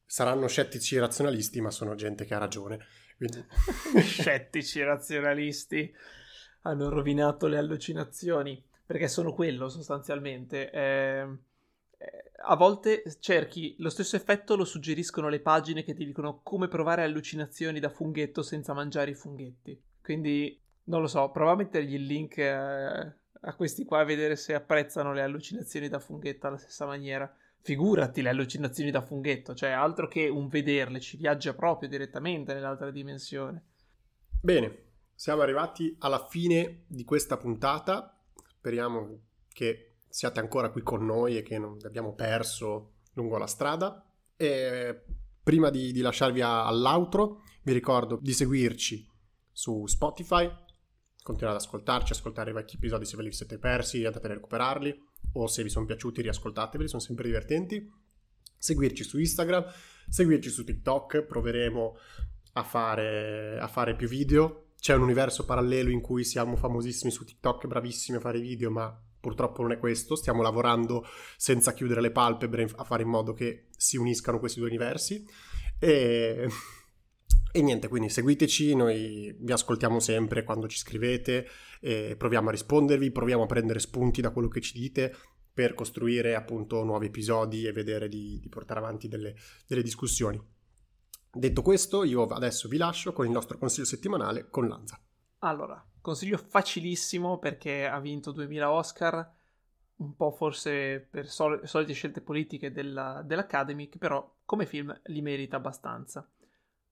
saranno 0.04 0.48
scettici 0.48 0.98
razionalisti, 0.98 1.60
ma 1.60 1.70
sono 1.70 1.94
gente 1.94 2.24
che 2.24 2.34
ha 2.34 2.38
ragione. 2.38 2.86
Quindi... 3.16 3.44
Scettici 4.02 4.82
razionalisti 4.82 5.94
hanno 6.62 6.88
rovinato 6.88 7.46
le 7.46 7.58
allucinazioni, 7.58 8.62
perché 8.84 9.06
sono 9.06 9.32
quello 9.32 9.68
sostanzialmente. 9.68 10.70
Eh, 10.70 11.38
a 12.40 12.57
volte 12.57 13.03
cerchi 13.20 13.74
lo 13.78 13.90
stesso 13.90 14.16
effetto, 14.16 14.57
lo 14.57 14.64
suggeriscono 14.64 15.28
le 15.28 15.40
pagine 15.40 15.82
che 15.82 15.94
ti 15.94 16.05
dicono 16.05 16.40
come 16.42 16.68
provare 16.68 17.03
allucinazioni 17.03 17.80
da 17.80 17.90
funghetto 17.90 18.42
senza 18.42 18.72
mangiare 18.72 19.11
i 19.11 19.14
funghetti. 19.14 19.80
Quindi 20.01 20.59
non 20.84 21.01
lo 21.01 21.07
so, 21.07 21.30
prova 21.30 21.53
a 21.53 21.57
mettergli 21.57 21.94
il 21.94 22.05
link 22.05 22.38
eh, 22.38 22.49
a 23.40 23.55
questi 23.55 23.84
qua 23.84 24.01
a 24.01 24.05
vedere 24.05 24.36
se 24.36 24.55
apprezzano 24.55 25.12
le 25.12 25.22
allucinazioni 25.22 25.88
da 25.88 25.99
funghetto 25.99 26.46
alla 26.46 26.57
stessa 26.57 26.86
maniera. 26.86 27.32
Figurati 27.61 28.22
le 28.22 28.30
allucinazioni 28.30 28.90
da 28.90 29.03
funghetto, 29.03 29.55
cioè 29.55 29.70
altro 29.70 30.07
che 30.09 30.28
un 30.28 30.49
vederle, 30.49 31.01
ci 31.01 31.16
viaggia 31.16 31.55
proprio 31.55 31.88
direttamente 31.88 32.55
nell'altra 32.55 32.90
dimensione. 32.90 33.64
Bene, 34.40 34.84
siamo 35.14 35.42
arrivati 35.42 35.96
alla 35.99 36.26
fine 36.28 36.84
di 36.86 37.05
questa 37.05 37.36
puntata. 37.36 38.16
Speriamo 38.46 39.18
che 39.53 39.88
siate 40.18 40.40
ancora 40.40 40.70
qui 40.70 40.82
con 40.82 41.06
noi 41.06 41.36
e 41.36 41.42
che 41.42 41.60
non 41.60 41.76
vi 41.76 41.86
abbiamo 41.86 42.12
perso 42.12 42.94
lungo 43.12 43.38
la 43.38 43.46
strada. 43.46 44.04
E 44.34 45.04
prima 45.44 45.70
di, 45.70 45.92
di 45.92 46.00
lasciarvi 46.00 46.40
a- 46.40 46.66
all'outro, 46.66 47.42
vi 47.62 47.72
ricordo 47.72 48.18
di 48.20 48.32
seguirci 48.32 49.08
su 49.52 49.86
Spotify. 49.86 50.50
Continuate 51.22 51.58
ad 51.58 51.64
ascoltarci, 51.64 52.10
ascoltare 52.10 52.50
i 52.50 52.52
vecchi 52.52 52.74
episodi 52.74 53.04
se 53.04 53.16
ve 53.16 53.22
li 53.22 53.32
siete 53.32 53.60
persi, 53.60 54.04
andate 54.04 54.26
a 54.26 54.30
recuperarli. 54.30 55.00
O 55.34 55.46
se 55.46 55.62
vi 55.62 55.68
sono 55.68 55.86
piaciuti, 55.86 56.20
riascoltateveli, 56.20 56.88
sono 56.88 57.00
sempre 57.00 57.26
divertenti. 57.26 57.88
Seguirci 58.58 59.04
su 59.04 59.20
Instagram, 59.20 59.66
seguirci 60.08 60.50
su 60.50 60.64
TikTok. 60.64 61.26
Proveremo 61.26 61.96
a 62.54 62.64
fare, 62.64 63.56
a 63.60 63.68
fare 63.68 63.94
più 63.94 64.08
video. 64.08 64.70
C'è 64.80 64.96
un 64.96 65.02
universo 65.02 65.44
parallelo 65.44 65.90
in 65.90 66.00
cui 66.00 66.24
siamo 66.24 66.56
famosissimi 66.56 67.12
su 67.12 67.24
TikTok, 67.24 67.68
bravissimi 67.68 68.16
a 68.16 68.20
fare 68.20 68.40
video, 68.40 68.72
ma 68.72 69.00
purtroppo 69.20 69.62
non 69.62 69.72
è 69.72 69.78
questo. 69.78 70.16
Stiamo 70.16 70.42
lavorando 70.42 71.04
senza 71.36 71.72
chiudere 71.72 72.00
le 72.00 72.10
palpebre 72.10 72.68
a 72.76 72.84
fare 72.84 73.02
in 73.02 73.08
modo 73.08 73.32
che 73.32 73.68
si 73.76 73.96
uniscano 73.96 74.38
questi 74.38 74.58
due 74.58 74.68
universi. 74.68 75.24
E, 75.78 76.48
e 77.52 77.62
niente, 77.62 77.88
quindi 77.88 78.08
seguiteci, 78.08 78.74
noi 78.74 79.36
vi 79.38 79.52
ascoltiamo 79.52 80.00
sempre 80.00 80.44
quando 80.44 80.68
ci 80.68 80.78
scrivete, 80.78 81.46
proviamo 82.16 82.48
a 82.48 82.52
rispondervi, 82.52 83.10
proviamo 83.10 83.44
a 83.44 83.46
prendere 83.46 83.78
spunti 83.78 84.20
da 84.20 84.30
quello 84.30 84.48
che 84.48 84.60
ci 84.60 84.78
dite 84.78 85.14
per 85.52 85.74
costruire 85.74 86.36
appunto 86.36 86.84
nuovi 86.84 87.06
episodi 87.06 87.66
e 87.66 87.72
vedere 87.72 88.08
di, 88.08 88.38
di 88.38 88.48
portare 88.48 88.78
avanti 88.78 89.08
delle, 89.08 89.34
delle 89.66 89.82
discussioni. 89.82 90.40
Detto 91.30 91.62
questo, 91.62 92.04
io 92.04 92.26
adesso 92.26 92.68
vi 92.68 92.76
lascio 92.76 93.12
con 93.12 93.26
il 93.26 93.32
nostro 93.32 93.58
consiglio 93.58 93.86
settimanale 93.86 94.48
con 94.50 94.68
Lanza. 94.68 95.00
Allora, 95.40 95.84
consiglio 96.09 96.38
facilissimo 96.38 97.38
perché 97.38 97.86
ha 97.86 98.00
vinto 98.00 98.32
2000 98.32 98.70
Oscar, 98.70 99.30
un 99.96 100.16
po' 100.16 100.30
forse 100.30 101.00
per 101.00 101.28
sol- 101.28 101.61
solite 101.68 101.92
scelte 101.92 102.22
politiche 102.22 102.72
della- 102.72 103.20
dell'Academy, 103.22 103.90
che 103.90 103.98
però 103.98 104.36
come 104.46 104.64
film 104.64 104.98
li 105.04 105.20
merita 105.20 105.56
abbastanza. 105.56 106.26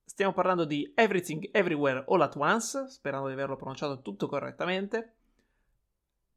Stiamo 0.03 0.33
parlando 0.33 0.65
di 0.65 0.91
Everything 0.95 1.49
Everywhere 1.51 2.05
All 2.07 2.21
at 2.21 2.35
Once, 2.35 2.87
sperando 2.89 3.27
di 3.27 3.33
averlo 3.33 3.55
pronunciato 3.55 4.01
tutto 4.01 4.27
correttamente. 4.27 5.13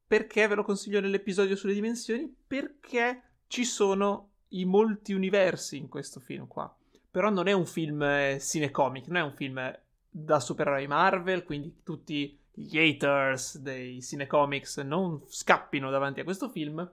Perché 0.07 0.47
ve 0.47 0.55
lo 0.55 0.64
consiglio 0.64 1.01
nell'episodio 1.01 1.57
sulle 1.57 1.74
dimensioni? 1.74 2.35
Perché 2.47 3.22
ci 3.47 3.64
sono 3.64 4.31
i 4.49 4.64
molti 4.64 5.12
universi 5.12 5.76
in 5.76 5.89
questo 5.89 6.18
film 6.18 6.47
qua. 6.47 6.74
Però 7.11 7.28
non 7.28 7.47
è 7.47 7.53
un 7.53 7.66
film 7.66 8.03
eh, 8.03 8.39
cinecomic, 8.41 9.07
non 9.07 9.16
è 9.16 9.22
un 9.22 9.35
film 9.35 9.78
da 10.09 10.41
supereroi 10.41 10.87
Marvel, 10.87 11.45
quindi 11.45 11.81
tutti 11.85 12.39
gli 12.61 12.79
haters 12.79 13.59
dei 13.59 14.03
cinecomics 14.03 14.79
non 14.79 15.23
scappino 15.27 15.91
davanti 15.91 16.21
a 16.21 16.25
questo 16.25 16.49
film, 16.49 16.89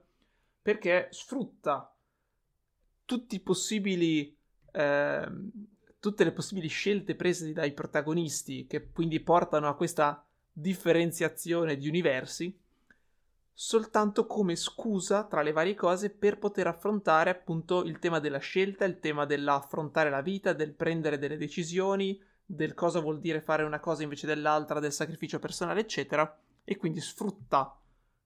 perché 0.62 1.08
sfrutta 1.10 1.94
tutti 3.04 3.36
i 3.36 3.40
possibili 3.40 4.36
ehm, 4.72 5.50
tutte 6.00 6.24
le 6.24 6.32
possibili 6.32 6.68
scelte 6.68 7.14
prese 7.14 7.52
dai 7.52 7.72
protagonisti 7.72 8.66
che 8.66 8.90
quindi 8.90 9.20
portano 9.20 9.68
a 9.68 9.74
questa 9.74 10.24
differenziazione 10.52 11.76
di 11.76 11.88
universi 11.88 12.56
soltanto 13.60 14.24
come 14.26 14.54
scusa 14.54 15.24
tra 15.24 15.42
le 15.42 15.50
varie 15.50 15.74
cose 15.74 16.10
per 16.10 16.38
poter 16.38 16.68
affrontare 16.68 17.30
appunto 17.30 17.82
il 17.82 17.98
tema 17.98 18.20
della 18.20 18.38
scelta, 18.38 18.84
il 18.84 19.00
tema 19.00 19.24
dell'affrontare 19.24 20.10
la 20.10 20.20
vita, 20.20 20.52
del 20.52 20.74
prendere 20.74 21.18
delle 21.18 21.36
decisioni, 21.36 22.22
del 22.50 22.72
cosa 22.72 23.00
vuol 23.00 23.20
dire 23.20 23.42
fare 23.42 23.62
una 23.62 23.78
cosa 23.78 24.02
invece 24.02 24.26
dell'altra, 24.26 24.80
del 24.80 24.92
sacrificio 24.92 25.38
personale, 25.38 25.80
eccetera, 25.80 26.34
e 26.64 26.76
quindi 26.78 26.98
sfrutta 27.00 27.78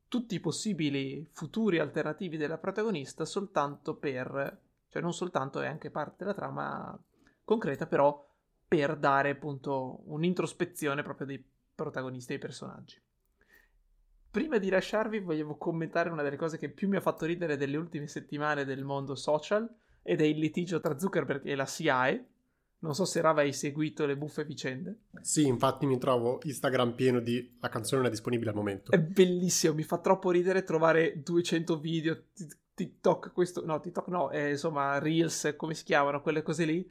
tutti 0.06 0.36
i 0.36 0.40
possibili 0.40 1.26
futuri 1.32 1.80
alternativi 1.80 2.36
della 2.36 2.58
protagonista 2.58 3.24
soltanto 3.24 3.96
per, 3.96 4.60
cioè 4.88 5.02
non 5.02 5.12
soltanto 5.12 5.60
è 5.60 5.66
anche 5.66 5.90
parte 5.90 6.18
della 6.18 6.34
trama 6.34 6.96
concreta, 7.42 7.86
però 7.86 8.24
per 8.68 8.96
dare 8.96 9.30
appunto 9.30 10.02
un'introspezione 10.04 11.02
proprio 11.02 11.26
dei 11.26 11.44
protagonisti 11.74 12.32
e 12.32 12.38
dei 12.38 12.46
personaggi. 12.46 13.00
Prima 14.30 14.58
di 14.58 14.70
lasciarvi 14.70 15.18
volevo 15.18 15.56
commentare 15.56 16.10
una 16.10 16.22
delle 16.22 16.36
cose 16.36 16.58
che 16.58 16.68
più 16.68 16.88
mi 16.88 16.96
ha 16.96 17.00
fatto 17.00 17.26
ridere 17.26 17.56
delle 17.56 17.76
ultime 17.76 18.06
settimane 18.06 18.64
del 18.64 18.84
mondo 18.84 19.16
social 19.16 19.68
ed 20.00 20.20
è 20.20 20.24
il 20.24 20.38
litigio 20.38 20.80
tra 20.80 20.96
Zuckerberg 20.96 21.44
e 21.44 21.56
la 21.56 21.66
SIAE. 21.66 22.26
Non 22.82 22.94
so 22.94 23.04
se 23.04 23.20
Rava 23.20 23.42
hai 23.42 23.52
seguito 23.52 24.06
le 24.06 24.16
buffe 24.16 24.44
vicende. 24.44 25.02
Sì, 25.20 25.46
infatti 25.46 25.86
mi 25.86 25.98
trovo 25.98 26.40
Instagram 26.42 26.94
pieno 26.94 27.20
di 27.20 27.56
la 27.60 27.68
canzone 27.68 28.02
non 28.02 28.08
è 28.08 28.12
disponibile 28.12 28.50
al 28.50 28.56
momento. 28.56 28.90
È 28.90 28.98
bellissimo, 28.98 29.74
mi 29.74 29.84
fa 29.84 29.98
troppo 29.98 30.32
ridere 30.32 30.64
trovare 30.64 31.22
200 31.22 31.78
video 31.78 32.24
TikTok, 32.74 33.32
questo, 33.32 33.64
no, 33.64 33.78
TikTok 33.80 34.08
no, 34.08 34.30
eh, 34.30 34.50
insomma, 34.50 34.98
Reels, 34.98 35.54
come 35.56 35.74
si 35.74 35.84
chiamano, 35.84 36.22
quelle 36.22 36.42
cose 36.42 36.64
lì, 36.64 36.90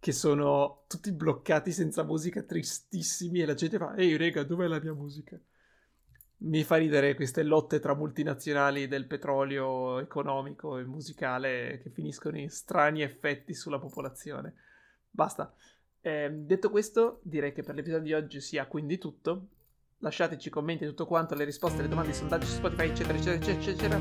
che 0.00 0.12
sono 0.12 0.84
tutti 0.88 1.12
bloccati 1.12 1.70
senza 1.70 2.02
musica, 2.02 2.42
tristissimi, 2.42 3.40
e 3.40 3.46
la 3.46 3.54
gente 3.54 3.78
fa, 3.78 3.94
ehi 3.94 4.16
rega, 4.16 4.42
dov'è 4.42 4.66
la 4.66 4.80
mia 4.80 4.94
musica? 4.94 5.38
Mi 6.38 6.64
fa 6.64 6.76
ridere 6.76 7.14
queste 7.14 7.44
lotte 7.44 7.78
tra 7.78 7.94
multinazionali 7.94 8.88
del 8.88 9.06
petrolio 9.06 10.00
economico 10.00 10.78
e 10.78 10.84
musicale 10.84 11.80
che 11.82 11.90
finiscono 11.90 12.38
in 12.38 12.50
strani 12.50 13.02
effetti 13.02 13.54
sulla 13.54 13.78
popolazione. 13.78 14.54
Basta. 15.16 15.50
Eh, 16.02 16.30
detto 16.30 16.68
questo, 16.70 17.20
direi 17.22 17.52
che 17.52 17.62
per 17.62 17.74
l'episodio 17.74 18.04
di 18.04 18.12
oggi 18.12 18.40
sia 18.40 18.66
quindi 18.66 18.98
tutto. 18.98 19.46
Lasciateci 20.00 20.50
commenti 20.50 20.84
tutto 20.84 21.06
quanto, 21.06 21.34
le 21.34 21.44
risposte, 21.44 21.80
le 21.80 21.88
domande, 21.88 22.10
i 22.10 22.14
sondaggi 22.14 22.46
su 22.46 22.56
Spotify, 22.56 22.90
eccetera, 22.90 23.16
eccetera, 23.16 23.52
eccetera. 23.52 23.98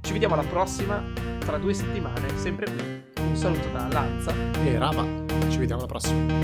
Ci 0.00 0.12
vediamo 0.12 0.34
alla 0.34 0.48
prossima, 0.48 1.02
tra 1.38 1.56
due 1.58 1.72
settimane, 1.72 2.36
sempre 2.36 2.66
qui. 2.66 3.24
Un 3.28 3.36
saluto 3.36 3.70
da 3.70 3.86
Lanza 3.86 4.34
e 4.64 4.76
Rama. 4.76 5.04
Ci 5.48 5.58
vediamo 5.58 5.82
alla 5.82 5.90
prossima. 5.90 6.34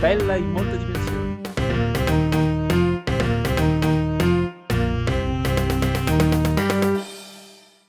Bella 0.00 0.36
in 0.36 0.50
molte 0.50 0.78
dimensioni. 0.78 1.13